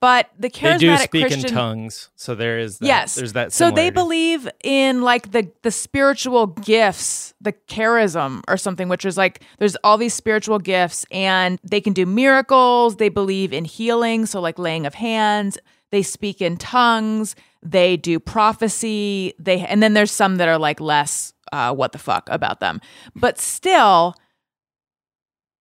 But 0.00 0.28
the 0.38 0.48
They 0.48 0.50
charismatic 0.50 0.78
do 0.78 0.96
speak 0.98 1.26
christian 1.28 1.46
in 1.46 1.54
tongues. 1.54 2.10
So 2.14 2.34
there 2.34 2.58
is 2.58 2.78
that. 2.80 2.86
yes. 2.86 3.14
There's 3.14 3.32
that 3.32 3.52
so 3.52 3.70
they 3.70 3.88
believe 3.90 4.46
in 4.62 5.00
like 5.00 5.32
the 5.32 5.50
the 5.62 5.70
spiritual 5.70 6.48
gifts 6.48 7.32
the 7.40 7.52
charism 7.52 8.42
or 8.46 8.58
something 8.58 8.88
which 8.90 9.06
is 9.06 9.16
like 9.16 9.42
there's 9.58 9.76
all 9.82 9.96
these 9.96 10.12
spiritual 10.12 10.58
gifts 10.58 11.06
and 11.10 11.58
they 11.64 11.80
can 11.80 11.94
do 11.94 12.04
miracles. 12.04 12.96
They 12.96 13.08
believe 13.08 13.52
in 13.54 13.64
healing 13.64 14.26
so 14.26 14.40
like 14.40 14.58
laying 14.58 14.84
of 14.84 14.94
hands. 14.94 15.56
They 15.90 16.02
speak 16.02 16.42
in 16.42 16.58
tongues. 16.58 17.34
They 17.62 17.96
do 17.96 18.20
prophecy. 18.20 19.32
They 19.38 19.60
and 19.60 19.82
then 19.82 19.94
there's 19.94 20.10
some 20.12 20.36
that 20.36 20.48
are 20.48 20.58
like 20.58 20.78
less 20.80 21.32
uh, 21.52 21.74
what 21.74 21.92
the 21.92 21.98
fuck 21.98 22.28
about 22.30 22.60
them. 22.60 22.80
But 23.16 23.38
still 23.38 24.14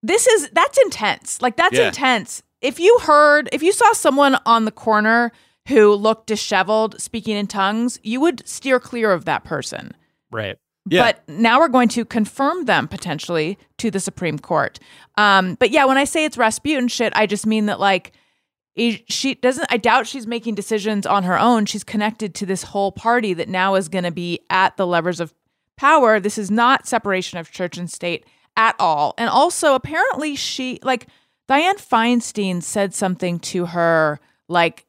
this 0.04 0.28
is 0.28 0.50
that's 0.52 0.78
intense. 0.80 1.42
Like 1.42 1.56
that's 1.56 1.78
Yeah. 1.78 1.88
intense 1.88 2.44
if 2.62 2.80
you 2.80 3.00
heard 3.04 3.50
if 3.52 3.62
you 3.64 3.72
saw 3.72 3.94
someone 3.94 4.38
on 4.46 4.66
the 4.66 4.72
corner 4.72 5.32
who 5.68 5.94
looked 5.94 6.28
disheveled 6.28 7.00
speaking 7.00 7.36
in 7.36 7.48
tongues 7.48 8.00
you 8.04 8.20
would 8.20 8.48
steer 8.48 8.80
clear 8.80 9.12
of 9.12 9.26
that 9.26 9.44
person 9.44 9.94
Right. 10.32 10.58
Yeah. 10.90 11.04
but 11.12 11.28
now 11.28 11.60
we're 11.60 11.68
going 11.68 11.90
to 11.90 12.06
confirm 12.06 12.66
them 12.66 12.88
potentially 12.88 13.58
to 13.78 13.92
the 13.92 14.00
Supreme 14.00 14.40
Court. 14.40 14.80
Um, 15.18 15.56
but 15.56 15.70
yeah, 15.72 15.86
when 15.86 15.98
I 15.98 16.04
say 16.06 16.26
it's 16.26 16.38
Rasputin 16.38 16.88
shit, 16.88 17.14
I 17.16 17.26
just 17.28 17.46
mean 17.46 17.68
that 17.68 17.80
like 17.80 18.14
she 18.76 19.36
doesn't. 19.36 19.68
I 19.70 19.78
doubt 19.78 20.08
she's 20.08 20.26
making 20.26 20.56
decisions 20.56 21.06
on 21.06 21.24
her 21.24 21.38
own. 21.38 21.66
She's 21.66 21.84
connected 21.84 22.34
to 22.36 22.46
this 22.46 22.64
whole 22.64 22.92
party 22.92 23.34
that 23.34 23.50
now 23.50 23.76
is 23.76 23.90
going 23.90 24.06
to 24.06 24.12
be 24.12 24.40
at 24.50 24.78
the 24.78 24.88
levers 24.88 25.20
of 25.20 25.34
power. 25.76 26.20
This 26.20 26.38
is 26.38 26.50
not 26.50 26.88
separation 26.88 27.38
of 27.40 27.52
church 27.52 27.78
and 27.78 27.92
state 27.92 28.26
at 28.56 28.76
all. 28.80 29.14
And 29.18 29.30
also, 29.30 29.76
apparently, 29.76 30.36
she 30.36 30.80
like 30.82 31.08
Dianne 31.50 31.78
Feinstein 31.82 32.62
said 32.62 32.94
something 32.94 33.40
to 33.40 33.66
her 33.68 34.20
like 34.48 34.86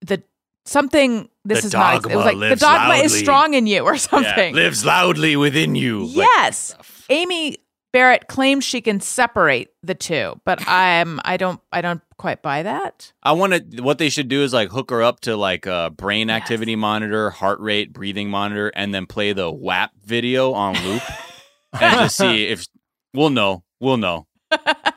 the 0.00 0.22
something. 0.64 1.28
This 1.44 1.62
The 1.62 1.66
is 1.68 1.72
not. 1.72 2.10
It 2.10 2.14
was 2.14 2.24
like 2.24 2.38
the 2.38 2.56
dogma 2.56 2.94
is 2.96 3.16
strong 3.18 3.54
in 3.54 3.66
you 3.66 3.80
or 3.82 3.94
Yeah, 3.94 3.98
something. 3.98 4.54
lives 4.54 4.84
loudly 4.84 5.34
within 5.36 5.74
you. 5.74 6.04
Like, 6.04 6.16
Yes. 6.16 6.74
Amy 7.08 7.56
Barrett 7.92 8.28
claims 8.28 8.64
she 8.64 8.80
can 8.82 9.00
separate 9.00 9.70
the 9.82 9.94
two, 9.94 10.38
but 10.44 10.62
I'm 10.68 11.20
I 11.24 11.36
don't 11.38 11.58
I 11.72 11.80
don't 11.80 12.02
quite 12.18 12.42
buy 12.42 12.62
that. 12.62 13.12
I 13.22 13.32
want 13.32 13.54
to. 13.72 13.82
What 13.82 13.98
they 13.98 14.10
should 14.10 14.28
do 14.28 14.42
is 14.42 14.52
like 14.52 14.68
hook 14.70 14.90
her 14.90 15.02
up 15.02 15.20
to 15.20 15.36
like 15.36 15.66
a 15.66 15.90
brain 15.90 16.28
Yes. 16.28 16.42
activity 16.42 16.76
monitor, 16.76 17.30
heart 17.30 17.60
rate, 17.60 17.92
breathing 17.92 18.28
monitor, 18.30 18.68
and 18.76 18.94
then 18.94 19.06
play 19.06 19.32
the 19.32 19.50
WAP 19.50 19.90
video 20.04 20.52
on 20.52 20.74
loop, 20.84 21.02
and 21.80 21.98
just 22.00 22.16
see 22.18 22.46
if 22.46 22.66
we'll 23.14 23.30
know. 23.30 23.64
We'll 23.80 23.96
know. 23.96 24.26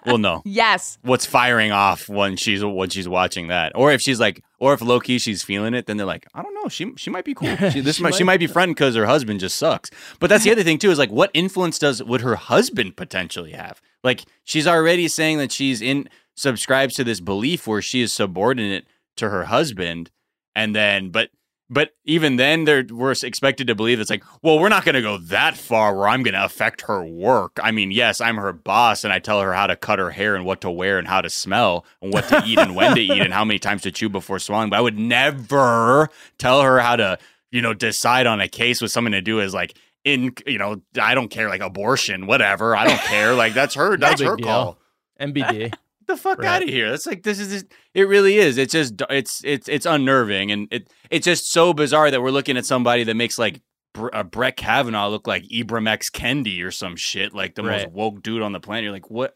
We'll 0.05 0.17
know 0.17 0.41
Yes. 0.45 0.97
what's 1.03 1.25
firing 1.25 1.71
off 1.71 2.09
when 2.09 2.35
she's 2.37 2.63
when 2.63 2.89
she's 2.89 3.07
watching 3.07 3.47
that, 3.49 3.71
or 3.75 3.91
if 3.91 4.01
she's 4.01 4.19
like, 4.19 4.43
or 4.59 4.73
if 4.73 4.81
low 4.81 4.99
key 4.99 5.19
she's 5.19 5.43
feeling 5.43 5.73
it, 5.73 5.85
then 5.85 5.97
they're 5.97 6.05
like, 6.07 6.25
I 6.33 6.41
don't 6.41 6.53
know, 6.55 6.69
she 6.69 6.91
she 6.97 7.09
might 7.09 7.25
be 7.25 7.33
cool. 7.33 7.55
She, 7.69 7.81
this 7.81 7.97
She 7.97 8.03
might, 8.03 8.15
she 8.15 8.23
might- 8.23 8.33
might 8.33 8.39
be 8.39 8.47
friend 8.47 8.73
because 8.73 8.95
her 8.95 9.05
husband 9.05 9.39
just 9.39 9.57
sucks. 9.57 9.91
But 10.19 10.29
that's 10.29 10.43
the 10.43 10.51
other 10.51 10.63
thing 10.63 10.79
too 10.79 10.89
is 10.91 10.97
like, 10.99 11.11
what 11.11 11.29
influence 11.33 11.77
does 11.77 12.01
would 12.03 12.21
her 12.21 12.35
husband 12.35 12.97
potentially 12.97 13.51
have? 13.51 13.81
Like, 14.03 14.23
she's 14.43 14.65
already 14.65 15.07
saying 15.07 15.37
that 15.37 15.51
she's 15.51 15.81
in 15.81 16.09
subscribes 16.35 16.95
to 16.95 17.03
this 17.03 17.19
belief 17.19 17.67
where 17.67 17.81
she 17.81 18.01
is 18.01 18.11
subordinate 18.11 18.85
to 19.17 19.29
her 19.29 19.45
husband, 19.45 20.09
and 20.55 20.75
then 20.75 21.09
but. 21.09 21.29
But 21.73 21.91
even 22.03 22.35
then, 22.35 22.65
they're 22.65 22.83
we're 22.91 23.13
expected 23.13 23.67
to 23.67 23.75
believe 23.75 24.01
it's 24.01 24.09
like, 24.09 24.25
well, 24.41 24.59
we're 24.59 24.67
not 24.67 24.83
going 24.83 24.95
to 24.95 25.01
go 25.01 25.17
that 25.17 25.55
far 25.55 25.95
where 25.95 26.09
I'm 26.09 26.21
going 26.21 26.33
to 26.33 26.43
affect 26.43 26.81
her 26.81 27.01
work. 27.01 27.57
I 27.63 27.71
mean, 27.71 27.91
yes, 27.91 28.19
I'm 28.19 28.35
her 28.35 28.51
boss, 28.51 29.05
and 29.05 29.13
I 29.13 29.19
tell 29.19 29.39
her 29.39 29.53
how 29.53 29.67
to 29.67 29.77
cut 29.77 29.97
her 29.97 30.11
hair 30.11 30.35
and 30.35 30.43
what 30.43 30.59
to 30.61 30.69
wear 30.69 30.99
and 30.99 31.07
how 31.07 31.21
to 31.21 31.29
smell 31.29 31.85
and 32.01 32.11
what 32.11 32.27
to 32.27 32.43
eat 32.45 32.59
and 32.59 32.75
when 32.75 32.93
to 32.95 33.01
eat 33.01 33.21
and 33.21 33.33
how 33.33 33.45
many 33.45 33.57
times 33.57 33.83
to 33.83 33.91
chew 33.91 34.09
before 34.09 34.37
swallowing. 34.37 34.69
But 34.69 34.79
I 34.79 34.81
would 34.81 34.99
never 34.99 36.09
tell 36.37 36.61
her 36.61 36.79
how 36.79 36.97
to, 36.97 37.17
you 37.51 37.61
know, 37.61 37.73
decide 37.73 38.27
on 38.27 38.41
a 38.41 38.49
case 38.49 38.81
with 38.81 38.91
something 38.91 39.13
to 39.13 39.21
do 39.21 39.39
is 39.39 39.53
like 39.53 39.77
in, 40.03 40.33
you 40.45 40.57
know, 40.57 40.81
I 41.01 41.15
don't 41.15 41.29
care, 41.29 41.47
like 41.47 41.61
abortion, 41.61 42.27
whatever. 42.27 42.75
I 42.75 42.85
don't 42.85 42.99
care. 42.99 43.33
Like 43.33 43.53
that's 43.53 43.75
her. 43.75 43.95
That's 43.95 44.19
her 44.19 44.35
deal. 44.35 44.45
call 44.45 44.77
MBD. 45.21 45.73
The 46.11 46.17
fuck 46.21 46.39
Right. 46.39 46.47
out 46.47 46.63
of 46.63 46.69
here. 46.69 46.89
That's 46.91 47.05
like 47.05 47.23
this 47.23 47.39
is 47.39 47.49
just, 47.51 47.65
it 47.93 48.07
really 48.07 48.37
is. 48.37 48.57
It's 48.57 48.71
just 48.73 49.01
it's 49.09 49.41
it's 49.43 49.67
it's 49.67 49.85
unnerving 49.85 50.51
and 50.51 50.67
it 50.71 50.91
it's 51.09 51.25
just 51.25 51.51
so 51.51 51.73
bizarre 51.73 52.11
that 52.11 52.21
we're 52.21 52.31
looking 52.31 52.57
at 52.57 52.65
somebody 52.65 53.03
that 53.03 53.15
makes 53.15 53.37
like 53.39 53.61
Br- 53.93 54.09
uh, 54.13 54.23
Brett 54.23 54.55
Kavanaugh 54.57 55.09
look 55.09 55.27
like 55.27 55.43
Ibram 55.43 55.87
X 55.87 56.09
Kendi 56.09 56.63
or 56.63 56.71
some 56.71 56.95
shit, 56.95 57.33
like 57.33 57.55
the 57.55 57.63
most 57.63 57.87
woke 57.89 58.21
dude 58.23 58.41
on 58.41 58.53
the 58.53 58.59
planet. 58.59 58.83
You're 58.85 58.93
like, 58.93 59.09
what? 59.09 59.35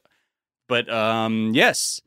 But 0.69 0.89
um, 0.89 1.51
yes, 1.53 1.99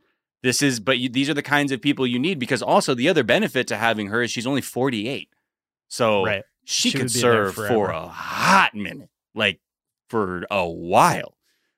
this 0.43 0.63
is. 0.63 0.81
But 0.81 0.99
you, 0.99 1.09
these 1.11 1.29
are 1.29 1.35
the 1.35 1.43
kinds 1.43 1.73
of 1.73 1.83
people 1.83 2.07
you 2.07 2.19
need 2.19 2.39
because 2.39 2.63
also 2.63 2.95
the 2.95 3.09
other 3.09 3.23
benefit 3.23 3.67
to 3.69 3.77
having 3.77 4.07
her 4.09 4.23
is 4.23 4.31
she's 4.31 4.47
only 4.47 4.63
48, 4.63 5.29
so 5.89 6.25
right. 6.25 6.43
she, 6.65 6.91
She 6.91 6.93
could 6.97 7.03
would 7.05 7.13
be 7.13 7.21
there 7.21 7.53
serve 7.53 7.55
for 7.69 7.91
a 7.91 8.09
hot 8.09 8.75
minute, 8.75 9.11
like 9.35 9.61
for 10.09 10.47
a 10.51 10.67
while. 10.67 11.35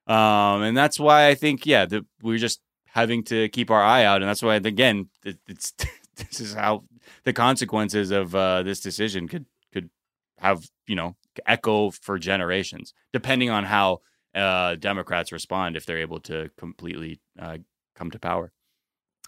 Um, 0.07 0.63
and 0.63 0.77
that's 0.77 0.99
why 0.99 1.29
I 1.29 1.35
think, 1.35 1.67
yeah, 1.67 1.85
that 1.87 2.05
we're 2.23 2.39
just 2.39 2.61
having 2.93 3.23
to 3.25 3.49
keep 3.49 3.71
our 3.71 3.83
eye 3.83 4.05
out, 4.05 4.23
and 4.23 4.29
that's 4.29 4.43
why 4.43 4.57
again, 4.57 5.09
it, 5.25 5.39
it's 5.49 5.73
this 6.17 6.41
is 6.41 6.55
how 6.55 6.85
the 7.25 7.33
consequences 7.33 8.11
of 8.11 8.35
uh, 8.35 8.63
this 8.63 8.81
decision 8.81 9.29
could 9.29 9.47
could 9.73 9.91
have 10.39 10.65
you 10.87 10.97
know 10.97 11.17
echo 11.47 11.91
for 11.91 12.19
generations, 12.19 12.95
depending 13.13 13.51
on 13.51 13.65
how 13.65 14.01
uh, 14.35 14.77
Democrats 14.77 15.33
respond 15.33 15.77
if 15.77 15.87
they're 15.87 15.99
able 15.99 16.21
to 16.21 16.51
completely 16.57 17.21
uh, 17.39 17.59
come 17.95 18.11
to 18.11 18.19
power. 18.19 18.53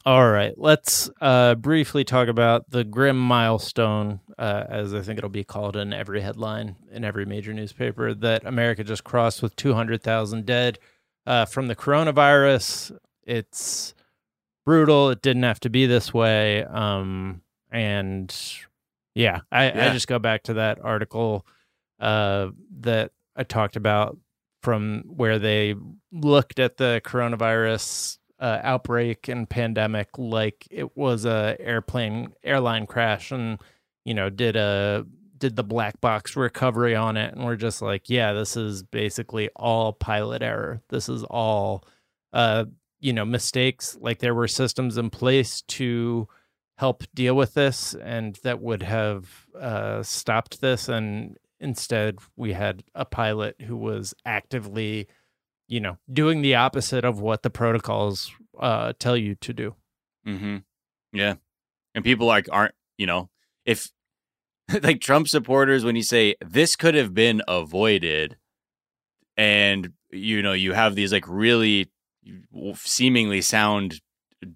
All 0.05 0.29
right, 0.29 0.53
let's 0.57 1.09
uh, 1.21 1.55
briefly 1.55 2.03
talk 2.03 2.27
about 2.27 2.69
the 2.69 2.83
grim 2.83 3.17
milestone, 3.17 4.19
uh, 4.37 4.65
as 4.69 4.93
I 4.95 5.01
think 5.01 5.19
it'll 5.19 5.31
be 5.31 5.45
called 5.45 5.77
in 5.77 5.93
every 5.93 6.21
headline 6.21 6.75
in 6.91 7.05
every 7.05 7.25
major 7.25 7.53
newspaper, 7.53 8.13
that 8.13 8.45
America 8.45 8.83
just 8.83 9.05
crossed 9.05 9.43
with 9.43 9.55
200,000 9.55 10.45
dead 10.45 10.81
uh, 11.25 11.45
from 11.45 11.69
the 11.69 11.77
coronavirus. 11.77 12.99
It's 13.25 13.95
brutal. 14.65 15.11
It 15.11 15.23
didn't 15.23 15.43
have 15.43 15.61
to 15.61 15.71
be 15.71 15.87
this 15.87 16.13
way. 16.13 16.65
Um, 16.65 17.43
and 17.71 18.35
yeah, 19.15 19.41
I, 19.51 19.71
I 19.71 19.91
just 19.91 20.09
go 20.09 20.19
back 20.19 20.45
to 20.45 20.55
that 20.55 20.79
article 20.83 21.47
uh, 22.01 22.49
that 22.81 23.13
I 23.37 23.45
talked 23.45 23.77
about 23.77 24.17
from 24.63 25.05
where 25.07 25.39
they 25.39 25.75
looked 26.13 26.59
at 26.59 26.77
the 26.77 27.01
coronavirus 27.05 28.19
uh, 28.41 28.61
outbreak 28.63 29.29
and 29.29 29.49
pandemic 29.49 30.09
like 30.19 30.67
it 30.71 30.97
was 30.97 31.25
a 31.25 31.57
airplane 31.61 32.33
airline 32.43 32.87
crash 32.87 33.31
and 33.31 33.61
you 34.05 34.15
know 34.15 34.29
did 34.31 34.57
a 34.57 35.07
did 35.39 35.55
the 35.55 35.63
black 35.63 36.01
box 36.01 36.35
recovery 36.35 36.95
on 36.95 37.17
it 37.17 37.33
and 37.35 37.45
we're 37.45 37.55
just 37.55 37.81
like 37.81 38.11
yeah 38.11 38.33
this 38.33 38.57
is 38.57 38.83
basically 38.83 39.49
all 39.55 39.93
pilot 39.93 40.43
error 40.43 40.83
this 40.89 41.09
is 41.09 41.23
all 41.25 41.85
uh, 42.33 42.65
you 43.03 43.13
know, 43.13 43.25
mistakes. 43.25 43.99
Like 44.01 44.21
there 44.21 44.35
were 44.35 44.49
systems 44.49 44.97
in 44.97 45.11
place 45.11 45.61
to 45.63 46.29
help 46.79 47.03
deal 47.15 47.35
with 47.35 47.55
this, 47.55 47.95
and 47.95 48.39
that 48.45 48.63
would 48.63 48.83
have 48.85 49.47
uh, 49.61 50.03
stopped 50.03 50.61
this. 50.61 50.89
And 50.89 51.37
instead, 51.61 52.21
we 52.37 52.55
had 52.55 52.85
a 52.95 53.05
pilot 53.05 53.61
who 53.63 53.77
was 53.77 54.15
actively, 54.25 55.09
you 55.69 55.81
know, 55.81 55.99
doing 56.11 56.41
the 56.41 56.55
opposite 56.55 57.05
of 57.05 57.21
what 57.21 57.43
the 57.43 57.51
protocols 57.51 58.31
uh, 58.59 58.93
tell 58.99 59.17
you 59.17 59.35
to 59.35 59.53
do. 59.53 59.75
Mm-hmm. 60.27 60.59
Yeah, 61.13 61.35
and 61.95 62.05
people 62.05 62.27
like 62.27 62.49
aren't 62.51 62.75
you 62.97 63.07
know 63.07 63.29
if 63.67 63.91
like 64.83 65.01
Trump 65.01 65.27
supporters 65.27 65.85
when 65.85 65.97
you 65.97 66.05
say 66.05 66.37
this 66.41 66.77
could 66.77 66.95
have 66.95 67.13
been 67.13 67.43
avoided, 67.49 68.37
and 69.37 69.93
you 70.13 70.41
know 70.41 70.53
you 70.53 70.73
have 70.73 70.95
these 70.95 71.13
like 71.13 71.27
really 71.27 71.91
seemingly 72.75 73.41
sound 73.41 74.01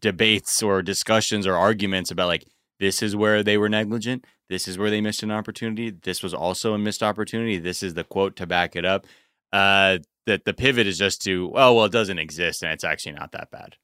debates 0.01 0.63
or 0.63 0.83
discussions 0.83 1.47
or 1.47 1.55
arguments 1.55 2.11
about 2.11 2.27
like 2.27 2.45
this 2.81 3.03
is 3.03 3.15
where 3.15 3.43
they 3.43 3.57
were 3.57 3.69
negligent 3.69 4.25
this 4.49 4.67
is 4.69 4.77
where 4.79 4.91
they 4.91 5.01
missed 5.01 5.23
an 5.23 5.31
opportunity 5.31 5.91
this 5.91 6.23
was 6.23 6.35
also 6.35 6.75
a 6.75 6.79
missed 6.79 7.03
opportunity 7.03 7.59
this 7.59 7.83
is 7.83 7.95
the 7.95 8.05
quote 8.05 8.35
to 8.37 8.47
back 8.47 8.75
it 8.75 8.85
up 8.85 9.07
uh 9.53 9.99
that 10.27 10.45
the 10.45 10.53
pivot 10.53 10.87
is 10.89 10.99
just 10.99 11.23
to 11.23 11.53
oh 11.55 11.75
well 11.75 11.85
it 11.85 11.93
doesn't 11.93 12.19
exist 12.19 12.63
and 12.63 12.73
it's 12.73 12.83
actually 12.85 13.13
not 13.13 13.31
that 13.33 13.51
bad 13.51 13.77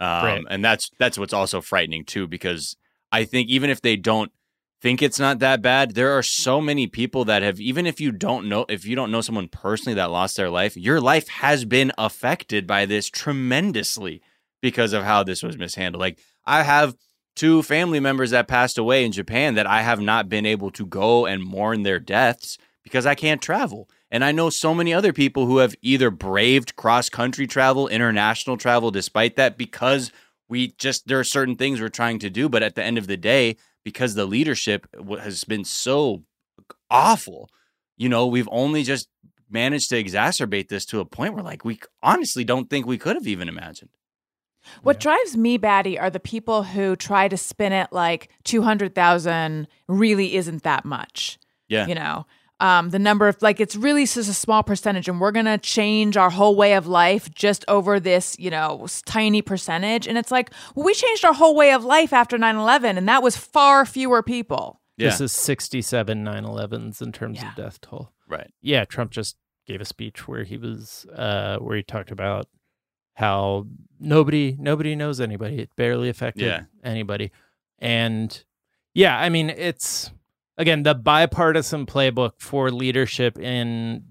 um 0.00 0.24
Right. 0.24 0.44
and 0.48 0.64
that's 0.64 0.90
that's 0.98 1.18
what's 1.18 1.34
also 1.34 1.60
frightening 1.60 2.04
too 2.06 2.26
because 2.26 2.74
i 3.12 3.24
think 3.24 3.50
even 3.50 3.68
if 3.68 3.82
they 3.82 3.96
don't 3.96 4.32
think 4.80 5.02
it's 5.02 5.18
not 5.18 5.38
that 5.40 5.62
bad. 5.62 5.94
There 5.94 6.16
are 6.16 6.22
so 6.22 6.60
many 6.60 6.86
people 6.86 7.24
that 7.26 7.42
have 7.42 7.60
even 7.60 7.86
if 7.86 8.00
you 8.00 8.12
don't 8.12 8.48
know 8.48 8.64
if 8.68 8.84
you 8.84 8.96
don't 8.96 9.10
know 9.10 9.20
someone 9.20 9.48
personally 9.48 9.94
that 9.94 10.10
lost 10.10 10.36
their 10.36 10.50
life 10.50 10.76
your 10.76 11.00
life 11.00 11.28
has 11.28 11.64
been 11.64 11.92
affected 11.98 12.66
by 12.66 12.86
this 12.86 13.08
tremendously 13.08 14.22
because 14.62 14.92
of 14.92 15.04
how 15.04 15.22
this 15.22 15.42
was 15.42 15.58
mishandled. 15.58 16.00
Like 16.00 16.18
i 16.46 16.62
have 16.62 16.96
two 17.36 17.62
family 17.62 18.00
members 18.00 18.30
that 18.30 18.48
passed 18.48 18.76
away 18.76 19.04
in 19.04 19.12
japan 19.12 19.54
that 19.54 19.66
i 19.66 19.82
have 19.82 20.00
not 20.00 20.28
been 20.28 20.44
able 20.44 20.70
to 20.70 20.84
go 20.84 21.26
and 21.26 21.44
mourn 21.44 21.82
their 21.82 22.00
deaths 22.00 22.58
because 22.82 23.06
i 23.06 23.14
can't 23.14 23.42
travel. 23.42 23.88
And 24.10 24.24
i 24.24 24.32
know 24.32 24.50
so 24.50 24.74
many 24.74 24.94
other 24.94 25.12
people 25.12 25.46
who 25.46 25.58
have 25.58 25.74
either 25.82 26.10
braved 26.10 26.76
cross 26.76 27.08
country 27.08 27.46
travel 27.46 27.88
international 27.88 28.56
travel 28.56 28.90
despite 28.90 29.36
that 29.36 29.58
because 29.58 30.10
we 30.50 30.72
just 30.72 31.06
there 31.06 31.20
are 31.20 31.24
certain 31.24 31.56
things 31.56 31.80
we're 31.80 31.88
trying 31.88 32.18
to 32.18 32.28
do. 32.28 32.48
But 32.48 32.62
at 32.62 32.74
the 32.74 32.82
end 32.82 32.98
of 32.98 33.06
the 33.06 33.16
day 33.16 33.56
because 33.84 34.14
the 34.14 34.26
leadership 34.26 34.86
has 35.20 35.44
been 35.44 35.64
so 35.64 36.22
awful 36.90 37.48
you 37.96 38.08
know 38.08 38.26
we've 38.26 38.48
only 38.50 38.82
just 38.82 39.08
managed 39.50 39.90
to 39.90 40.02
exacerbate 40.02 40.68
this 40.68 40.86
to 40.86 41.00
a 41.00 41.04
point 41.04 41.34
where 41.34 41.42
like 41.42 41.64
we 41.64 41.78
honestly 42.02 42.44
don't 42.44 42.70
think 42.70 42.86
we 42.86 42.98
could 42.98 43.16
have 43.16 43.26
even 43.26 43.48
imagined. 43.48 43.90
What 44.82 45.00
drives 45.00 45.36
me 45.36 45.56
batty 45.56 45.98
are 45.98 46.10
the 46.10 46.20
people 46.20 46.62
who 46.62 46.94
try 46.94 47.28
to 47.28 47.36
spin 47.36 47.72
it 47.72 47.88
like 47.92 48.28
200,000 48.44 49.66
really 49.88 50.36
isn't 50.36 50.62
that 50.62 50.84
much. 50.84 51.38
yeah. 51.68 51.86
You 51.86 51.94
know, 51.94 52.26
um, 52.60 52.90
the 52.90 52.98
number 52.98 53.26
of 53.28 53.40
like 53.42 53.58
it's 53.60 53.74
really 53.76 54.04
just 54.04 54.16
a 54.28 54.34
small 54.34 54.62
percentage, 54.62 55.08
and 55.08 55.20
we're 55.20 55.32
gonna 55.32 55.58
change 55.58 56.16
our 56.16 56.30
whole 56.30 56.54
way 56.56 56.74
of 56.74 56.86
life 56.86 57.32
just 57.34 57.64
over 57.68 57.98
this, 57.98 58.36
you 58.38 58.50
know, 58.50 58.86
tiny 59.06 59.42
percentage. 59.42 60.06
And 60.06 60.16
it's 60.18 60.30
like, 60.30 60.50
well, 60.74 60.84
we 60.86 60.94
changed 60.94 61.24
our 61.24 61.32
whole 61.32 61.54
way 61.56 61.72
of 61.72 61.84
life 61.84 62.12
after 62.12 62.36
9 62.38 62.56
11, 62.56 62.98
and 62.98 63.08
that 63.08 63.22
was 63.22 63.36
far 63.36 63.84
fewer 63.86 64.22
people. 64.22 64.80
yeah 64.96 65.08
This 65.08 65.20
is 65.20 65.32
67 65.32 66.22
9 66.22 66.44
11s 66.44 67.00
in 67.02 67.12
terms 67.12 67.38
Yeah. 67.40 67.48
of 67.48 67.54
death 67.56 67.80
toll. 67.80 68.12
right 68.28 68.50
Yeah, 68.60 68.84
Trump 68.84 69.10
just 69.12 69.36
gave 69.66 69.80
a 69.80 69.84
speech 69.84 70.28
where 70.28 70.44
he 70.44 70.56
was, 70.56 71.06
uh, 71.14 71.56
where 71.58 71.76
he 71.76 71.82
talked 71.82 72.10
about 72.10 72.46
how 73.14 73.66
nobody, 73.98 74.56
nobody 74.58 74.94
knows 74.96 75.20
anybody. 75.20 75.58
It 75.60 75.74
barely 75.76 76.08
affected 76.08 76.44
Yeah. 76.46 76.62
anybody. 76.82 77.30
And 77.78 78.44
yeah, 78.94 79.18
I 79.18 79.28
mean, 79.28 79.50
it's, 79.50 80.10
again, 80.60 80.82
the 80.82 80.94
bipartisan 80.94 81.86
playbook 81.86 82.32
for 82.38 82.70
leadership 82.70 83.38
in 83.38 84.04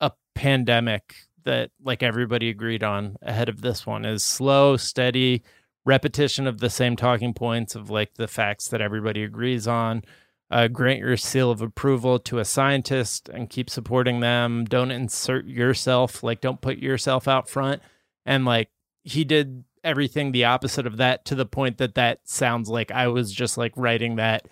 a 0.00 0.12
pandemic 0.36 1.16
that 1.44 1.72
like 1.82 2.02
everybody 2.02 2.48
agreed 2.48 2.84
on 2.84 3.16
ahead 3.22 3.48
of 3.48 3.60
this 3.60 3.84
one 3.84 4.04
is 4.04 4.24
slow, 4.24 4.76
steady 4.76 5.42
repetition 5.84 6.46
of 6.46 6.60
the 6.60 6.70
same 6.70 6.94
talking 6.94 7.34
points 7.34 7.74
of 7.74 7.90
like 7.90 8.14
the 8.14 8.28
facts 8.28 8.68
that 8.68 8.80
everybody 8.80 9.24
agrees 9.24 9.66
on. 9.66 10.02
Uh, 10.48 10.68
grant 10.68 11.00
your 11.00 11.16
seal 11.16 11.50
of 11.50 11.60
approval 11.60 12.20
to 12.20 12.38
a 12.38 12.44
scientist 12.44 13.28
and 13.28 13.50
keep 13.50 13.68
supporting 13.68 14.20
them. 14.20 14.64
Don't 14.64 14.90
insert 14.92 15.46
yourself, 15.46 16.22
like 16.22 16.40
don't 16.40 16.60
put 16.60 16.78
yourself 16.78 17.26
out 17.26 17.48
front. 17.48 17.82
And 18.24 18.44
like 18.44 18.68
he 19.02 19.24
did 19.24 19.64
everything 19.82 20.30
the 20.30 20.44
opposite 20.44 20.86
of 20.86 20.98
that 20.98 21.24
to 21.24 21.34
the 21.34 21.46
point 21.46 21.78
that 21.78 21.96
that 21.96 22.20
sounds 22.28 22.68
like 22.68 22.92
I 22.92 23.08
was 23.08 23.32
just 23.32 23.58
like 23.58 23.72
writing 23.76 24.16
that 24.16 24.46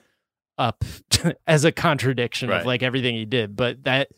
up 0.59 0.85
as 1.47 1.65
a 1.65 1.73
contradiction 1.73 2.49
Right. 2.51 2.61
of 2.61 2.67
like 2.67 2.83
everything 2.83 3.15
he 3.15 3.25
did. 3.25 3.57
But 3.57 3.85
that 3.85 4.09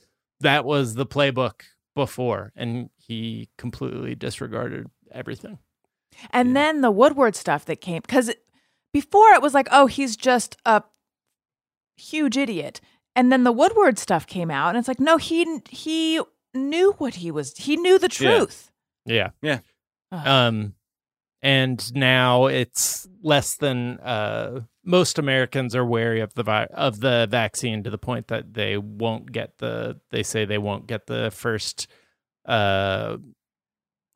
that 0.41 0.65
was 0.65 0.95
the 0.95 1.07
playbook 1.07 1.63
before, 1.95 2.53
and 2.57 2.91
he 2.97 3.49
completely 3.59 4.15
disregarded 4.15 4.89
everything. 5.13 5.59
And 6.31 6.49
Yeah. 6.51 6.55
then 6.55 6.81
the 6.81 6.91
Woodward 6.91 7.37
stuff 7.37 7.65
that 7.67 7.81
came 7.81 8.01
because 8.03 8.33
before 8.93 9.31
it 9.33 9.43
was 9.43 9.55
like, 9.55 9.69
oh, 9.71 9.87
he's 9.87 10.17
just 10.17 10.57
a 10.67 10.83
huge 11.97 12.37
idiot, 12.37 12.81
and 13.15 13.31
then 13.33 13.45
the 13.45 13.53
Woodward 13.53 13.99
stuff 13.99 14.27
came 14.27 14.51
out, 14.51 14.71
and 14.71 14.79
it's 14.79 14.89
like, 14.89 15.01
no, 15.01 15.17
he 15.17 15.61
he 15.69 16.21
knew 16.55 16.93
what 16.99 17.17
he 17.17 17.31
was. 17.31 17.57
He 17.57 17.77
knew 17.77 17.99
the 17.99 18.09
truth. 18.09 18.71
Yeah. 19.07 19.31
Yeah. 19.43 19.61
Ugh. 20.13 20.27
Um, 20.27 20.75
and 21.43 21.95
now 21.95 22.47
it's 22.47 23.09
less 23.23 23.57
than 23.57 23.99
uh, 24.01 24.61
most 24.91 25.19
Americans 25.19 25.75
are 25.77 25.85
wary 25.85 26.21
of 26.21 26.35
the 26.35 26.43
vi- 26.43 26.69
of 26.75 27.01
the 27.01 27.27
vaccine 27.31 27.83
to 27.85 27.91
the 27.91 27.99
point 27.99 28.29
that 28.29 28.55
they 28.55 28.77
won't 28.77 29.31
get 29.33 29.59
the. 29.59 30.01
They 30.11 30.23
say 30.23 30.45
they 30.45 30.59
won't 30.59 30.87
get 30.87 31.07
the 31.07 31.31
first, 31.31 31.87
uh, 32.45 33.17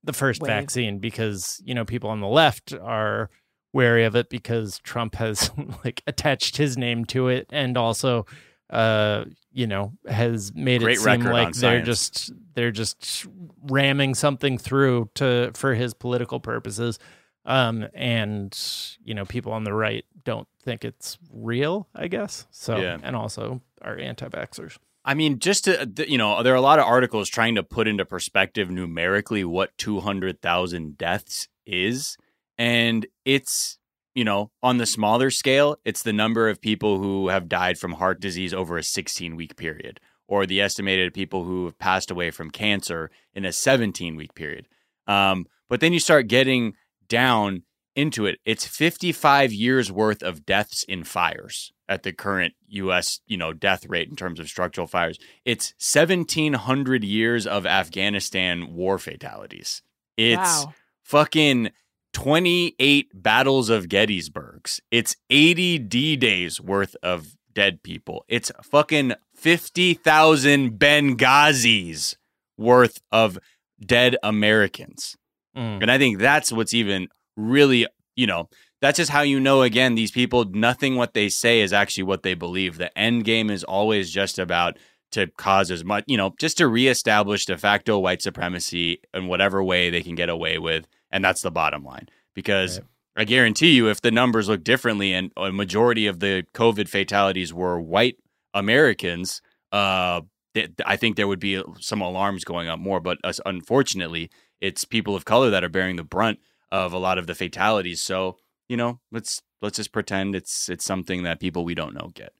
the 0.02 0.12
first 0.12 0.42
Wave. 0.42 0.48
vaccine 0.48 0.98
because 0.98 1.60
you 1.64 1.74
know 1.74 1.84
people 1.84 2.10
on 2.10 2.20
the 2.20 2.28
left 2.28 2.74
are 2.74 3.30
wary 3.72 4.04
of 4.04 4.14
it 4.14 4.28
because 4.30 4.78
Trump 4.80 5.14
has 5.16 5.50
like 5.84 6.02
attached 6.06 6.56
his 6.56 6.76
name 6.76 7.04
to 7.06 7.28
it 7.28 7.46
and 7.50 7.76
also 7.76 8.24
uh 8.70 9.24
you 9.52 9.66
know 9.66 9.92
has 10.08 10.54
made 10.54 10.80
Great 10.80 10.96
it 10.96 11.00
seem 11.00 11.22
like 11.24 11.52
they're 11.54 11.84
science. 11.84 11.86
just 11.86 12.32
they're 12.54 12.70
just 12.70 13.26
ramming 13.64 14.14
something 14.14 14.56
through 14.58 15.10
to 15.14 15.50
for 15.54 15.74
his 15.74 15.92
political 15.92 16.40
purposes 16.40 16.98
um 17.44 17.86
and 17.92 18.58
you 19.04 19.12
know 19.12 19.24
people 19.26 19.52
on 19.52 19.64
the 19.64 19.72
right 19.72 20.04
don't 20.24 20.48
think 20.64 20.84
it's 20.84 21.18
real 21.32 21.86
i 21.94 22.08
guess 22.08 22.46
so 22.50 22.76
Yeah. 22.76 22.98
and 23.02 23.14
also 23.14 23.60
are 23.82 23.98
anti-vaxxers 23.98 24.78
I 25.06 25.12
mean, 25.12 25.38
just 25.38 25.64
to 25.64 25.86
you 26.08 26.16
know, 26.16 26.42
there 26.42 26.54
are 26.54 26.56
a 26.56 26.62
lot 26.62 26.78
of 26.78 26.86
articles 26.86 27.28
trying 27.28 27.56
to 27.56 27.62
put 27.62 27.86
into 27.86 28.06
perspective 28.06 28.70
numerically 28.70 29.44
what 29.44 29.76
two 29.76 30.00
hundred 30.00 30.40
thousand 30.40 30.96
deaths 30.96 31.46
is, 31.66 32.16
and 32.56 33.04
it's 33.26 33.78
you 34.14 34.24
know 34.24 34.50
on 34.62 34.78
the 34.78 34.86
smaller 34.86 35.30
scale, 35.30 35.76
it's 35.84 36.02
the 36.02 36.14
number 36.14 36.48
of 36.48 36.58
people 36.62 37.00
who 37.00 37.28
have 37.28 37.50
died 37.50 37.76
from 37.76 37.92
heart 37.92 38.18
disease 38.18 38.54
over 38.54 38.78
a 38.78 38.82
sixteen 38.82 39.36
week 39.36 39.56
period, 39.56 40.00
or 40.26 40.46
the 40.46 40.62
estimated 40.62 41.12
people 41.12 41.44
who 41.44 41.66
have 41.66 41.78
passed 41.78 42.10
away 42.10 42.30
from 42.30 42.50
cancer 42.50 43.10
in 43.34 43.44
a 43.44 43.52
seventeen 43.52 44.16
week 44.16 44.34
period. 44.34 44.68
Um, 45.06 45.44
but 45.68 45.80
then 45.80 45.92
you 45.92 46.00
start 46.00 46.28
getting 46.28 46.72
down 47.08 47.64
into 47.96 48.26
it. 48.26 48.38
It's 48.44 48.66
fifty 48.66 49.12
five 49.12 49.52
years 49.52 49.90
worth 49.90 50.22
of 50.22 50.44
deaths 50.46 50.84
in 50.84 51.04
fires 51.04 51.72
at 51.88 52.02
the 52.02 52.12
current 52.12 52.54
U.S. 52.68 53.20
you 53.26 53.36
know 53.36 53.52
death 53.52 53.86
rate 53.86 54.08
in 54.08 54.16
terms 54.16 54.40
of 54.40 54.48
structural 54.48 54.86
fires. 54.86 55.18
It's 55.44 55.74
1700 55.78 57.04
years 57.04 57.46
of 57.46 57.66
Afghanistan 57.66 58.74
war 58.74 58.98
fatalities. 58.98 59.82
It's 60.16 60.64
wow. 60.64 60.74
fucking 61.02 61.70
28 62.12 63.10
battles 63.14 63.68
of 63.68 63.88
Gettysburgs. 63.88 64.80
It's 64.90 65.16
80 65.30 65.78
D 65.80 66.16
days 66.16 66.60
worth 66.60 66.96
of 67.02 67.36
dead 67.52 67.82
people. 67.82 68.24
It's 68.28 68.50
fucking 68.62 69.14
50,000 69.34 70.78
Benghazis 70.78 72.16
worth 72.56 73.00
of 73.10 73.38
dead 73.84 74.16
Americans. 74.22 75.16
Mm. 75.56 75.82
And 75.82 75.90
I 75.90 75.98
think 75.98 76.18
that's 76.18 76.52
what's 76.52 76.74
even 76.74 77.08
really, 77.36 77.86
you 78.16 78.26
know, 78.26 78.48
that's 78.80 78.98
just 78.98 79.10
how 79.10 79.22
you 79.22 79.40
know 79.40 79.62
again 79.62 79.94
these 79.94 80.10
people 80.10 80.44
nothing 80.44 80.96
what 80.96 81.14
they 81.14 81.28
say 81.28 81.60
is 81.60 81.72
actually 81.72 82.04
what 82.04 82.22
they 82.22 82.34
believe. 82.34 82.76
The 82.78 82.96
end 82.98 83.24
game 83.24 83.50
is 83.50 83.64
always 83.64 84.10
just 84.10 84.38
about 84.38 84.78
to 85.12 85.28
cause 85.36 85.70
as 85.70 85.84
much, 85.84 86.04
you 86.06 86.16
know, 86.16 86.34
just 86.40 86.58
to 86.58 86.66
reestablish 86.66 87.46
de 87.46 87.56
facto 87.56 87.98
white 87.98 88.20
supremacy 88.20 89.00
in 89.14 89.26
whatever 89.28 89.62
way 89.62 89.88
they 89.88 90.02
can 90.02 90.14
get 90.16 90.28
away 90.28 90.58
with, 90.58 90.86
and 91.10 91.24
that's 91.24 91.42
the 91.42 91.50
bottom 91.50 91.84
line. 91.84 92.08
Because 92.34 92.78
Right. 92.78 92.88
I 93.16 93.24
guarantee 93.24 93.70
you 93.70 93.88
if 93.88 94.00
the 94.00 94.10
numbers 94.10 94.48
look 94.48 94.64
differently 94.64 95.12
and 95.12 95.30
a 95.36 95.52
majority 95.52 96.08
of 96.08 96.18
the 96.18 96.44
COVID 96.52 96.88
fatalities 96.88 97.54
were 97.54 97.80
white 97.80 98.16
Americans, 98.52 99.40
uh 99.72 100.22
th- 100.54 100.70
I 100.84 100.96
think 100.96 101.16
there 101.16 101.28
would 101.28 101.40
be 101.40 101.62
some 101.80 102.00
alarms 102.00 102.44
going 102.44 102.68
up 102.68 102.78
more, 102.78 103.00
but 103.00 103.18
uh, 103.24 103.32
unfortunately, 103.46 104.30
it's 104.60 104.84
people 104.84 105.14
of 105.14 105.24
color 105.24 105.50
that 105.50 105.64
are 105.64 105.68
bearing 105.68 105.96
the 105.96 106.04
brunt 106.04 106.38
of 106.74 106.92
a 106.92 106.98
lot 106.98 107.18
of 107.18 107.26
the 107.26 107.34
fatalities. 107.34 108.00
So 108.02 108.36
you 108.68 108.76
know, 108.76 108.98
let's 109.12 109.42
let's 109.62 109.76
just 109.76 109.92
pretend 109.92 110.34
it's 110.34 110.68
it's 110.68 110.84
something 110.84 111.22
that 111.22 111.40
people 111.40 111.64
we 111.64 111.74
don't 111.74 111.94
know 111.94 112.10
get. 112.14 112.32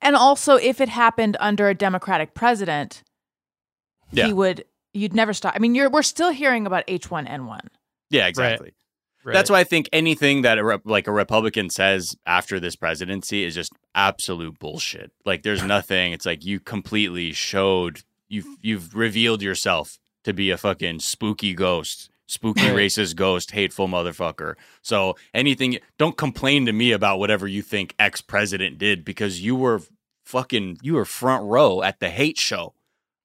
And 0.00 0.16
also, 0.16 0.56
if 0.56 0.80
it 0.80 0.88
happened 0.88 1.36
under 1.40 1.68
a 1.68 1.74
Democratic 1.74 2.34
president, 2.34 3.02
Yeah. 4.12 4.26
he 4.26 4.32
would. 4.32 4.64
You'd 4.92 5.14
never 5.14 5.32
stop. 5.32 5.54
I 5.56 5.58
mean, 5.58 5.74
you're 5.74 5.90
we're 5.90 6.02
still 6.02 6.30
hearing 6.30 6.66
about 6.66 6.86
H1N1. 6.86 7.60
Yeah, 8.10 8.26
exactly. 8.28 8.74
Right. 9.24 9.32
That's 9.32 9.48
why 9.50 9.60
I 9.60 9.64
think 9.64 9.88
anything 9.92 10.42
that 10.42 10.58
a, 10.58 10.64
re- 10.64 10.78
like 10.84 11.06
a 11.08 11.12
Republican 11.12 11.70
says 11.70 12.14
after 12.26 12.60
this 12.60 12.76
presidency 12.76 13.42
is 13.42 13.54
just 13.54 13.72
absolute 13.94 14.58
bullshit. 14.58 15.10
Like 15.24 15.42
there's 15.42 15.62
nothing. 15.76 16.12
It's 16.12 16.26
like 16.26 16.44
you 16.44 16.60
completely 16.60 17.32
showed 17.32 18.02
you've 18.28 18.46
you've 18.60 18.94
revealed 18.94 19.42
yourself 19.42 19.98
to 20.24 20.32
be 20.32 20.50
a 20.50 20.56
fucking 20.58 21.00
spooky 21.00 21.54
ghost, 21.54 22.10
spooky 22.26 22.62
racist 22.62 23.16
ghost, 23.16 23.50
hateful 23.50 23.88
motherfucker. 23.88 24.54
So 24.82 25.16
anything, 25.32 25.78
don't 25.98 26.16
complain 26.16 26.66
to 26.66 26.72
me 26.72 26.92
about 26.92 27.18
whatever 27.18 27.46
you 27.46 27.62
think 27.62 27.94
ex 27.98 28.20
president 28.20 28.78
did 28.78 29.04
because 29.04 29.42
you 29.42 29.56
were 29.56 29.82
fucking 30.24 30.78
you 30.82 30.94
were 30.94 31.04
front 31.04 31.44
row 31.44 31.82
at 31.82 32.00
the 32.00 32.08
hate 32.08 32.38
show, 32.38 32.74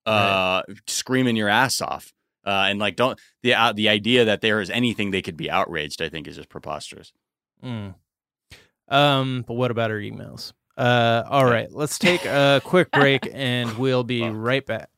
uh, 0.06 0.64
screaming 0.88 1.36
your 1.36 1.50
ass 1.50 1.82
off. 1.82 2.14
Uh, 2.46 2.68
and 2.70 2.80
like, 2.80 2.96
don't 2.96 3.20
the 3.44 3.54
uh, 3.54 3.74
the 3.74 3.90
idea 3.90 4.26
that 4.26 4.42
there 4.42 4.62
is 4.62 4.70
anything 4.70 5.12
they 5.12 5.22
could 5.22 5.38
be 5.38 5.52
outraged, 5.52 6.02
I 6.02 6.10
think, 6.10 6.28
is 6.28 6.36
just 6.36 6.50
preposterous. 6.50 7.12
Mm. 7.64 7.96
Um, 8.88 9.46
but 9.48 9.54
what 9.54 9.72
about 9.72 9.92
our 9.92 10.00
emails? 10.00 10.54
Uh, 10.78 11.24
all 11.28 11.44
right 11.44 11.70
let's 11.74 12.00
take 12.00 12.24
a 12.24 12.62
quick 12.64 12.90
break 12.92 13.28
and 13.34 13.78
we'll 13.78 14.06
be 14.06 14.24
right 14.30 14.66
back. 14.66 14.90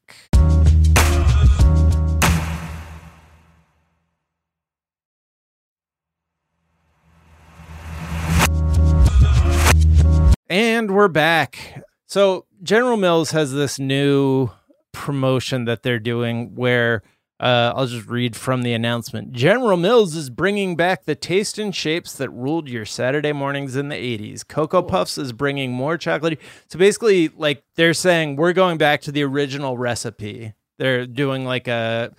And 10.52 10.94
we're 10.94 11.08
back. 11.08 11.82
So 12.08 12.46
General 12.62 12.98
Mills 12.98 13.32
has 13.32 13.54
this 13.54 13.80
new 13.80 14.50
promotion 14.92 15.64
that 15.64 15.82
they're 15.82 15.98
doing 15.98 16.56
where 16.56 17.04
uh, 17.40 17.72
I'll 17.74 17.88
just 17.88 18.10
read 18.10 18.36
from 18.36 18.64
the 18.64 18.74
announcement. 18.74 19.32
General 19.32 19.78
Mills 19.78 20.14
is 20.14 20.30
bringing 20.30 20.76
back 20.76 21.06
the 21.06 21.16
taste 21.16 21.58
and 21.58 21.74
shapes 21.74 22.16
that 22.16 22.30
ruled 22.32 22.68
your 22.68 22.84
Saturday 22.84 23.32
mornings 23.32 23.78
in 23.78 23.88
the 23.88 23.96
80s. 23.96 24.46
Cocoa 24.46 24.82
Puffs 24.82 25.18
is 25.18 25.32
bringing 25.32 25.72
more 25.72 25.98
chocolate. 25.98 26.38
So 26.68 26.78
basically, 26.78 27.30
like 27.30 27.64
they're 27.78 27.94
saying, 27.94 28.36
we're 28.36 28.52
going 28.52 28.78
back 28.78 29.00
to 29.04 29.12
the 29.14 29.24
original 29.24 29.78
recipe. 29.78 30.52
They're 30.78 31.08
doing 31.08 31.46
like 31.46 31.70
a, 31.70 32.14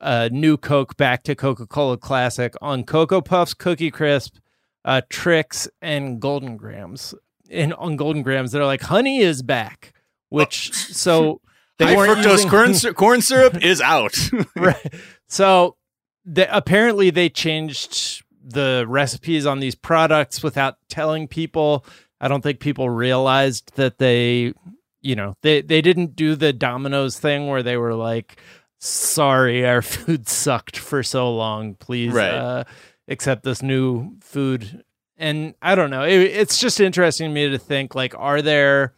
a 0.00 0.28
new 0.30 0.56
Coke 0.56 0.96
back 0.96 1.22
to 1.22 1.36
Coca 1.36 1.68
Cola 1.68 1.98
Classic 1.98 2.52
on 2.60 2.82
Cocoa 2.82 3.20
Puffs, 3.20 3.54
Cookie 3.54 3.92
Crisp, 3.92 4.38
uh, 4.84 5.02
Trix, 5.08 5.68
and 5.80 6.18
Golden 6.20 6.56
Grahams. 6.56 7.14
And 7.50 7.74
on 7.74 7.96
Golden 7.96 8.22
Grahams, 8.22 8.52
they're 8.52 8.64
like, 8.64 8.82
honey 8.82 9.18
is 9.20 9.42
back. 9.42 9.92
Which, 10.28 10.72
so 10.74 11.40
they 11.78 11.86
High 11.86 11.96
weren't 11.96 12.18
fructose 12.18 12.30
using- 12.32 12.50
corn, 12.50 12.74
sy- 12.74 12.92
corn 12.92 13.20
syrup 13.22 13.64
is 13.64 13.80
out. 13.80 14.16
right. 14.56 14.94
So 15.28 15.76
the, 16.24 16.54
apparently 16.56 17.10
they 17.10 17.28
changed 17.28 18.22
the 18.42 18.84
recipes 18.88 19.46
on 19.46 19.60
these 19.60 19.74
products 19.74 20.42
without 20.42 20.76
telling 20.88 21.26
people. 21.28 21.84
I 22.20 22.28
don't 22.28 22.42
think 22.42 22.60
people 22.60 22.88
realized 22.90 23.72
that 23.76 23.98
they, 23.98 24.52
you 25.00 25.16
know, 25.16 25.34
they 25.42 25.62
they 25.62 25.80
didn't 25.80 26.14
do 26.16 26.36
the 26.36 26.52
Domino's 26.52 27.18
thing 27.18 27.46
where 27.48 27.62
they 27.62 27.76
were 27.78 27.94
like, 27.94 28.38
"Sorry, 28.78 29.66
our 29.66 29.80
food 29.82 30.28
sucked 30.28 30.76
for 30.76 31.02
so 31.02 31.34
long. 31.34 31.74
Please 31.76 32.12
Right. 32.12 32.30
uh, 32.34 32.64
accept 33.08 33.42
this 33.42 33.62
new 33.62 34.16
food." 34.20 34.82
And 35.20 35.54
I 35.60 35.74
don't 35.74 35.90
know. 35.90 36.02
It, 36.02 36.18
it's 36.18 36.58
just 36.58 36.80
interesting 36.80 37.28
to 37.28 37.32
me 37.34 37.50
to 37.50 37.58
think 37.58 37.94
like, 37.94 38.14
are 38.18 38.42
there 38.42 38.94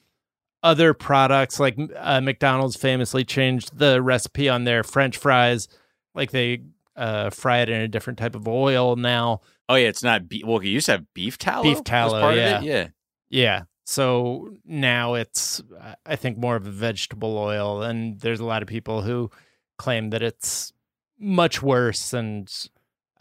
other 0.62 0.94
products 0.94 1.58
like 1.58 1.76
uh, 1.96 2.20
McDonald's 2.20 2.76
famously 2.76 3.24
changed 3.24 3.76
the 3.76 4.00
recipe 4.00 4.48
on 4.48 4.64
their 4.64 4.84
French 4.84 5.16
fries, 5.16 5.66
like 6.14 6.30
they 6.30 6.62
uh, 6.96 7.30
fry 7.30 7.58
it 7.58 7.68
in 7.68 7.80
a 7.80 7.88
different 7.88 8.18
type 8.18 8.36
of 8.36 8.46
oil 8.46 8.94
now. 8.96 9.40
oh 9.68 9.74
yeah, 9.74 9.88
it's 9.88 10.02
not. 10.04 10.28
Be- 10.28 10.44
well, 10.46 10.62
you 10.62 10.70
used 10.70 10.86
to 10.86 10.92
have 10.92 11.12
beef 11.14 11.36
tallow. 11.38 11.64
Beef 11.64 11.82
tallow, 11.82 12.30
yeah. 12.30 12.60
Yeah. 12.60 12.88
Yeah, 13.28 13.62
so 13.84 14.58
now 14.64 15.14
it's 15.14 15.62
I 16.04 16.16
think 16.16 16.36
more 16.38 16.54
of 16.54 16.66
a 16.66 16.70
vegetable 16.70 17.36
oil, 17.38 17.82
and 17.82 18.20
there's 18.20 18.40
a 18.40 18.44
lot 18.44 18.62
of 18.62 18.68
people 18.68 19.02
who 19.02 19.30
claim 19.78 20.10
that 20.10 20.22
it's 20.22 20.72
much 21.18 21.62
worse. 21.62 22.12
And 22.12 22.48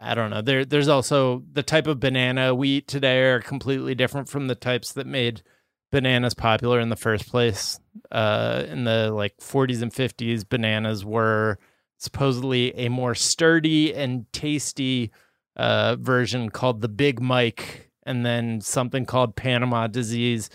I 0.02 0.16
don't 0.16 0.32
know. 0.32 0.41
There, 0.41 0.66
there's 0.66 0.88
also 0.88 1.43
the 1.54 1.62
type 1.62 1.86
of 1.86 1.99
banana 1.99 2.56
we 2.56 2.70
eat 2.70 2.88
today 2.88 3.22
are 3.22 3.39
completely 3.39 3.93
different 3.93 4.28
from 4.28 4.47
the 4.47 4.56
types 4.56 4.93
that 4.93 5.06
made 5.06 5.43
bananas 5.91 6.34
popular 6.34 6.80
in 6.80 6.89
the 6.89 6.95
first 6.95 7.28
place. 7.30 7.80
Uh, 8.12 8.64
in 8.68 8.84
the 8.86 9.12
like 9.12 9.38
40s 9.38 9.82
and 9.84 9.93
50s, 9.93 10.47
bananas 10.47 11.06
were 11.06 11.60
supposedly 11.97 12.76
a 12.76 12.89
more 12.89 13.14
sturdy 13.14 13.93
and 13.93 14.26
tasty 14.34 15.12
uh, 15.56 15.97
version 15.97 16.49
called 16.49 16.82
the 16.82 16.89
Big 16.89 17.22
Mike, 17.22 17.91
and 18.04 18.26
then 18.26 18.60
something 18.60 19.06
called 19.06 19.36
Panama 19.36 19.86
disease 19.86 20.49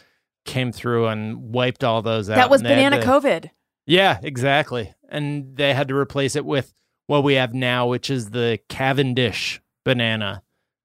came 0.44 0.72
through 0.72 1.06
and 1.06 1.52
wiped 1.52 1.84
all 1.84 2.02
those 2.02 2.28
out. 2.28 2.36
That 2.36 2.50
was 2.50 2.62
and 2.62 2.70
they 2.70 2.82
had 2.82 2.90
banana 2.90 3.02
to- 3.02 3.08
COVID. 3.08 3.50
Yeah, 3.86 4.18
exactly. 4.22 4.92
And 5.08 5.56
they 5.56 5.72
had 5.72 5.88
to 5.88 5.94
replace 5.94 6.34
it 6.34 6.44
with 6.44 6.74
what 7.06 7.24
we 7.24 7.34
have 7.34 7.54
now, 7.54 7.86
which 7.88 8.10
is 8.10 8.30
the 8.30 8.58
Cavendish 8.68 9.60
banana. 9.84 10.42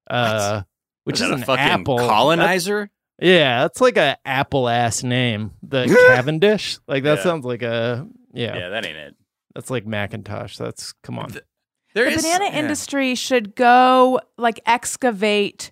Uh, 0.10 0.64
which 1.04 1.16
Was 1.16 1.22
is 1.22 1.28
that 1.30 1.36
an 1.36 1.44
a 1.44 1.46
fucking 1.46 1.64
apple 1.64 1.98
colonizer? 1.98 2.90
yeah, 3.20 3.62
that's 3.62 3.82
like 3.82 3.98
a 3.98 4.18
apple 4.26 4.68
ass 4.70 5.04
name. 5.04 5.52
The 5.64 5.86
Cavendish. 6.16 6.80
Like 6.88 7.04
that 7.04 7.18
Yeah. 7.20 7.24
sounds 7.24 7.46
like 7.46 7.62
a 7.62 8.08
yeah, 8.34 8.56
Yeah. 8.58 8.70
that 8.70 8.86
ain't 8.86 8.98
it. 8.98 9.16
That's 9.56 9.70
like 9.70 9.86
Macintosh. 9.86 10.58
That's 10.58 10.94
come 11.04 11.18
on. 11.20 11.32
There 11.94 12.06
the 12.06 12.12
is- 12.12 12.22
banana 12.24 12.46
yeah. 12.46 12.60
industry 12.60 13.16
should 13.16 13.56
go 13.56 14.20
like 14.38 14.60
excavate 14.66 15.72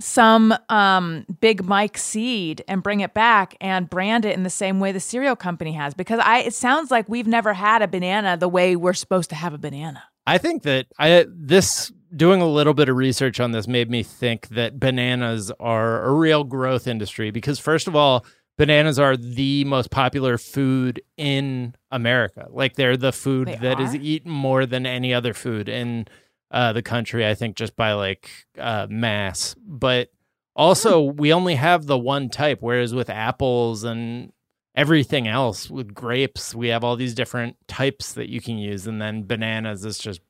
some 0.00 0.54
um 0.68 1.26
big 1.40 1.64
mike 1.64 1.98
seed 1.98 2.62
and 2.68 2.82
bring 2.82 3.00
it 3.00 3.14
back 3.14 3.56
and 3.60 3.90
brand 3.90 4.24
it 4.24 4.34
in 4.34 4.44
the 4.44 4.50
same 4.50 4.78
way 4.78 4.92
the 4.92 5.00
cereal 5.00 5.34
company 5.34 5.72
has 5.72 5.92
because 5.92 6.20
i 6.22 6.38
it 6.38 6.54
sounds 6.54 6.90
like 6.90 7.08
we've 7.08 7.26
never 7.26 7.52
had 7.52 7.82
a 7.82 7.88
banana 7.88 8.36
the 8.36 8.48
way 8.48 8.76
we're 8.76 8.92
supposed 8.92 9.28
to 9.28 9.36
have 9.36 9.52
a 9.52 9.58
banana 9.58 10.04
I 10.26 10.36
think 10.36 10.62
that 10.64 10.88
I 10.98 11.24
this 11.26 11.90
doing 12.14 12.42
a 12.42 12.46
little 12.46 12.74
bit 12.74 12.90
of 12.90 12.96
research 12.96 13.40
on 13.40 13.52
this 13.52 13.66
made 13.66 13.90
me 13.90 14.02
think 14.02 14.48
that 14.48 14.78
bananas 14.78 15.50
are 15.58 16.04
a 16.04 16.12
real 16.12 16.44
growth 16.44 16.86
industry 16.86 17.30
because 17.30 17.58
first 17.58 17.88
of 17.88 17.96
all, 17.96 18.26
bananas 18.58 18.98
are 18.98 19.16
the 19.16 19.64
most 19.64 19.90
popular 19.90 20.36
food 20.36 21.00
in 21.16 21.74
America. 21.90 22.46
Like 22.50 22.74
they're 22.74 22.98
the 22.98 23.10
food 23.10 23.48
They 23.48 23.56
that 23.56 23.80
is 23.80 23.94
are? 23.94 23.98
eaten 23.98 24.30
more 24.30 24.66
than 24.66 24.84
any 24.84 25.14
other 25.14 25.32
food 25.32 25.66
in 25.66 26.06
uh, 26.50 26.72
the 26.72 26.82
country. 26.82 27.26
I 27.26 27.34
think 27.34 27.56
just 27.56 27.76
by 27.76 27.92
like 27.92 28.28
uh, 28.58 28.86
mass, 28.90 29.54
but 29.64 30.10
also 30.56 31.00
we 31.02 31.32
only 31.32 31.54
have 31.56 31.86
the 31.86 31.98
one 31.98 32.28
type. 32.28 32.58
Whereas 32.60 32.94
with 32.94 33.10
apples 33.10 33.84
and 33.84 34.32
everything 34.74 35.26
else 35.26 35.68
with 35.68 35.92
grapes 35.92 36.54
we 36.54 36.68
have 36.68 36.84
all 36.84 36.94
these 36.94 37.12
different 37.14 37.56
types 37.66 38.12
that 38.12 38.28
you 38.28 38.40
can 38.40 38.58
use 38.58 38.86
and 38.86 39.02
then 39.02 39.24
bananas 39.24 39.84
is 39.84 39.98
just 39.98 40.20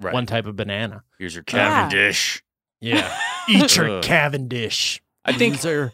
Right. 0.00 0.12
one 0.12 0.26
type 0.26 0.44
of 0.46 0.56
banana 0.56 1.04
Here's 1.18 1.34
your 1.34 1.42
Cavendish. 1.44 2.42
yeah 2.82 3.16
eat 3.48 3.74
your 3.76 4.02
cavendish 4.02 5.00
I 5.24 5.32
think 5.32 5.54
loser. 5.54 5.92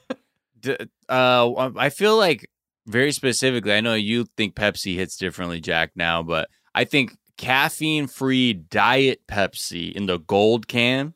D- 0.60 0.76
uh, 1.08 1.70
I 1.76 1.88
feel 1.90 2.16
like 2.16 2.50
very 2.86 3.12
specifically. 3.12 3.72
I 3.72 3.80
know 3.80 3.94
you 3.94 4.26
think 4.36 4.54
Pepsi 4.56 4.94
hits 4.96 5.16
differently, 5.16 5.60
Jack. 5.60 5.92
Now, 5.94 6.22
but 6.22 6.48
I 6.74 6.84
think 6.84 7.16
caffeine-free 7.36 8.52
diet 8.54 9.26
Pepsi 9.26 9.92
in 9.92 10.06
the 10.06 10.18
gold 10.18 10.68
can 10.68 11.14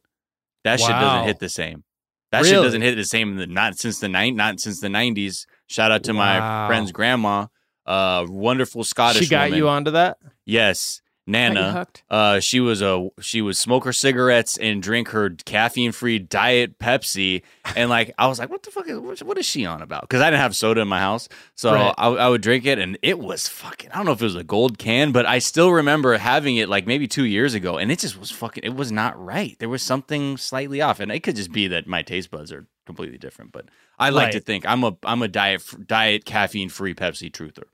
that 0.65 0.81
shit 0.81 0.91
doesn't 0.91 1.27
hit 1.27 1.39
the 1.39 1.49
same. 1.49 1.85
That 2.31 2.45
shit 2.45 2.55
doesn't 2.55 2.83
hit 2.83 2.97
the 2.97 3.05
same. 3.05 3.33
In 3.33 3.37
the, 3.39 3.47
not 3.47 3.79
since 3.79 4.01
the 4.01 4.09
nine, 4.09 4.37
not 4.37 4.61
since 4.61 4.81
the 4.81 4.89
nineties. 4.89 5.47
Shout 5.67 5.91
out 5.91 6.05
to 6.05 6.13
my 6.13 6.67
friend's 6.67 6.93
grandma, 6.93 7.47
uh, 7.87 8.27
wonderful 8.29 8.85
Scottish. 8.85 9.23
she 9.23 9.29
got 9.29 9.47
woman. 9.47 9.59
you 9.59 9.69
onto 9.69 9.91
that 9.93 10.19
Yes, 10.45 11.01
Nana. 11.29 11.87
Uh, 12.11 12.41
she 12.41 12.59
was 12.59 12.81
a 12.83 13.09
she 13.21 13.43
would 13.43 13.57
smoke 13.57 13.85
her 13.85 13.93
cigarettes 13.93 14.57
and 14.57 14.83
drink 14.83 15.09
her 15.11 15.31
caffeine 15.45 15.93
free 15.93 16.19
diet 16.19 16.79
Pepsi, 16.79 17.43
and 17.77 17.91
like 17.91 18.13
I 18.19 18.27
was 18.27 18.39
like, 18.39 18.51
what 18.51 18.63
the 18.63 18.71
fuck 18.71 18.89
is 18.89 18.99
what, 18.99 19.19
what 19.23 19.39
is 19.39 19.47
she 19.47 19.67
on 19.67 19.83
about? 19.83 20.03
Because 20.03 20.21
I 20.23 20.31
didn't 20.31 20.41
have 20.41 20.57
soda 20.57 20.81
in 20.81 20.89
my 20.89 21.01
house, 21.01 21.29
so 21.55 21.73
Right. 21.75 21.95
I, 21.99 22.09
I 22.09 22.29
would 22.29 22.41
drink 22.41 22.65
it, 22.67 22.79
and 22.79 22.99
it 23.03 23.19
was 23.19 23.47
fucking. 23.47 23.91
I 23.93 23.97
don't 23.97 24.07
know 24.07 24.13
if 24.13 24.21
it 24.21 24.25
was 24.25 24.37
a 24.37 24.43
gold 24.45 24.79
can, 24.79 25.13
but 25.13 25.27
I 25.27 25.39
still 25.39 25.71
remember 25.71 26.17
having 26.17 26.57
it 26.57 26.69
like 26.69 26.87
maybe 26.87 27.07
two 27.07 27.25
years 27.25 27.55
ago, 27.55 27.77
and 27.79 27.93
it 27.93 27.99
just 27.99 28.19
was 28.19 28.31
fucking. 28.31 28.65
It 28.65 28.75
was 28.75 28.91
not 28.91 29.23
right. 29.23 29.55
There 29.59 29.69
was 29.69 29.83
something 29.83 30.37
slightly 30.39 30.81
off, 30.81 30.99
and 30.99 31.13
it 31.13 31.21
could 31.21 31.37
just 31.37 31.53
be 31.53 31.69
that 31.69 31.87
my 31.87 32.03
taste 32.03 32.31
buds 32.31 32.51
are 32.53 32.67
completely 32.87 33.19
different. 33.19 33.53
But 33.53 33.67
I 33.99 34.09
like 34.11 34.27
Right. 34.27 34.33
to 34.33 34.41
think 34.41 34.65
I'm 34.67 34.83
a 34.83 34.97
I'm 35.03 35.21
a 35.23 35.29
diet 35.29 35.63
diet 35.87 36.25
caffeine 36.25 36.71
free 36.71 36.95
Pepsi 36.95 37.31
truther. 37.31 37.65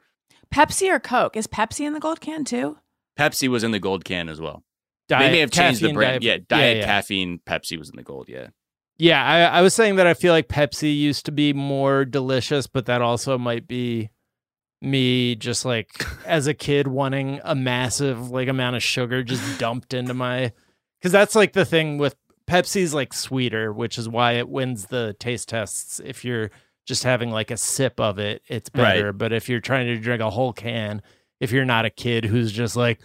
pepsi 0.52 0.88
or 0.92 0.98
coke 1.00 1.36
is 1.36 1.46
pepsi 1.46 1.86
in 1.86 1.92
the 1.92 2.00
gold 2.00 2.20
can 2.20 2.44
too 2.44 2.78
Pepsi 3.18 3.48
was 3.48 3.62
in 3.64 3.70
the 3.70 3.78
gold 3.80 4.04
can 4.04 4.28
as 4.28 4.40
well. 4.40 4.62
diet. 5.08 5.22
they 5.26 5.32
may 5.32 5.40
have 5.40 5.50
changed 5.50 5.80
the 5.80 5.92
brand. 5.92 6.22
diet- 6.22 6.40
yeah, 6.40 6.44
diet 6.48 6.76
yeah. 6.78 6.84
caffeine 6.84 7.40
Pepsi 7.46 7.78
was 7.78 7.90
in 7.90 7.96
the 7.96 8.02
gold. 8.02 8.28
Yeah. 8.28 8.48
Yeah, 8.96 9.24
I, 9.24 9.58
I 9.58 9.62
was 9.62 9.74
saying 9.74 9.96
that 9.96 10.06
I 10.06 10.14
feel 10.14 10.32
like 10.32 10.46
Pepsi 10.48 10.96
used 10.96 11.26
to 11.26 11.32
be 11.32 11.52
more 11.52 12.04
delicious, 12.04 12.66
but 12.68 12.86
that 12.86 13.02
also 13.02 13.36
might 13.36 13.66
be 13.66 14.10
me 14.80 15.34
just 15.34 15.64
like 15.64 16.04
as 16.26 16.46
a 16.46 16.54
kid 16.54 16.86
wanting 16.86 17.40
a 17.44 17.54
massive 17.54 18.30
like 18.30 18.48
amount 18.48 18.76
of 18.76 18.82
sugar 18.82 19.22
just 19.22 19.58
dumped 19.58 19.94
into 19.94 20.14
my 20.14 20.52
because 21.00 21.12
that's 21.12 21.34
like 21.34 21.54
the 21.54 21.64
thing 21.64 21.98
with 21.98 22.14
Pepsi's 22.46 22.92
like 22.94 23.12
sweeter, 23.14 23.72
which 23.72 23.96
is 23.98 24.08
why 24.08 24.32
it 24.32 24.48
wins 24.48 24.86
the 24.86 25.16
taste 25.18 25.48
tests. 25.48 26.00
If 26.04 26.24
you're 26.24 26.50
just 26.86 27.02
having 27.02 27.30
like 27.30 27.50
a 27.50 27.56
sip 27.56 27.98
of 27.98 28.18
it, 28.18 28.42
it's 28.46 28.70
Right. 28.74 28.82
better. 28.94 29.12
But 29.14 29.32
if 29.32 29.48
you're 29.48 29.60
trying 29.60 29.86
to 29.86 29.96
drink 29.96 30.20
a 30.20 30.28
whole 30.30 30.52
can, 30.52 31.00
if 31.41 31.53
you're 31.53 31.64
not 31.64 31.85
a 31.85 31.91
kid 31.91 32.24
who's 32.24 32.53
just 32.53 32.76
like, 32.76 33.01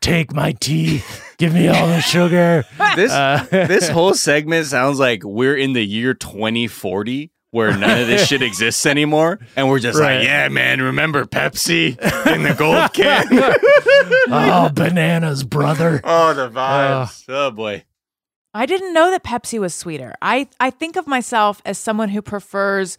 take 0.00 0.32
my 0.34 0.52
teeth 0.52 1.34
give 1.38 1.54
me 1.54 1.68
all 1.68 1.86
the 1.86 2.00
sugar. 2.00 2.64
This 2.96 3.10
Uh, 3.12 3.46
this 3.50 3.88
whole 3.88 4.12
segment 4.14 4.66
sounds 4.66 4.98
like 4.98 5.22
we're 5.24 5.56
in 5.56 5.72
the 5.72 5.84
year 5.84 6.12
2040 6.14 7.30
where 7.50 7.74
none 7.76 7.98
of 8.00 8.06
this 8.06 8.26
shit 8.26 8.42
exists 8.42 8.84
anymore 8.84 9.38
and 9.56 9.68
we're 9.68 9.78
just 9.78 9.98
Right. 9.98 10.16
like 10.18 10.26
yeah 10.26 10.48
man 10.48 10.82
remember 10.82 11.24
pepsi 11.24 11.96
in 12.26 12.42
the 12.42 12.54
gold 12.54 12.92
can 12.92 13.26
oh, 14.30 14.68
bananas, 14.74 15.44
brother. 15.44 16.00
oh 16.04 16.34
the 16.34 16.50
vibes 16.50 17.24
oh 17.28 17.50
boy 17.50 17.84
I 18.54 18.66
didn't 18.66 18.92
know 18.94 19.10
that 19.10 19.22
Pepsi 19.22 19.60
was 19.60 19.74
sweeter. 19.74 20.14
I, 20.22 20.48
I 20.58 20.70
think 20.70 20.96
of 20.96 21.06
myself 21.06 21.60
as 21.66 21.76
someone 21.78 22.08
who 22.08 22.22
prefers, 22.22 22.96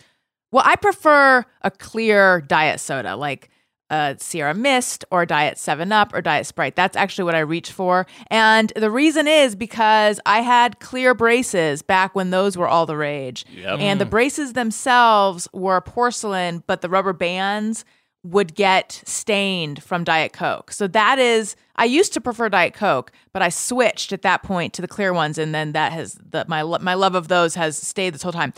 well, 0.51 0.63
I 0.65 0.75
prefer 0.75 1.43
a 1.63 1.71
clear 1.71 2.39
diet 2.41 2.79
soda 2.79 3.15
like 3.15 3.49
a 3.89 4.15
Sierra 4.19 4.53
Mist 4.53 5.05
or 5.11 5.25
Diet 5.25 5.57
7 5.57 5.91
Up 5.91 6.13
or 6.13 6.21
Diet 6.21 6.45
Sprite. 6.45 6.75
That's 6.75 6.95
actually 6.95 7.25
what 7.25 7.35
I 7.35 7.39
reach 7.39 7.71
for. 7.71 8.05
And 8.27 8.71
the 8.75 8.91
reason 8.91 9.27
is 9.27 9.55
because 9.55 10.19
I 10.25 10.41
had 10.41 10.79
clear 10.79 11.13
braces 11.13 11.81
back 11.81 12.15
when 12.15 12.29
those 12.29 12.57
were 12.57 12.67
all 12.67 12.85
the 12.85 12.97
rage. 12.97 13.45
Yep. 13.53 13.79
And 13.79 13.99
the 13.99 14.05
mm. 14.05 14.11
braces 14.11 14.53
themselves 14.53 15.47
were 15.53 15.81
porcelain, 15.81 16.63
but 16.67 16.81
the 16.81 16.89
rubber 16.89 17.13
bands 17.13 17.85
would 18.23 18.53
get 18.53 19.01
stained 19.05 19.81
from 19.81 20.03
Diet 20.03 20.33
Coke. 20.33 20.71
So 20.71 20.87
that 20.87 21.19
is 21.19 21.55
I 21.77 21.85
used 21.85 22.11
to 22.13 22.21
prefer 22.21 22.49
Diet 22.49 22.73
Coke, 22.73 23.13
but 23.31 23.41
I 23.41 23.47
switched 23.47 24.11
at 24.11 24.23
that 24.23 24.43
point 24.43 24.73
to 24.73 24.81
the 24.81 24.89
clear 24.89 25.13
ones 25.13 25.37
and 25.37 25.55
then 25.55 25.71
that 25.71 25.93
has 25.93 26.19
the 26.29 26.43
my 26.49 26.63
my 26.63 26.95
love 26.95 27.15
of 27.15 27.29
those 27.29 27.55
has 27.55 27.77
stayed 27.77 28.13
this 28.13 28.21
whole 28.21 28.33
time. 28.33 28.53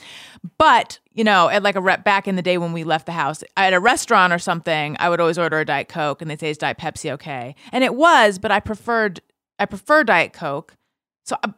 But, 0.58 1.00
you 1.14 1.24
know, 1.24 1.48
at 1.50 1.62
like 1.62 1.76
a 1.76 1.82
rep 1.82 2.04
back 2.04 2.28
in 2.28 2.36
the 2.36 2.42
day 2.42 2.58
when 2.58 2.74
we 2.74 2.84
left 2.84 3.06
the 3.06 3.12
house, 3.12 3.44
at 3.56 3.74
a 3.74 3.80
restaurant 3.80 4.34
or 4.34 4.40
something, 4.40 4.98
I 5.00 5.10
would 5.10 5.22
always 5.22 5.38
order 5.38 5.60
a 5.60 5.66
Diet 5.66 5.90
Coke 5.90 6.24
and 6.24 6.32
they'd 6.32 6.40
say 6.40 6.50
is 6.50 6.58
Diet 6.58 6.80
Pepsi 6.80 7.12
okay? 7.12 7.56
And 7.72 7.84
it 7.84 7.94
was, 7.94 8.40
but 8.40 8.52
I 8.52 8.60
preferred 8.60 9.22
I 9.60 9.68
prefer 9.68 10.04
Diet 10.04 10.34
Coke. 10.34 10.76
So 11.26 11.38
I, 11.44 11.54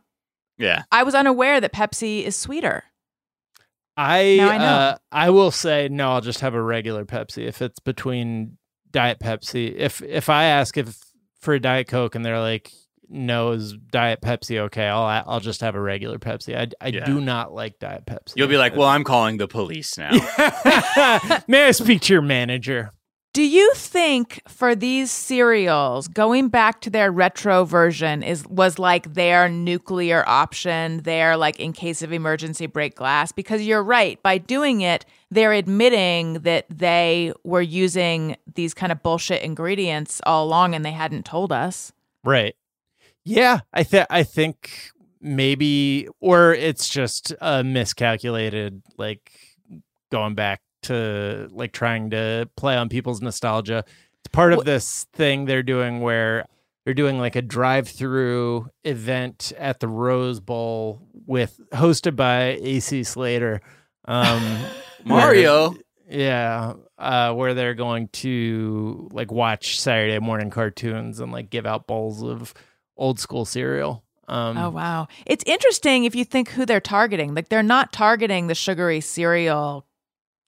yeah 0.58 0.84
I 0.92 1.04
was 1.04 1.16
unaware 1.16 1.62
that 1.62 1.72
Pepsi 1.72 2.24
is 2.24 2.36
sweeter. 2.36 2.84
I 3.96 4.40
I 4.42 4.58
know. 4.58 4.66
uh, 4.66 4.98
I 5.12 5.30
will 5.30 5.52
say 5.52 5.88
no. 5.90 6.12
I'll 6.12 6.22
just 6.22 6.40
have 6.42 6.54
a 6.56 6.62
regular 6.62 7.06
Pepsi 7.06 7.48
if 7.48 7.62
it's 7.62 7.80
between 7.80 8.58
Diet 8.92 9.20
Pepsi. 9.20 9.74
If 9.76 10.02
if 10.02 10.30
I 10.30 10.46
ask 10.46 10.78
if 10.78 10.98
for 11.42 11.54
a 11.54 11.60
Diet 11.60 11.88
Coke 11.88 12.16
and 12.16 12.26
they're 12.26 12.40
like 12.40 12.72
no 13.10 13.52
is 13.52 13.74
Diet 13.92 14.22
Pepsi 14.22 14.58
okay, 14.62 14.88
I'll 14.88 15.24
I'll 15.28 15.40
just 15.40 15.62
have 15.62 15.76
a 15.76 15.80
regular 15.82 16.18
Pepsi. 16.18 16.58
I 16.58 16.68
I 16.84 16.88
Yeah. 16.90 17.06
do 17.06 17.22
not 17.22 17.54
like 17.54 17.78
Diet 17.80 18.06
Pepsi. 18.08 18.34
you'll 18.38 18.48
be 18.48 18.58
like 18.58 18.76
well 18.76 18.88
i'm 18.88 19.04
calling 19.04 19.38
the 19.38 19.48
police 19.48 19.98
now 19.98 20.10
may 21.48 21.66
I 21.68 21.72
speak 21.72 22.02
to 22.04 22.14
your 22.14 22.22
manager? 22.24 22.92
Do 23.34 23.42
you 23.42 23.74
think 23.74 24.44
for 24.48 24.76
these 24.76 25.10
cereals, 25.10 26.08
going 26.08 26.50
back 26.50 26.82
to 26.82 26.92
their 26.92 27.12
retro 27.12 27.66
version 27.66 28.22
is 28.22 28.46
was 28.48 28.78
like 28.78 29.16
their 29.16 29.50
nuclear 29.50 30.24
option, 30.28 30.98
their 31.02 31.36
like 31.36 31.60
in 31.60 31.74
case 31.74 32.04
of 32.04 32.14
emergency 32.14 32.68
break 32.68 32.94
glass? 32.94 33.32
Because 33.32 33.64
you're 33.64 33.82
right, 33.82 34.22
by 34.22 34.38
doing 34.38 34.82
it, 34.82 35.04
they're 35.32 35.54
admitting 35.54 36.34
that 36.42 36.68
they 36.70 37.34
were 37.44 37.64
using 37.64 38.38
these 38.54 38.76
kind 38.76 38.92
of 38.92 39.02
bullshit 39.02 39.42
ingredients 39.42 40.22
all 40.28 40.46
along 40.46 40.76
and 40.76 40.86
they 40.86 40.92
hadn't 40.92 41.26
told 41.26 41.52
us. 41.52 41.92
Right. 42.24 42.56
Yeah, 43.26 43.62
I 43.74 43.82
think 43.82 44.06
I 44.12 44.22
think 44.22 44.92
maybe 45.20 46.08
or 46.20 46.54
it's 46.54 46.88
just 46.88 47.34
a 47.42 47.64
miscalculated 47.64 48.84
like 48.98 49.32
going 50.12 50.36
back 50.36 50.62
to 50.84 51.50
like 51.52 51.72
trying 51.72 52.10
to 52.12 52.50
play 52.56 52.76
on 52.76 52.90
people's 52.90 53.22
nostalgia. 53.22 53.84
It's 54.20 54.30
part 54.32 54.54
of 54.54 54.62
Wh- 54.62 54.66
this 54.66 55.06
thing 55.14 55.46
they're 55.46 55.64
doing 55.64 56.00
where 56.02 56.46
they're 56.86 56.94
doing 56.94 57.18
like 57.20 57.36
a 57.36 57.42
drive-through 57.42 58.70
event 58.84 59.54
at 59.58 59.80
the 59.80 59.88
Rose 59.88 60.40
Bowl 60.40 61.02
with 61.26 61.60
hosted 61.74 62.16
by 62.16 62.58
AC 62.62 63.04
Slater. 63.04 63.62
Um 64.06 64.42
where- 65.04 65.18
mario 65.20 65.76
yeah, 66.10 66.74
uh, 67.00 67.34
where 67.34 67.54
they're 67.56 67.74
going 67.74 68.10
to 68.10 69.10
like 69.14 69.32
watch 69.32 69.80
Saturday 69.80 70.20
morning 70.20 70.50
cartoons 70.52 71.20
and 71.20 71.32
like 71.32 71.50
give 71.50 71.66
out 71.66 71.88
bowls 71.88 72.22
of 72.22 72.54
old 72.98 73.20
school 73.20 73.46
cereal. 73.46 74.04
Um, 74.28 74.58
Oh 74.58 74.70
wow. 74.70 75.08
It's 75.26 75.44
interesting 75.48 76.04
if 76.04 76.14
you 76.14 76.24
think 76.24 76.50
who 76.50 76.66
they're 76.66 76.80
targeting. 76.82 77.34
Like 77.34 77.50
they're 77.50 77.64
not 77.64 77.94
targeting 77.94 78.48
the 78.48 78.54
sugary 78.54 79.02
cereal 79.02 79.86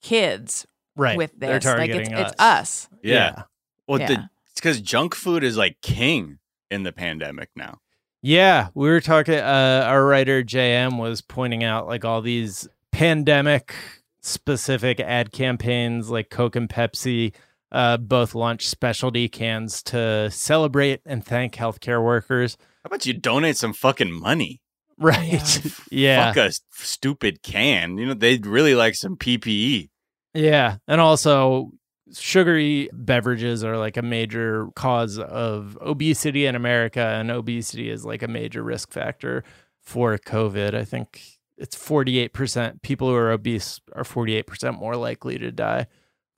kids 0.05 0.65
right. 0.95 1.17
with 1.17 1.31
They're 1.37 1.59
this. 1.59 1.65
Like 1.65 1.77
targeting 1.89 2.11
it's 2.13 2.31
it's 2.31 2.41
us. 2.41 2.89
yeah, 3.03 3.43
well 3.87 3.99
Yeah. 3.99 4.07
the, 4.07 4.29
it's 4.51 4.55
because 4.61 4.79
junk 4.81 5.15
food 5.15 5.43
is 5.43 5.57
like 5.57 5.81
king 5.81 6.39
in 6.71 6.83
the 6.83 6.91
pandemic 6.91 7.49
now 7.55 7.79
Yeah, 8.21 8.69
we 8.73 8.87
were 8.89 9.01
talking. 9.01 9.35
Uh, 9.35 9.83
our 9.85 10.05
writer 10.05 10.43
JM 10.43 10.97
was 10.99 11.21
pointing 11.21 11.63
out 11.63 11.87
like 11.87 12.05
all 12.05 12.21
these 12.21 12.67
pandemic 12.91 13.73
specific 14.21 14.99
ad 14.99 15.31
campaigns, 15.31 16.09
like 16.09 16.29
Coke 16.29 16.55
and 16.55 16.67
Pepsi, 16.69 17.33
uh, 17.71 17.97
both 17.97 18.33
launched 18.33 18.67
specialty 18.69 19.27
cans 19.29 19.83
to 19.83 20.29
celebrate 20.31 21.01
and 21.05 21.23
thank 21.23 21.55
healthcare 21.55 22.03
workers. 22.03 22.57
how 22.83 22.87
about 22.87 23.05
you 23.05 23.13
donate 23.13 23.57
some 23.57 23.73
fucking 23.73 24.11
money 24.11 24.61
Right. 24.97 25.61
Yeah. 25.91 26.27
fuck 26.31 26.37
a 26.37 26.45
s- 26.45 26.61
stupid 26.71 27.43
can 27.43 27.97
you 27.97 28.05
know 28.07 28.13
they'd 28.13 28.45
really 28.45 28.75
like 28.75 28.95
some 28.95 29.17
ppe 29.17 29.89
Yeah, 30.35 30.77
and 30.87 30.99
also 30.99 31.71
sugary 32.11 32.89
beverages 32.93 33.63
are 33.63 33.77
like 33.77 33.97
a 33.97 34.01
major 34.01 34.67
cause 34.75 35.17
of 35.17 35.77
obesity 35.81 36.45
in 36.45 36.55
America, 36.55 37.01
and 37.01 37.31
obesity 37.31 37.89
is 37.89 38.05
like 38.05 38.21
a 38.21 38.27
major 38.27 38.61
risk 38.61 38.91
factor 38.91 39.43
for 39.81 40.17
COVID. 40.17 40.73
I 40.73 40.83
think 40.83 41.21
it's 41.57 41.75
48%. 41.75 42.81
People 42.81 43.07
who 43.07 43.15
are 43.15 43.31
obese 43.31 43.79
are 43.93 44.03
48% 44.03 44.77
more 44.77 44.95
likely 44.95 45.37
to 45.37 45.51
die 45.51 45.87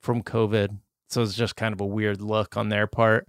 from 0.00 0.22
COVID. 0.22 0.78
So 1.08 1.22
it's 1.22 1.34
just 1.34 1.56
kind 1.56 1.72
of 1.72 1.80
a 1.80 1.86
weird 1.86 2.20
look 2.22 2.56
on 2.56 2.68
their 2.68 2.86
part. 2.86 3.26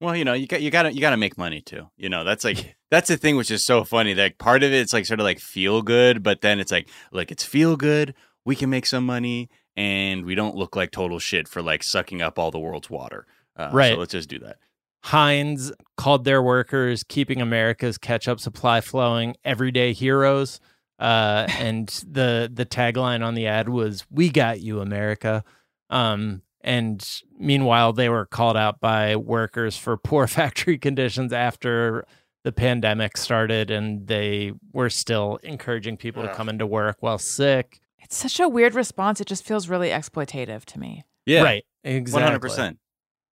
Well, 0.00 0.16
you 0.16 0.24
know, 0.24 0.32
you 0.32 0.46
got 0.46 0.60
you 0.60 0.70
got 0.70 0.82
to 0.82 0.92
you 0.92 1.00
got 1.00 1.10
to 1.10 1.16
make 1.16 1.38
money 1.38 1.60
too. 1.60 1.88
You 1.96 2.08
know, 2.08 2.24
that's 2.24 2.44
like 2.44 2.76
that's 2.90 3.08
the 3.08 3.16
thing 3.16 3.36
which 3.36 3.50
is 3.50 3.64
so 3.64 3.84
funny. 3.84 4.12
That 4.12 4.38
part 4.38 4.62
of 4.62 4.72
it's 4.72 4.92
like 4.92 5.06
sort 5.06 5.20
of 5.20 5.24
like 5.24 5.38
feel 5.38 5.82
good, 5.82 6.22
but 6.22 6.40
then 6.40 6.58
it's 6.58 6.72
like 6.72 6.88
like 7.12 7.30
it's 7.30 7.44
feel 7.44 7.76
good. 7.76 8.14
We 8.44 8.56
can 8.56 8.68
make 8.68 8.86
some 8.86 9.06
money, 9.06 9.48
and 9.76 10.24
we 10.24 10.34
don't 10.34 10.56
look 10.56 10.76
like 10.76 10.90
total 10.90 11.18
shit 11.18 11.48
for 11.48 11.62
like 11.62 11.82
sucking 11.82 12.22
up 12.22 12.38
all 12.38 12.50
the 12.50 12.58
world's 12.58 12.90
water. 12.90 13.26
Uh, 13.56 13.70
Right. 13.72 13.92
So 13.92 13.98
let's 13.98 14.12
just 14.12 14.28
do 14.28 14.38
that. 14.40 14.58
Heinz 15.04 15.70
called 15.96 16.24
their 16.24 16.42
workers 16.42 17.04
keeping 17.04 17.40
America's 17.42 17.98
ketchup 17.98 18.40
supply 18.40 18.80
flowing 18.80 19.36
everyday 19.44 19.92
heroes. 19.92 20.60
Uh, 20.98 21.46
and 21.58 21.88
the 22.10 22.50
the 22.52 22.64
tagline 22.64 23.22
on 23.24 23.34
the 23.34 23.46
ad 23.46 23.68
was 23.68 24.06
"We 24.10 24.30
got 24.30 24.60
you, 24.60 24.80
America." 24.80 25.44
Um, 25.90 26.42
and 26.62 27.06
meanwhile, 27.38 27.92
they 27.92 28.08
were 28.08 28.24
called 28.24 28.56
out 28.56 28.80
by 28.80 29.16
workers 29.16 29.76
for 29.76 29.96
poor 29.98 30.26
factory 30.28 30.78
conditions 30.78 31.32
after 31.32 32.06
the 32.44 32.52
pandemic 32.52 33.16
started, 33.16 33.70
and 33.70 34.06
they 34.06 34.52
were 34.72 34.88
still 34.88 35.38
encouraging 35.42 35.96
people 35.96 36.22
to 36.22 36.32
come 36.34 36.48
into 36.48 36.66
work 36.66 36.98
while 37.00 37.18
sick. 37.18 37.80
It's 38.14 38.22
such 38.22 38.38
a 38.38 38.48
weird 38.48 38.76
response. 38.76 39.20
It 39.20 39.26
just 39.26 39.44
feels 39.44 39.68
really 39.68 39.88
exploitative 39.88 40.64
to 40.66 40.78
me. 40.78 41.02
Yeah, 41.26 41.42
Right. 41.42 41.64
Exactly. 41.82 42.24
hundred 42.24 42.42
percent. 42.42 42.78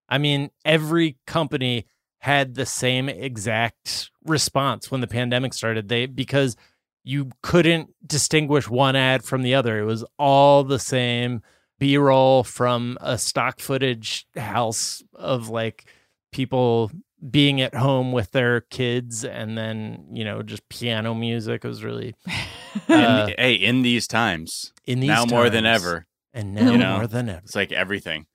I 0.09 0.19
mean, 0.19 0.51
every 0.65 1.19
company 1.25 1.87
had 2.19 2.57
the 2.57 2.67
same 2.67 3.09
exact 3.09 4.11
response 4.25 4.91
when 4.91 5.01
the 5.01 5.07
pandemic 5.07 5.55
started. 5.55 5.89
They 5.89 6.07
because 6.07 6.57
you 7.05 7.31
couldn't 7.45 7.91
distinguish 8.05 8.69
one 8.69 8.97
ad 8.97 9.23
from 9.23 9.43
the 9.43 9.55
other. 9.55 9.79
It 9.79 9.85
was 9.85 10.05
all 10.19 10.65
the 10.65 10.81
same 10.81 11.43
B-roll 11.79 12.43
from 12.43 12.99
a 13.01 13.19
stock 13.19 13.61
footage 13.61 14.27
house 14.37 15.01
of 15.15 15.49
like 15.49 15.85
people 16.33 16.91
being 17.31 17.61
at 17.61 17.75
home 17.75 18.11
with 18.13 18.33
their 18.33 18.61
kids 18.63 19.25
and 19.25 19.57
then, 19.57 20.07
you 20.13 20.25
know, 20.25 20.43
just 20.43 20.69
piano 20.69 21.15
music. 21.15 21.65
It 21.65 21.69
was 21.69 21.85
really 21.85 22.15
uh, 22.89 23.29
hey, 23.39 23.55
in 23.55 23.83
these 23.83 24.07
times, 24.09 24.73
in 24.87 25.01
these 25.01 25.09
now 25.09 25.25
more 25.27 25.49
than 25.51 25.65
ever, 25.67 26.07
And 26.35 26.55
now 26.55 26.71
You 26.73 26.79
know, 26.79 26.97
more 26.97 27.07
than 27.07 27.29
ever. 27.29 27.41
it's 27.45 27.55
like 27.55 27.71
everything. 27.73 28.27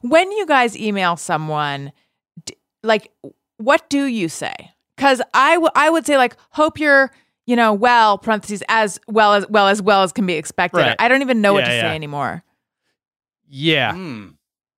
When 0.00 0.32
you 0.32 0.46
guys 0.46 0.76
email 0.76 1.16
someone, 1.16 1.92
d- 2.44 2.56
like 2.82 3.12
what 3.58 3.88
do 3.88 4.04
you 4.06 4.28
say? 4.28 4.54
Because 4.96 5.22
I, 5.32 5.54
w- 5.54 5.70
I 5.74 5.88
would 5.90 6.04
say 6.06 6.16
like 6.16 6.36
hope 6.50 6.78
you're 6.80 7.10
you 7.46 7.54
know 7.54 7.72
well 7.72 8.18
parentheses 8.18 8.62
as 8.68 8.98
well 9.06 9.34
as 9.34 9.46
well 9.48 9.68
as 9.68 9.80
well 9.80 10.02
as 10.02 10.10
can 10.12 10.26
be 10.26 10.34
expected. 10.34 10.78
Right. 10.80 10.96
I 10.98 11.06
don't 11.06 11.22
even 11.22 11.40
know 11.40 11.52
what 11.52 11.64
to 11.64 11.70
yeah. 11.70 11.82
say 11.82 11.94
anymore. 11.94 12.42
Yeah, 13.48 13.92
Hmm. 13.94 14.28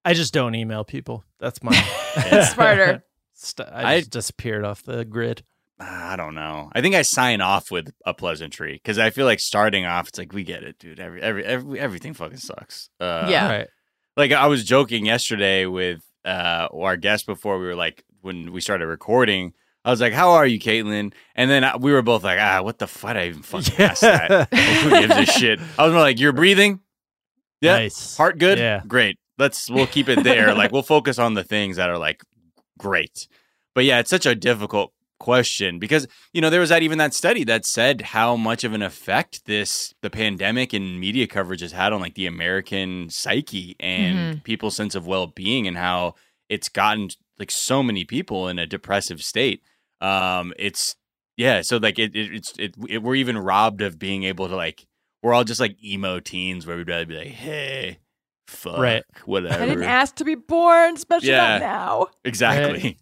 I 0.04 0.12
just 0.14 0.34
don't 0.34 0.54
email 0.54 0.84
people. 0.84 1.24
That's 1.40 1.62
my 1.62 1.70
It's 2.16 2.50
smarter. 2.54 3.02
St- 3.38 3.68
I, 3.70 3.94
I- 3.94 3.98
just 4.00 4.10
disappeared 4.10 4.64
off 4.64 4.82
the 4.82 5.04
grid. 5.04 5.42
I 5.80 6.16
don't 6.16 6.34
know. 6.34 6.70
I 6.74 6.80
think 6.80 6.96
I 6.96 7.02
sign 7.02 7.40
off 7.40 7.70
with 7.70 7.92
a 8.04 8.12
pleasantry 8.12 8.72
because 8.74 8.98
I 8.98 9.10
feel 9.10 9.26
like 9.26 9.38
starting 9.38 9.84
off, 9.86 10.08
it's 10.08 10.18
like 10.18 10.32
we 10.32 10.42
get 10.42 10.64
it, 10.64 10.76
dude. 10.80 10.98
Every 10.98 11.22
every, 11.22 11.44
every 11.44 11.78
everything 11.78 12.14
fucking 12.14 12.38
sucks. 12.38 12.90
Uh, 12.98 13.28
Yeah. 13.30 13.48
Right. 13.48 13.68
like 14.16 14.32
I 14.32 14.48
was 14.48 14.64
joking 14.64 15.06
yesterday 15.06 15.66
with 15.66 16.02
uh 16.24 16.66
our 16.74 16.96
guest 16.96 17.26
before 17.26 17.60
we 17.60 17.66
were 17.66 17.76
like 17.76 18.02
when 18.22 18.50
we 18.50 18.60
started 18.60 18.88
recording. 18.88 19.52
I 19.84 19.90
was 19.90 20.00
like, 20.00 20.12
"How 20.12 20.32
are 20.32 20.44
you, 20.46 20.58
Caitlin?" 20.58 21.12
And 21.36 21.48
then 21.48 21.62
uh, 21.62 21.78
we 21.80 21.92
were 21.92 22.02
both 22.02 22.24
like, 22.24 22.40
"Ah, 22.40 22.60
what 22.62 22.78
the 22.80 22.88
fuck? 22.88 23.14
I 23.16 23.28
even 23.28 23.42
fucking 23.42 23.78
asked 23.78 24.00
that. 24.02 24.30
Like, 24.30 24.52
who 24.52 24.90
gives 24.90 25.14
a 25.16 25.26
shit?" 25.26 25.60
I 25.78 25.84
was 25.84 25.92
more 25.92 26.02
like, 26.02 26.18
"You're 26.18 26.32
breathing, 26.32 26.80
yeah, 27.60 27.76
Nice. 27.78 28.16
heart 28.16 28.38
good, 28.38 28.58
Yeah. 28.58 28.82
great. 28.86 29.16
Let's 29.38 29.70
we'll 29.70 29.86
keep 29.86 30.08
it 30.08 30.24
there. 30.24 30.52
like 30.54 30.72
we'll 30.72 30.82
focus 30.82 31.20
on 31.20 31.34
the 31.34 31.44
things 31.44 31.76
that 31.76 31.88
are 31.88 31.98
like 31.98 32.20
great." 32.78 33.28
But 33.74 33.84
yeah, 33.84 33.98
it's 33.98 34.10
such 34.10 34.26
a 34.26 34.34
difficult 34.34 34.92
question 35.18 35.78
because 35.78 36.06
you 36.32 36.40
know 36.40 36.48
there 36.50 36.60
was 36.60 36.68
that 36.68 36.82
even 36.82 36.98
that 36.98 37.12
study 37.12 37.44
that 37.44 37.66
said 37.66 38.00
how 38.00 38.36
much 38.36 38.64
of 38.64 38.72
an 38.72 38.82
effect 38.82 39.44
this 39.46 39.94
the 40.00 40.10
pandemic 40.10 40.72
and 40.72 41.00
media 41.00 41.26
coverage 41.26 41.60
has 41.60 41.72
had 41.72 41.92
on 41.92 42.00
like 42.00 42.14
the 42.14 42.26
American 42.26 43.10
psyche 43.10 43.76
and 43.80 44.42
people's 44.44 44.76
sense 44.76 44.94
of 44.94 45.06
well-being 45.06 45.66
and 45.66 45.76
how 45.76 46.14
it's 46.48 46.68
gotten 46.68 47.08
like 47.38 47.50
so 47.50 47.82
many 47.82 48.04
people 48.04 48.48
in 48.48 48.58
a 48.58 48.66
depressive 48.66 49.20
state 49.20 49.62
um 50.00 50.52
it's 50.58 50.94
yeah 51.36 51.60
so 51.62 51.76
like 51.78 51.98
it, 51.98 52.14
it 52.14 52.34
it's 52.34 52.52
it, 52.58 52.74
it 52.88 53.02
we're 53.02 53.16
even 53.16 53.36
robbed 53.36 53.82
of 53.82 53.98
being 53.98 54.22
able 54.22 54.48
to 54.48 54.54
like 54.56 54.86
we're 55.22 55.34
all 55.34 55.44
just 55.44 55.60
like 55.60 55.76
emo 55.84 56.20
teens 56.20 56.66
where 56.66 56.76
we'd 56.76 56.88
rather 56.88 57.06
be 57.06 57.16
like 57.16 57.26
hey 57.26 57.98
fuck 58.48 58.78
Right. 58.78 59.04
whatever 59.26 59.62
I 59.62 59.66
didn't 59.66 59.84
ask 59.84 60.14
to 60.16 60.24
be 60.24 60.34
born, 60.34 60.94
especially 60.94 61.28
Yeah. 61.30 61.58
not 61.58 61.60
now. 61.60 62.06
exactly 62.24 62.98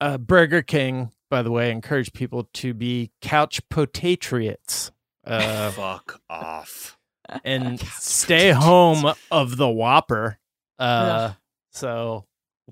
Uh, 0.00 0.18
Burger 0.18 0.62
King, 0.62 1.10
by 1.30 1.42
the 1.42 1.50
way, 1.50 1.70
encouraged 1.70 2.12
people 2.14 2.48
to 2.54 2.74
be 2.74 3.10
couch 3.22 3.60
potatriots. 3.70 4.92
Uh, 5.24 5.70
fuck 5.72 6.20
off 6.30 6.98
and 7.44 7.80
stay 7.94 8.50
home 8.50 9.12
of 9.30 9.56
the 9.56 9.68
Whopper. 9.68 10.38
Uh, 10.78 11.32
so 11.72 12.24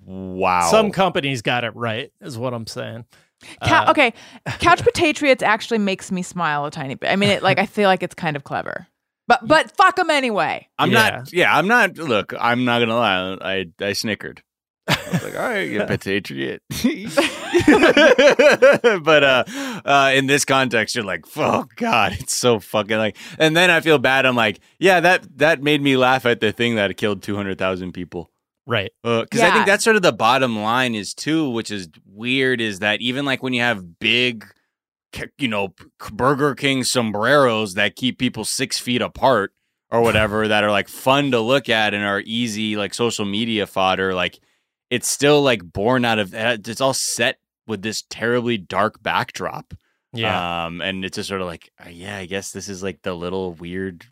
wow 0.04 0.68
some 0.70 0.90
companies 0.90 1.40
got 1.42 1.64
it 1.64 1.74
right, 1.76 2.12
is 2.20 2.36
what 2.38 2.52
I'm 2.54 2.66
saying. 2.66 3.04
Cou- 3.62 3.74
Uh, 3.74 3.86
okay, 3.90 4.12
couch 4.58 4.82
potatriots 4.82 5.42
actually 5.42 5.78
makes 5.78 6.10
me 6.12 6.22
smile 6.22 6.64
a 6.66 6.70
tiny 6.70 6.94
bit. 6.94 7.10
I 7.10 7.16
mean, 7.16 7.30
it 7.30 7.42
like 7.42 7.58
I 7.58 7.66
feel 7.66 7.88
like 7.88 8.02
it's 8.02 8.14
kind 8.14 8.36
of 8.36 8.44
clever, 8.44 8.86
but 9.26 9.46
but 9.46 9.76
fuck 9.76 9.96
them 9.96 10.10
anyway. 10.10 10.68
I'm 10.78 10.90
Yeah. 10.90 11.10
not. 11.10 11.32
Yeah, 11.32 11.56
I'm 11.56 11.66
not. 11.68 11.96
Look, 11.98 12.32
I'm 12.38 12.64
not 12.64 12.80
gonna 12.80 12.96
lie. 12.96 13.36
I 13.40 13.66
I 13.84 13.92
snickered. 13.94 14.42
I 14.86 14.98
was 15.12 15.22
like, 15.24 15.34
all 15.36 15.48
right, 15.48 15.68
you 15.70 15.82
patriot. 15.98 16.60
but 19.02 19.24
uh, 19.24 19.44
uh, 19.84 20.12
in 20.14 20.26
this 20.26 20.44
context, 20.44 20.94
you're 20.94 21.04
like, 21.04 21.24
oh 21.36 21.66
god, 21.76 22.12
it's 22.18 22.34
so 22.34 22.60
fucking 22.60 22.96
like. 22.96 23.16
And 23.38 23.56
then 23.56 23.70
I 23.70 23.80
feel 23.80 23.98
bad. 23.98 24.26
I'm 24.26 24.36
like, 24.36 24.60
yeah, 24.78 25.00
that 25.00 25.38
that 25.38 25.62
made 25.62 25.82
me 25.82 25.96
laugh 25.96 26.26
at 26.26 26.40
the 26.40 26.52
thing 26.52 26.76
that 26.76 26.96
killed 26.96 27.22
two 27.22 27.36
hundred 27.36 27.58
thousand 27.58 27.92
people. 27.92 28.30
Right. 28.66 28.92
Because 29.02 29.40
I 29.40 29.46
Yeah. 29.48 29.52
think 29.54 29.66
that's 29.66 29.84
sort 29.84 29.96
of 29.96 30.02
the 30.02 30.12
bottom 30.12 30.58
line 30.58 30.94
is 30.94 31.12
too, 31.14 31.50
which 31.50 31.70
is 31.70 31.88
weird, 32.06 32.60
is 32.62 32.78
that 32.78 33.00
even 33.02 33.24
like 33.26 33.42
when 33.42 33.52
you 33.52 33.60
have 33.60 33.98
big, 33.98 34.40
ca- 34.40 34.48
you 35.38 35.48
know, 35.48 35.74
Burger 36.12 36.54
King 36.54 36.84
sombreros 36.84 37.74
that 37.74 37.96
keep 37.96 38.18
people 38.18 38.44
six 38.44 38.78
feet 38.78 39.02
apart 39.02 39.52
or 39.90 40.00
whatever, 40.02 40.48
that 40.48 40.64
are 40.64 40.70
like 40.70 40.88
fun 40.88 41.30
to 41.30 41.40
look 41.40 41.68
at 41.68 41.94
and 41.94 42.04
are 42.04 42.22
easy 42.24 42.76
like 42.76 42.94
social 42.94 43.24
media 43.24 43.66
fodder, 43.66 44.14
like 44.14 44.38
it's 44.90 45.08
still 45.08 45.42
like 45.42 45.62
born 45.62 46.04
out 46.04 46.18
of. 46.18 46.34
It's 46.34 46.80
all 46.80 46.94
set 46.94 47.38
with 47.66 47.82
this 47.82 48.02
terribly 48.08 48.58
dark 48.58 49.02
backdrop. 49.02 49.74
Yeah. 50.12 50.66
Um, 50.66 50.80
and 50.80 51.04
it's 51.04 51.16
just 51.16 51.28
sort 51.28 51.40
of 51.40 51.48
like, 51.48 51.72
uh, 51.84 51.88
yeah, 51.90 52.18
I 52.18 52.26
guess 52.26 52.52
this 52.52 52.68
is 52.68 52.82
like 52.82 53.02
the 53.02 53.14
little 53.14 53.52
weird, 53.52 54.06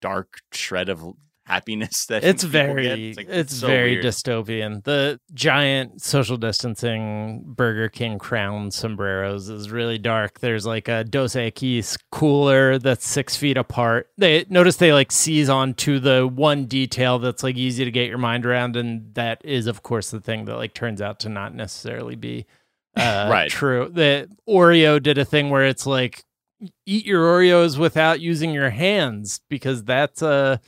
dark 0.00 0.38
shred 0.52 0.88
of 0.88 1.04
happiness 1.48 2.06
that 2.06 2.22
it's 2.22 2.42
very 2.44 3.14
like, 3.14 3.26
it's 3.28 3.54
so 3.56 3.66
very 3.66 3.92
weird. 3.92 4.04
dystopian. 4.04 4.84
The 4.84 5.18
giant 5.32 6.02
social 6.02 6.36
distancing 6.36 7.42
burger 7.46 7.88
king 7.88 8.18
crown 8.18 8.70
sombreros 8.70 9.48
is 9.48 9.70
really 9.70 9.98
dark. 9.98 10.40
There's 10.40 10.66
like 10.66 10.88
a 10.88 11.04
dos 11.04 11.34
equis 11.34 11.98
cooler 12.12 12.78
that's 12.78 13.06
six 13.08 13.34
feet 13.36 13.56
apart. 13.56 14.08
They 14.18 14.44
notice 14.48 14.76
they 14.76 14.92
like 14.92 15.10
seize 15.10 15.48
on 15.48 15.74
to 15.74 15.98
the 15.98 16.26
one 16.26 16.66
detail 16.66 17.18
that's 17.18 17.42
like 17.42 17.56
easy 17.56 17.84
to 17.84 17.90
get 17.90 18.08
your 18.08 18.18
mind 18.18 18.44
around 18.44 18.76
and 18.76 19.14
that 19.14 19.40
is 19.44 19.66
of 19.66 19.82
course 19.82 20.10
the 20.10 20.20
thing 20.20 20.44
that 20.44 20.56
like 20.56 20.74
turns 20.74 21.00
out 21.00 21.18
to 21.20 21.28
not 21.28 21.54
necessarily 21.54 22.14
be 22.16 22.44
uh, 22.96 23.28
Right. 23.30 23.50
true. 23.50 23.88
The 23.92 24.28
oreo 24.48 25.02
did 25.02 25.18
a 25.18 25.24
thing 25.24 25.50
where 25.50 25.64
it's 25.64 25.86
like 25.86 26.24
eat 26.86 27.06
your 27.06 27.24
oreos 27.24 27.78
without 27.78 28.20
using 28.20 28.50
your 28.52 28.70
hands 28.70 29.40
because 29.48 29.84
that's 29.84 30.22
a 30.22 30.60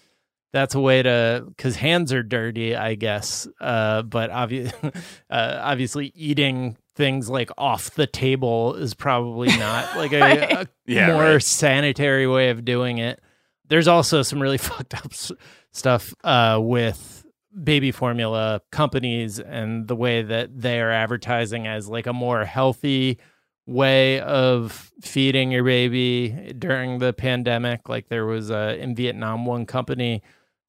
that's 0.53 0.75
a 0.75 0.81
way 0.81 1.03
to 1.03 1.45
because 1.49 1.77
hands 1.77 2.13
are 2.13 2.23
dirty 2.23 2.75
i 2.77 2.95
guess 2.95 3.47
uh 3.61 4.03
but 4.03 4.31
obvious 4.31 4.73
uh, 5.31 5.59
obviously 5.63 6.13
eating 6.15 6.77
things 6.97 7.29
like 7.31 7.51
off 7.57 7.93
the 7.93 8.07
table 8.07 8.75
is 8.75 8.95
probably 8.95 9.49
not 9.59 9.97
like 9.97 10.13
a, 10.13 10.21
Right. 10.21 10.53
a 10.53 10.69
Yeah, 10.87 11.13
more 11.13 11.23
right. 11.35 11.43
sanitary 11.43 12.27
way 12.27 12.51
of 12.51 12.65
doing 12.65 12.99
it 12.99 13.21
there's 13.69 13.89
also 13.89 14.23
some 14.23 14.41
really 14.43 14.59
fucked 14.69 14.95
up 14.95 15.13
s- 15.13 15.33
stuff 15.73 16.13
uh 16.25 16.59
with 16.61 17.25
baby 17.65 17.91
formula 17.91 18.61
companies 18.71 19.41
and 19.41 19.89
the 19.89 19.97
way 19.97 20.23
that 20.23 20.51
they 20.61 20.81
are 20.81 20.91
advertising 20.91 21.67
as 21.67 21.89
like 21.89 22.07
a 22.07 22.13
more 22.13 22.45
healthy 22.45 23.19
way 23.67 24.21
of 24.21 24.91
feeding 25.01 25.51
your 25.53 25.63
baby 25.65 26.53
during 26.59 26.99
the 26.99 27.13
pandemic 27.13 27.89
like 27.89 28.09
there 28.09 28.25
was 28.27 28.51
uh, 28.51 28.77
in 28.79 28.95
vietnam 28.97 29.45
one 29.47 29.65
company 29.67 30.23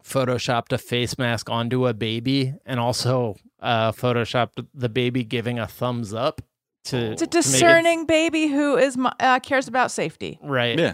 photoshopped 0.04 0.72
a 0.72 0.78
face 0.78 1.18
mask 1.18 1.50
onto 1.50 1.88
a 1.88 1.94
baby 1.94 2.54
and 2.66 2.80
also 2.80 3.36
uh, 3.62 3.92
photoshopped 3.92 4.66
the 4.74 4.90
baby 4.90 5.24
giving 5.24 5.60
a 5.60 5.68
thumbs 5.68 6.14
up 6.14 6.42
to 6.86 7.12
It's 7.12 7.22
a 7.22 7.28
to 7.28 7.38
it- 7.38 7.42
discerning 7.44 8.06
baby 8.06 8.48
who 8.48 8.78
is 8.78 8.98
uh, 9.20 9.40
cares 9.40 9.68
about 9.68 9.92
safety. 9.92 10.40
right 10.42 10.78
Yeah. 10.80 10.94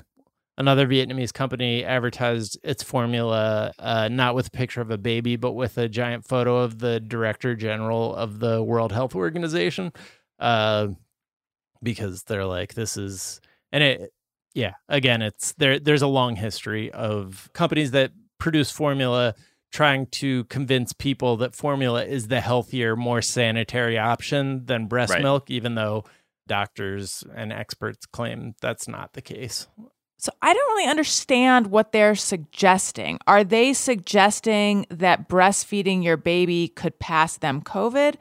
another 0.58 0.86
vietnamese 0.88 1.32
company 1.34 1.86
advertised 1.86 2.58
its 2.64 2.84
formula 2.84 3.72
uh, 3.80 4.10
not 4.12 4.36
with 4.36 4.48
a 4.48 4.52
picture 4.52 4.82
of 4.82 4.92
a 4.92 4.98
baby 4.98 5.36
but 5.38 5.54
with 5.54 5.78
a 5.78 5.88
giant 5.88 6.26
photo 6.28 6.58
of 6.58 6.80
the 6.80 7.00
director 7.00 7.56
general 7.56 8.14
of 8.16 8.40
the 8.40 8.62
world 8.62 8.92
health 8.92 9.16
organization 9.16 9.94
uh, 10.40 10.88
because 11.82 12.24
they're 12.24 12.46
like 12.46 12.74
this 12.74 12.98
is 12.98 13.40
and 13.72 13.84
it 13.84 14.12
yeah 14.54 14.74
again 14.90 15.22
it's 15.22 15.54
there 15.54 15.80
there's 15.80 16.02
a 16.02 16.08
long 16.08 16.36
history 16.36 16.92
of 16.92 17.50
companies 17.54 17.92
that 17.92 18.12
produce 18.40 18.72
formula 18.72 19.36
trying 19.72 20.06
to 20.08 20.46
convince 20.46 20.94
people 20.94 21.38
that 21.38 21.54
formula 21.56 22.06
is 22.06 22.30
the 22.30 22.40
healthier 22.42 22.96
more 22.96 23.22
sanitary 23.22 23.98
option 23.98 24.66
than 24.66 24.88
breast 24.88 25.14
Right. 25.14 25.22
milk 25.22 25.50
even 25.50 25.76
though 25.76 26.04
doctors 26.48 27.24
and 27.36 27.52
experts 27.52 28.06
claim 28.06 28.56
that's 28.62 28.88
not 28.88 29.14
the 29.14 29.22
case 29.22 29.68
So 30.20 30.32
I 30.42 30.54
don't 30.54 30.70
really 30.76 30.90
understand 30.90 31.68
what 31.68 31.92
they're 31.92 32.16
suggesting. 32.16 33.20
Are 33.28 33.44
they 33.44 33.74
suggesting 33.74 34.88
that 34.90 35.30
breastfeeding 35.30 36.04
your 36.04 36.18
baby 36.18 36.70
could 36.70 36.98
pass 36.98 37.38
them 37.38 37.62
COVID? 37.62 38.16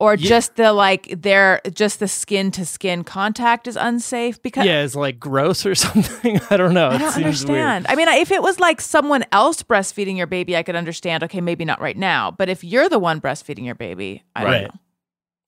Or 0.00 0.14
Yeah. 0.14 0.28
just 0.28 0.54
the 0.54 0.72
like 0.72 1.12
their 1.22 1.60
just 1.74 1.98
the 1.98 2.06
skin 2.06 2.52
to 2.52 2.64
skin 2.64 3.02
contact 3.02 3.66
is 3.66 3.74
unsafe 3.76 4.40
because 4.42 4.64
yeah 4.64 4.82
it's 4.84 4.94
like 4.94 5.18
gross 5.18 5.66
or 5.66 5.74
something 5.86 6.40
i 6.50 6.56
don't 6.56 6.72
know 6.72 6.88
I 6.90 6.98
don't 6.98 7.10
seems 7.12 7.44
weird. 7.44 7.58
understand. 7.58 7.86
I 7.88 7.96
mean, 7.96 8.06
if 8.08 8.30
it 8.30 8.40
was 8.40 8.60
like 8.60 8.80
someone 8.80 9.24
else 9.32 9.62
breastfeeding 9.64 10.16
your 10.16 10.28
baby, 10.28 10.56
I 10.56 10.62
could 10.62 10.76
understand. 10.76 11.24
Okay, 11.24 11.40
maybe 11.40 11.64
not 11.64 11.80
right 11.80 11.96
now, 11.96 12.30
but 12.30 12.48
if 12.48 12.62
you're 12.62 12.88
the 12.88 13.00
one 13.00 13.20
breastfeeding 13.20 13.64
your 13.66 13.74
baby, 13.74 14.22
I 14.36 14.44
Right. 14.44 14.52
don't 14.60 14.62
know. 14.74 14.80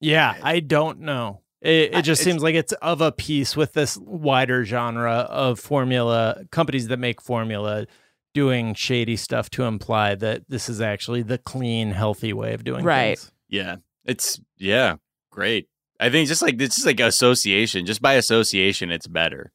Yeah, 0.00 0.34
I 0.42 0.58
don't 0.60 1.00
know. 1.00 1.42
It, 1.62 1.94
it 1.94 2.02
just 2.02 2.22
it's- 2.22 2.24
seems 2.24 2.42
like 2.42 2.54
it's 2.56 2.72
of 2.82 3.00
a 3.00 3.12
piece 3.12 3.54
with 3.56 3.74
this 3.74 3.96
wider 3.98 4.64
genre 4.64 5.28
of 5.30 5.60
formula 5.60 6.42
companies 6.50 6.88
that 6.88 6.96
make 6.98 7.20
formula 7.22 7.86
doing 8.34 8.74
shady 8.74 9.14
stuff 9.16 9.48
to 9.50 9.62
imply 9.64 10.14
that 10.16 10.42
this 10.48 10.68
is 10.68 10.80
actually 10.80 11.22
the 11.22 11.38
clean, 11.38 11.92
healthy 11.92 12.32
way 12.32 12.52
of 12.54 12.64
doing 12.64 12.84
Right. 12.84 13.18
things. 13.18 13.24
Right 13.26 13.32
yeah. 13.56 13.76
It's 14.10 14.40
yeah, 14.58 14.96
great. 15.30 15.68
I 16.00 16.10
think 16.10 16.28
just 16.28 16.42
like 16.42 16.60
it's 16.60 16.74
just 16.76 16.86
like 16.86 16.98
association. 17.00 17.86
Just 17.86 18.02
by 18.02 18.14
association, 18.14 18.90
it's 18.90 19.06
better. 19.06 19.52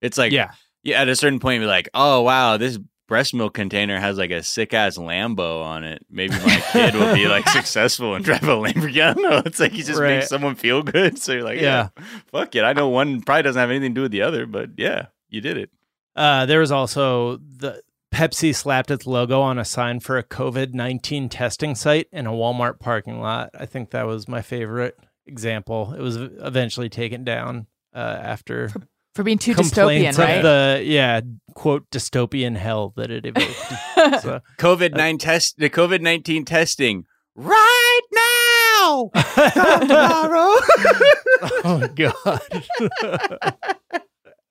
It's 0.00 0.16
like 0.16 0.32
yeah, 0.32 0.52
yeah, 0.82 1.00
at 1.02 1.08
a 1.08 1.16
certain 1.16 1.38
point, 1.40 1.60
you're 1.60 1.68
like, 1.70 1.88
oh 1.94 2.22
wow, 2.22 2.56
this 2.56 2.78
breast 3.08 3.34
milk 3.34 3.52
container 3.54 3.98
has 3.98 4.16
like 4.16 4.30
a 4.30 4.42
sick 4.42 4.72
ass 4.72 4.96
Lambo 4.96 5.62
on 5.64 5.82
it. 5.84 6.06
Maybe 6.08 6.34
my 6.46 6.62
kid 6.72 6.94
will 6.94 7.12
be 7.12 7.26
like 7.26 7.48
successful 7.58 8.14
and 8.14 8.24
drive 8.24 8.44
a 8.44 8.56
Lamborghini. 8.56 9.02
I 9.02 9.12
don't 9.14 9.22
know. 9.22 9.42
It's 9.44 9.58
like 9.60 9.74
you 9.74 9.82
just 9.82 10.00
Right. 10.00 10.18
make 10.18 10.22
someone 10.24 10.54
feel 10.54 10.82
good. 10.82 11.18
So 11.18 11.32
you're 11.32 11.42
like, 11.42 11.60
yeah, 11.60 11.88
fuck 12.28 12.54
it. 12.54 12.62
I 12.62 12.72
know 12.72 12.88
one 12.88 13.20
probably 13.22 13.42
doesn't 13.42 13.60
have 13.60 13.70
anything 13.70 13.94
to 13.94 13.98
do 13.98 14.02
with 14.02 14.12
the 14.12 14.22
other, 14.22 14.46
but 14.46 14.70
yeah, 14.78 15.06
you 15.28 15.40
did 15.40 15.56
it. 15.58 15.70
Uh, 16.16 16.46
there 16.46 16.60
was 16.60 16.70
also 16.72 17.36
the 17.38 17.82
Pepsi 18.12 18.54
slapped 18.54 18.90
its 18.90 19.06
logo 19.06 19.40
on 19.40 19.58
a 19.58 19.64
sign 19.64 20.00
for 20.00 20.18
a 20.18 20.22
COVID 20.24 20.74
19 20.74 21.28
testing 21.28 21.74
site 21.74 22.08
in 22.12 22.26
a 22.26 22.32
Walmart 22.32 22.80
parking 22.80 23.20
lot. 23.20 23.50
I 23.58 23.66
think 23.66 23.90
that 23.90 24.06
was 24.06 24.28
my 24.28 24.42
favorite 24.42 24.98
example. 25.26 25.94
It 25.94 26.00
was 26.00 26.16
eventually 26.16 26.88
taken 26.88 27.24
down 27.24 27.66
uh, 27.94 27.98
after 28.20 28.70
For 29.14 29.22
being 29.22 29.38
too 29.38 29.54
dystopian, 29.54 29.74
complaints 29.74 30.18
right? 30.18 30.36
of 30.38 30.42
the, 30.42 30.82
yeah, 30.84 31.20
quote, 31.54 31.88
dystopian 31.90 32.56
hell 32.56 32.92
that 32.96 33.10
it 33.10 33.26
evoked. 33.26 33.56
so, 34.22 34.40
COVID 34.58 34.94
nine 34.94 35.18
test 35.18 35.58
the 35.58 35.70
COVID 35.70 36.00
nineteen 36.00 36.44
testing 36.44 37.04
right 37.36 38.00
now. 38.12 39.10
Come 39.12 39.80
tomorrow. 39.88 40.52
oh, 41.64 41.88
God. 41.94 42.40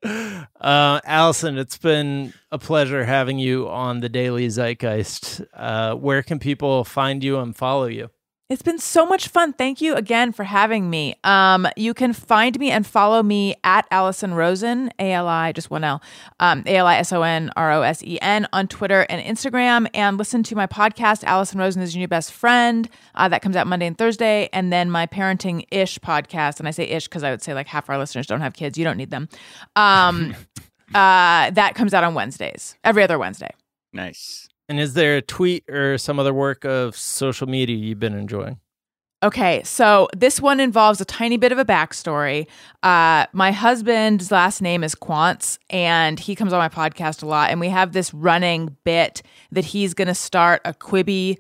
Uh, 0.04 1.00
Alison, 1.06 1.58
it's 1.58 1.78
been 1.78 2.34
a 2.52 2.58
pleasure 2.60 3.06
having 3.06 3.40
you 3.40 3.68
on 3.70 4.00
the 4.00 4.10
Daily 4.10 4.48
Zeitgeist. 4.48 5.46
Uh, 5.54 5.96
where 5.96 6.22
can 6.24 6.40
people 6.40 6.84
find 6.84 7.24
you 7.24 7.40
and 7.40 7.56
follow 7.56 7.86
you? 7.86 8.10
It's 8.50 8.64
been 8.64 8.80
so 8.80 9.06
much 9.06 9.28
fun. 9.28 9.54
Thank 9.54 9.80
you 9.80 9.94
again 9.94 10.32
for 10.32 10.44
having 10.44 10.90
me. 10.90 11.14
Um, 11.24 11.68
you 11.78 11.94
can 11.94 12.14
find 12.14 12.58
me 12.58 12.72
and 12.72 12.84
follow 12.86 13.22
me 13.22 13.54
at 13.64 13.88
Alison 13.92 14.34
Rosen, 14.34 14.92
A 14.98 15.12
L 15.12 15.28
I, 15.28 15.52
just 15.52 15.70
one 15.70 15.84
L, 15.84 16.02
um, 16.40 16.64
A 16.66 16.78
L 16.78 16.88
I 16.88 16.98
S 16.98 17.14
O 17.14 17.22
N 17.22 17.52
R 17.56 17.72
O 17.74 17.84
S 17.84 18.02
E 18.04 18.18
N 18.20 18.48
on 18.52 18.68
Twitter 18.68 19.06
and 19.08 19.24
Instagram. 19.24 19.88
And 19.94 20.18
listen 20.18 20.42
to 20.42 20.56
my 20.56 20.66
podcast, 20.66 21.24
Alison 21.26 21.60
Rosen 21.60 21.84
is 21.84 21.96
Your 21.96 22.00
New 22.00 22.08
Best 22.08 22.34
Friend. 22.34 22.90
Uh, 23.14 23.30
that 23.30 23.44
comes 23.44 23.56
out 23.56 23.68
Monday 23.68 23.86
and 23.86 23.96
Thursday. 23.96 24.50
And 24.52 24.74
then 24.74 24.90
my 24.90 25.06
Parenting 25.06 25.66
Ish 25.70 26.00
podcast. 26.00 26.58
And 26.58 26.68
I 26.68 26.72
say 26.72 26.86
ish 26.86 27.08
because 27.08 27.22
I 27.22 27.30
would 27.30 27.44
say 27.44 27.54
like 27.54 27.68
half 27.68 27.88
our 27.88 28.00
listeners 28.00 28.26
don't 28.26 28.42
have 28.42 28.54
kids. 28.54 28.80
You 28.80 28.84
don't 28.84 28.98
need 28.98 29.12
them. 29.12 29.30
Um, 29.76 30.34
uh, 30.96 31.52
that 31.52 31.74
comes 31.76 31.94
out 31.94 32.04
on 32.04 32.16
Wednesdays, 32.16 32.78
every 32.84 33.04
other 33.04 33.20
Wednesday. 33.20 33.52
nice. 33.94 34.49
And 34.70 34.80
is 34.80 34.94
there 34.94 35.18
a 35.18 35.22
tweet 35.22 35.68
or 35.68 35.98
some 35.98 36.20
other 36.20 36.34
work 36.34 36.64
of 36.64 36.96
social 36.96 37.48
media 37.48 37.76
you've 37.76 38.00
been 38.00 38.14
enjoying? 38.14 38.60
Okay, 39.22 39.64
so 39.64 40.08
this 40.16 40.40
one 40.40 40.62
involves 40.62 41.02
a 41.02 41.06
tiny 41.06 41.36
bit 41.36 41.52
of 41.52 41.58
a 41.58 41.66
backstory. 41.66 42.48
Uh, 42.84 43.26
my 43.34 43.52
husband's 43.52 44.32
last 44.32 44.62
name 44.62 44.82
is 44.82 44.96
Quantz, 44.96 45.58
and 45.70 46.20
he 46.20 46.36
comes 46.36 46.54
on 46.54 46.60
my 46.60 46.70
podcast 46.70 47.24
a 47.24 47.26
lot. 47.26 47.50
And 47.50 47.60
we 47.60 47.68
have 47.68 47.92
this 47.92 48.14
running 48.14 48.78
bit 48.86 49.24
that 49.52 49.66
he's 49.66 49.94
going 49.94 50.08
to 50.08 50.16
start 50.16 50.62
a 50.64 50.74
Quibi 50.74 51.38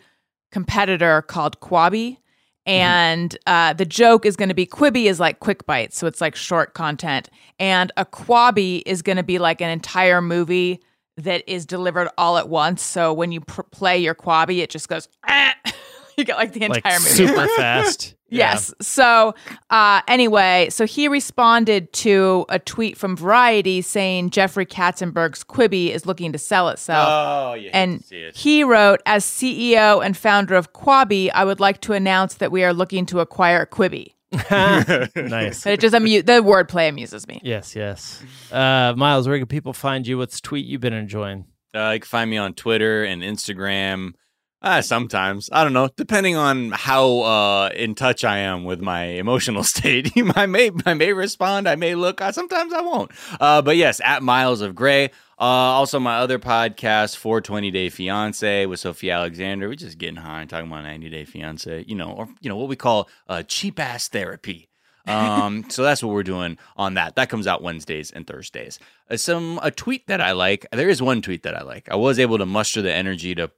competitor 0.52 1.22
called 1.22 1.60
Quabi. 1.62 2.18
And 2.66 3.38
uh, 3.48 3.74
the 3.74 3.86
joke 3.86 4.26
is 4.26 4.36
going 4.36 4.50
to 4.50 4.56
be 4.56 4.66
Quibi 4.66 5.06
is 5.06 5.20
like 5.20 5.40
quick 5.40 5.66
bites, 5.66 5.98
so 5.98 6.08
it's 6.08 6.20
like 6.20 6.36
short 6.36 6.74
content. 6.74 7.30
And 7.60 7.92
a 7.96 8.06
Quabi 8.06 8.82
is 8.86 9.02
going 9.02 9.18
to 9.18 9.24
be 9.24 9.40
like 9.40 9.62
an 9.62 9.70
entire 9.70 10.20
movie 10.20 10.82
that 11.24 11.44
is 11.52 11.66
delivered 11.66 12.10
all 12.18 12.38
at 12.38 12.50
once. 12.50 12.82
So 12.82 13.14
when 13.14 13.32
you 13.32 13.42
pr- 13.42 13.62
play 13.64 13.98
your 14.00 14.16
Quabi, 14.16 14.60
it 14.60 14.70
just 14.70 14.90
goes, 14.90 15.08
"Ah." 15.28 15.54
you 16.18 16.26
get 16.26 16.38
like 16.38 16.52
the 16.54 16.60
Like 16.68 16.78
entire 16.78 17.00
movie. 17.00 17.12
super 17.12 17.48
fast. 17.56 18.16
Yes. 18.32 18.72
So, 18.80 19.34
uh, 19.72 20.02
anyway, 20.08 20.68
so 20.70 20.86
he 20.86 21.08
responded 21.08 21.92
to 21.94 22.46
a 22.50 22.60
tweet 22.60 22.96
from 22.96 23.16
Variety 23.18 23.82
saying 23.82 24.30
Jeffrey 24.30 24.68
Katzenberg's 24.68 25.44
Quibi 25.44 25.90
is 25.90 26.06
looking 26.06 26.32
to 26.34 26.38
sell 26.38 26.70
itself. 26.70 27.08
Oh 27.10 27.54
yeah. 27.56 27.72
and 27.74 28.04
it. 28.12 28.36
he 28.38 28.64
wrote, 28.64 29.02
as 29.08 29.26
CEO 29.26 30.06
and 30.06 30.16
founder 30.16 30.54
of 30.56 30.74
Quabi, 30.74 31.32
I 31.34 31.44
would 31.44 31.60
like 31.60 31.82
to 31.82 31.94
announce 31.94 32.36
that 32.36 32.52
we 32.52 32.64
are 32.64 32.74
looking 32.74 33.08
to 33.08 33.20
acquire 33.20 33.66
Quibi. 33.66 34.14
Yeah. 34.32 35.08
nice. 35.16 35.64
But 35.64 35.74
it 35.74 35.80
just 35.80 35.96
amu- 35.96 36.22
the 36.22 36.42
wordplay 36.44 36.90
amuses 36.90 37.28
me. 37.28 37.42
Yes, 37.44 37.76
yes. 37.76 38.22
Uh, 38.52 38.94
Miles, 38.96 39.28
where 39.28 39.38
can 39.38 39.48
people 39.48 39.74
find 39.74 40.06
you? 40.06 40.18
What's 40.18 40.40
tweet 40.42 40.66
you've 40.66 40.82
been 40.82 40.94
enjoying? 40.94 41.46
Uh, 41.74 41.92
you 41.92 42.00
can 42.00 42.08
find 42.08 42.30
me 42.30 42.38
on 42.38 42.54
Twitter 42.54 43.04
and 43.04 43.22
Instagram. 43.22 44.14
Uh, 44.62 44.82
sometimes 44.82 45.50
I 45.54 45.64
don't 45.64 45.72
know, 45.72 45.90
depending 45.96 46.36
on 46.36 46.72
how 46.72 47.20
uh, 47.20 47.70
in 47.70 47.96
touch 47.96 48.26
I 48.26 48.40
am 48.40 48.66
with 48.66 48.82
my 48.82 49.04
emotional 49.04 49.64
state. 49.76 50.12
I 50.36 50.46
may 50.46 50.72
I 50.86 50.94
may 50.94 51.14
respond, 51.14 51.68
I 51.68 51.76
may 51.76 51.96
look. 51.96 52.20
Uh, 52.22 52.32
sometimes 52.32 52.74
I 52.74 52.82
won't. 52.82 53.12
Uh, 53.40 53.62
but 53.62 53.78
yes, 53.78 54.02
at 54.04 54.22
Miles 54.22 54.62
of 54.62 54.76
Gray. 54.76 55.12
Uh, 55.40 55.44
also, 55.44 56.02
my 56.02 56.18
other 56.18 56.38
podcast, 56.38 57.16
420 57.16 57.72
Day 57.72 57.90
Fiance 57.90 58.66
with 58.66 58.82
Sophia 58.82 59.16
Alexander. 59.16 59.70
We're 59.70 59.76
just 59.76 59.98
getting 59.98 60.18
high 60.18 60.42
and 60.42 60.50
talking 60.50 60.68
about 60.68 60.84
90 60.84 61.10
Day 61.10 61.24
Fiance. 61.24 61.86
You 61.88 61.96
know, 61.96 62.12
or 62.12 62.28
you 62.42 62.50
know 62.50 62.58
what 62.58 62.68
we 62.68 62.76
call 62.76 63.08
uh, 63.30 63.44
cheap 63.44 63.80
ass 63.80 64.10
therapy. 64.10 64.68
Um, 65.08 65.66
so 65.70 65.84
that's 65.84 66.04
what 66.04 66.14
we're 66.14 66.24
doing 66.24 66.58
on 66.76 66.96
that. 66.96 67.16
That 67.16 67.30
comes 67.30 67.48
out 67.48 67.64
Wednesdays 67.64 68.12
and 68.12 68.28
Thursdays. 68.28 68.80
Uh, 69.10 69.16
some 69.16 69.60
a 69.64 69.72
tweet 69.72 70.08
that 70.08 70.20
I 70.20 70.34
like. 70.34 70.66
There 70.74 70.90
is 70.90 71.02
one 71.02 71.22
tweet 71.22 71.44
that 71.44 71.56
I 71.56 71.62
like. 71.62 71.90
I 71.90 71.96
was 71.96 72.20
able 72.20 72.38
to 72.38 72.46
muster 72.46 72.82
the 72.82 72.94
energy 72.94 73.34
to 73.36 73.50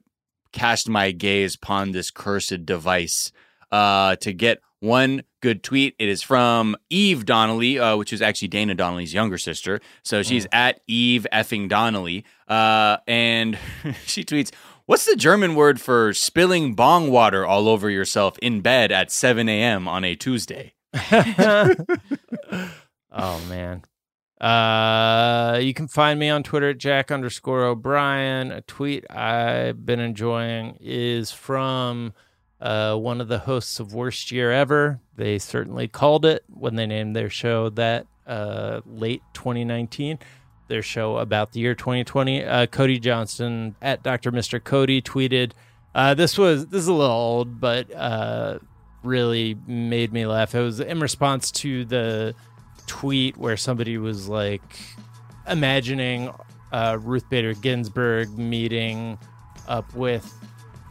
cast 0.52 0.88
my 0.88 1.10
gaze 1.10 1.54
upon 1.54 1.92
this 1.92 2.10
cursed 2.10 2.64
device 2.64 3.32
uh, 3.70 4.16
to 4.16 4.32
get 4.32 4.60
one 4.80 5.22
good 5.40 5.62
tweet. 5.62 5.94
It 5.98 6.08
is 6.08 6.22
from 6.22 6.76
Eve 6.90 7.24
Donnelly, 7.24 7.78
uh, 7.78 7.96
which 7.96 8.12
is 8.12 8.20
actually 8.20 8.48
Dana 8.48 8.74
Donnelly's 8.74 9.14
younger 9.14 9.38
sister. 9.38 9.80
So 10.02 10.22
she's 10.22 10.46
at 10.52 10.80
Eve 10.86 11.26
effing 11.32 11.68
Donnelly, 11.68 12.24
uh, 12.48 12.98
and 13.06 13.58
she 14.06 14.24
tweets. 14.24 14.52
What's 14.86 15.06
the 15.06 15.14
German 15.14 15.54
word 15.54 15.80
for 15.80 16.12
spilling 16.12 16.74
bong 16.74 17.10
water 17.10 17.46
all 17.46 17.68
over 17.68 17.88
yourself 17.88 18.36
in 18.40 18.60
bed 18.60 18.90
at 18.90 19.12
7 19.12 19.48
a.m. 19.48 19.86
on 19.86 20.04
a 20.04 20.16
Tuesday? 20.16 20.74
oh 21.02 21.76
man. 23.48 23.82
Uh, 24.42 25.60
you 25.62 25.72
can 25.72 25.86
find 25.86 26.18
me 26.18 26.28
on 26.28 26.42
Twitter 26.42 26.70
at 26.70 26.78
Jack 26.78 27.12
underscore 27.12 27.62
O'Brien. 27.62 28.50
A 28.50 28.60
tweet 28.62 29.08
I've 29.08 29.86
been 29.86 30.00
enjoying 30.00 30.78
is 30.80 31.30
from 31.30 32.12
uh, 32.60 32.96
one 32.96 33.20
of 33.20 33.28
the 33.28 33.38
hosts 33.38 33.78
of 33.78 33.94
Worst 33.94 34.32
Year 34.32 34.50
Ever. 34.50 35.00
They 35.14 35.38
certainly 35.38 35.86
called 35.86 36.24
it 36.24 36.42
when 36.48 36.74
they 36.74 36.86
named 36.86 37.14
their 37.14 37.30
show 37.30 37.68
that 37.70 38.08
uh, 38.26 38.80
late 38.84 39.22
2019. 39.34 40.18
Their 40.66 40.82
show 40.82 41.18
about 41.18 41.52
the 41.52 41.60
year 41.60 41.76
2020. 41.76 42.44
Uh, 42.44 42.66
Cody 42.66 42.98
Johnston 42.98 43.76
at 43.80 44.02
Dr. 44.02 44.32
Mr. 44.32 44.62
Cody 44.62 45.00
tweeted. 45.00 45.52
Uh, 45.94 46.14
this 46.14 46.36
was 46.36 46.66
this 46.66 46.80
is 46.82 46.88
a 46.88 46.92
little 46.92 47.14
old, 47.14 47.60
but 47.60 47.94
uh, 47.94 48.58
really 49.04 49.56
made 49.68 50.12
me 50.12 50.26
laugh. 50.26 50.54
It 50.54 50.62
was 50.62 50.80
in 50.80 50.98
response 50.98 51.50
to 51.52 51.84
the 51.84 52.34
tweet 52.86 53.36
where 53.36 53.56
somebody 53.56 53.98
was 53.98 54.28
like 54.28 54.62
imagining 55.48 56.30
uh, 56.72 56.98
Ruth 57.00 57.28
Bader 57.28 57.54
Ginsburg 57.54 58.36
meeting 58.38 59.18
up 59.68 59.94
with 59.94 60.32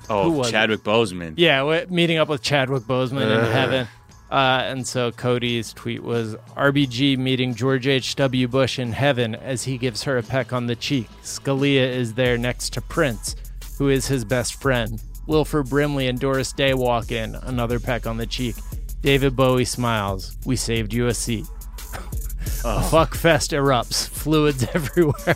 Oh, 0.10 0.30
was 0.30 0.50
it? 0.50 0.52
Chadwick 0.52 0.82
Boseman. 0.82 1.36
yeah 1.38 1.86
meeting 1.90 2.18
up 2.18 2.28
with 2.28 2.42
Chadwick 2.42 2.84
Boseman 2.84 3.24
in 3.46 3.52
heaven. 3.52 3.88
Uh, 4.30 4.62
and 4.66 4.88
so 4.88 5.12
Cody's 5.12 5.74
tweet 5.74 6.02
was 6.04 6.36
RBG 6.56 7.18
meeting 7.18 7.54
George 7.54 7.86
H.W. 7.86 8.48
Bush 8.48 8.80
in 8.80 8.94
heaven 8.94 9.36
as 9.36 9.64
he 9.66 9.78
gives 9.78 10.04
her 10.04 10.18
a 10.18 10.24
peck 10.24 10.54
on 10.54 10.68
the 10.68 10.76
cheek. 10.76 11.08
Scalia 11.22 11.82
is 11.94 12.14
there 12.14 12.38
next 12.38 12.72
to 12.74 12.82
Prince, 12.82 13.36
who 13.78 13.90
is 13.90 14.08
his 14.08 14.24
best 14.24 14.62
friend. 14.62 15.02
Wilford 15.28 15.70
Brimley 15.70 16.08
and 16.08 16.18
Doris 16.18 16.54
Day 16.54 16.74
walk 16.74 17.12
in, 17.12 17.36
another 17.36 17.78
peck 17.78 18.08
on 18.08 18.16
the 18.16 18.26
cheek. 18.26 18.56
David 19.02 19.36
Bowie 19.36 19.66
smiles. 19.66 20.38
We 20.46 20.56
saved 20.56 20.94
you 20.94 21.08
a 21.08 21.14
seat. 21.14 21.46
A 22.64 22.84
fuck 22.90 23.16
fest 23.16 23.52
erupts, 23.52 24.08
fluids 24.08 24.64
everywhere. 24.74 25.36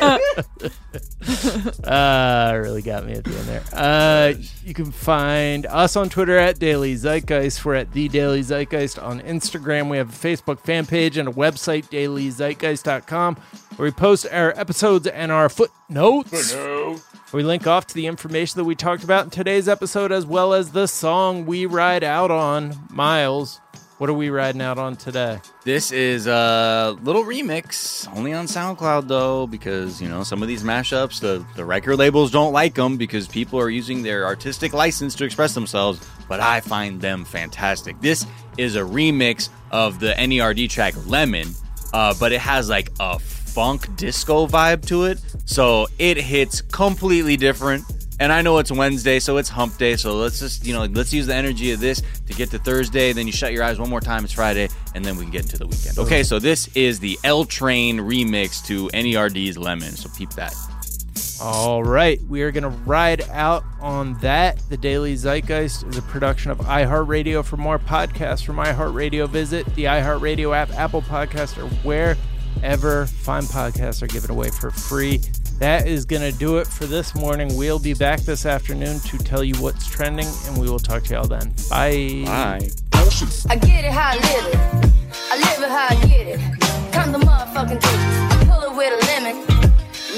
uh, 1.84 2.56
really 2.56 2.82
got 2.82 3.04
me 3.04 3.14
at 3.14 3.24
the 3.24 3.36
end 3.36 3.48
there. 3.48 3.62
Uh, 3.72 4.34
you 4.64 4.74
can 4.74 4.92
find 4.92 5.66
us 5.66 5.96
on 5.96 6.08
Twitter 6.08 6.38
at 6.38 6.58
Daily 6.58 6.94
Zeitgeist. 6.94 7.64
We're 7.64 7.74
at 7.74 7.92
The 7.92 8.08
Daily 8.08 8.42
Zeitgeist 8.42 9.02
on 9.02 9.20
Instagram. 9.22 9.90
We 9.90 9.96
have 9.96 10.10
a 10.10 10.12
Facebook 10.28 10.60
fan 10.60 10.86
page 10.86 11.16
and 11.16 11.28
a 11.28 11.32
website, 11.32 11.88
dailyzeitgeist.com, 11.90 13.36
where 13.76 13.86
we 13.86 13.92
post 13.92 14.26
our 14.30 14.52
episodes 14.58 15.06
and 15.06 15.32
our 15.32 15.48
footnotes. 15.48 16.54
We 17.32 17.42
link 17.42 17.66
off 17.66 17.86
to 17.88 17.94
the 17.94 18.06
information 18.06 18.58
that 18.58 18.64
we 18.64 18.74
talked 18.74 19.04
about 19.04 19.24
in 19.24 19.30
today's 19.30 19.68
episode, 19.68 20.12
as 20.12 20.24
well 20.24 20.54
as 20.54 20.72
the 20.72 20.86
song 20.86 21.44
we 21.44 21.66
ride 21.66 22.02
out 22.02 22.30
on. 22.30 22.78
Miles, 22.88 23.60
what 23.98 24.08
are 24.08 24.14
we 24.14 24.30
riding 24.30 24.62
out 24.62 24.78
on 24.78 24.96
today? 24.96 25.40
This 25.64 25.90
is 25.90 26.26
a 26.26 26.96
little 27.02 27.24
remix, 27.24 28.08
only 28.16 28.32
on 28.32 28.46
SoundCloud 28.46 29.08
though, 29.08 29.46
because 29.46 30.00
you 30.00 30.08
know 30.08 30.22
some 30.22 30.40
of 30.40 30.48
these 30.48 30.62
mashups, 30.62 31.20
the 31.20 31.44
the 31.56 31.64
record 31.64 31.96
labels 31.96 32.30
don't 32.30 32.52
like 32.52 32.74
them 32.74 32.96
because 32.96 33.28
people 33.28 33.60
are 33.60 33.68
using 33.68 34.02
their 34.02 34.24
artistic 34.24 34.72
license 34.72 35.14
to 35.16 35.24
express 35.24 35.54
themselves. 35.54 36.00
But 36.28 36.40
I 36.40 36.60
find 36.60 37.00
them 37.00 37.24
fantastic. 37.24 38.00
This 38.00 38.26
is 38.56 38.76
a 38.76 38.80
remix 38.80 39.48
of 39.70 39.98
the 39.98 40.14
NERD 40.14 40.70
track 40.70 40.94
"Lemon," 41.06 41.48
uh, 41.92 42.14
but 42.20 42.32
it 42.32 42.40
has 42.40 42.68
like 42.68 42.90
a 43.00 43.18
funk 43.18 43.96
disco 43.96 44.46
vibe 44.46 44.86
to 44.86 45.04
it. 45.04 45.18
So 45.44 45.88
it 45.98 46.16
hits 46.16 46.60
completely 46.60 47.36
different. 47.36 47.84
And 48.20 48.32
I 48.32 48.42
know 48.42 48.58
it's 48.58 48.72
Wednesday, 48.72 49.20
so 49.20 49.36
it's 49.36 49.48
hump 49.48 49.78
day. 49.78 49.94
So 49.96 50.16
let's 50.16 50.40
just, 50.40 50.66
you 50.66 50.72
know, 50.74 50.84
let's 50.86 51.12
use 51.12 51.26
the 51.26 51.34
energy 51.34 51.72
of 51.72 51.80
this 51.80 52.02
to 52.26 52.32
get 52.32 52.50
to 52.50 52.58
Thursday. 52.58 53.12
Then 53.12 53.26
you 53.26 53.32
shut 53.32 53.52
your 53.52 53.62
eyes 53.62 53.78
one 53.78 53.88
more 53.88 54.00
time, 54.00 54.24
it's 54.24 54.32
Friday, 54.32 54.68
and 54.94 55.04
then 55.04 55.16
we 55.16 55.22
can 55.22 55.30
get 55.30 55.42
into 55.42 55.56
the 55.56 55.66
weekend. 55.66 55.98
Okay, 55.98 56.24
so 56.24 56.38
this 56.38 56.68
is 56.74 56.98
the 56.98 57.18
El. 57.22 57.44
Train 57.44 57.98
remix 57.98 58.64
to 58.66 58.88
NERD's 58.88 59.56
Lemon. 59.56 59.92
So 59.92 60.10
peep 60.16 60.30
that. 60.30 60.54
All 61.40 61.84
right, 61.84 62.20
we 62.22 62.42
are 62.42 62.50
going 62.50 62.64
to 62.64 62.68
ride 62.68 63.22
out 63.30 63.62
on 63.80 64.14
that. 64.18 64.58
The 64.68 64.76
Daily 64.76 65.14
Zeitgeist 65.14 65.88
is 65.88 65.96
a 65.96 66.02
production 66.02 66.50
of 66.50 66.58
iHeartRadio. 66.58 67.44
For 67.44 67.56
more 67.56 67.78
podcasts 67.78 68.44
from 68.44 68.56
iHeartRadio, 68.56 69.28
visit 69.28 69.64
the 69.76 69.84
iHeartRadio 69.84 70.56
app, 70.56 70.70
Apple 70.72 71.02
Podcast, 71.02 71.56
or 71.58 71.68
wherever 71.84 73.06
fine 73.06 73.44
podcasts 73.44 74.02
are 74.02 74.08
given 74.08 74.32
away 74.32 74.50
for 74.50 74.72
free. 74.72 75.20
That 75.58 75.88
is 75.88 76.04
going 76.04 76.22
to 76.22 76.36
do 76.38 76.58
it 76.58 76.68
for 76.68 76.86
this 76.86 77.16
morning. 77.16 77.56
We'll 77.56 77.80
be 77.80 77.92
back 77.92 78.20
this 78.20 78.46
afternoon 78.46 79.00
to 79.00 79.18
tell 79.18 79.42
you 79.42 79.54
what's 79.56 79.88
trending, 79.88 80.28
and 80.46 80.56
we 80.56 80.70
will 80.70 80.78
talk 80.78 81.02
to 81.04 81.14
y'all 81.14 81.26
then. 81.26 81.52
Bye. 81.68 82.22
Bye. 82.24 82.70
I 83.50 83.56
get 83.56 83.84
it 83.84 83.90
how 83.90 84.10
I 84.10 84.14
live 84.14 84.46
it. 84.54 84.92
I 85.32 85.36
live 85.36 85.62
it 85.62 85.68
how 85.68 85.88
I 85.90 85.96
get 86.06 86.26
it. 86.28 86.92
Come 86.92 87.10
the 87.10 87.18
motherfucking 87.18 87.80
truth. 87.80 88.04
I 88.30 88.44
pull 88.48 88.70
it 88.70 88.76
with 88.76 89.02
a 89.02 89.06
lemon. 89.06 89.46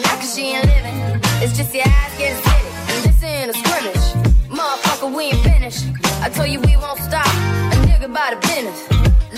Not 0.02 0.20
cause 0.20 0.34
she 0.36 0.52
ain't 0.52 0.66
living. 0.66 1.20
It's 1.40 1.56
just 1.56 1.74
your 1.74 1.84
ass 1.86 2.18
gets 2.18 2.44
hit 2.44 2.60
it. 2.60 2.74
And 2.92 3.04
this 3.04 3.22
ain't 3.22 3.50
a 3.50 3.54
scrimmage. 3.54 4.28
Motherfucker, 4.50 5.16
we 5.16 5.24
ain't 5.32 5.42
finished. 5.42 5.86
I 6.20 6.28
told 6.28 6.50
you 6.50 6.60
we 6.60 6.76
won't 6.76 7.00
stop. 7.00 7.26
A 7.26 7.76
nigga 7.88 8.12
by 8.12 8.34
the 8.34 8.40
business. 8.46 8.78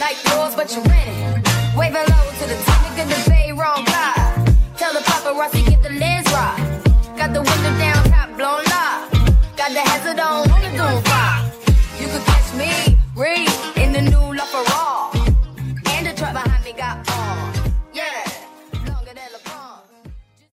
Like 0.01 0.19
yours, 0.27 0.57
but 0.57 0.75
you 0.75 0.83
rent 0.83 1.07
it. 1.07 1.77
Waving 1.77 1.95
low 1.95 2.27
to 2.41 2.45
the 2.49 2.59
top, 2.67 2.91
nigga, 2.91 3.25
the 3.25 3.31
bay 3.31 3.53
wrong 3.53 3.85
guy. 5.35 5.49
Tell 5.49 5.65
get 5.65 5.83
the 5.83 5.91
lens 5.91 6.27
right. 6.33 6.83
Got 7.17 7.33
the 7.33 7.41
window 7.41 7.79
down, 7.79 8.05
top 8.11 8.29
blown 8.37 8.65
lock. 8.73 9.11
Got 9.57 9.73
the 9.73 9.81
hazard 9.81 10.21
on, 10.21 10.49
wanna 10.51 10.71
do 10.71 11.09
fire. 11.09 11.53
You 12.01 12.07
could 12.09 12.25
catch 12.27 12.55
me, 12.55 12.99
read 13.17 13.49
in 13.77 13.93
the 13.93 14.03
new 14.03 14.39
LaFerrari. 14.39 14.92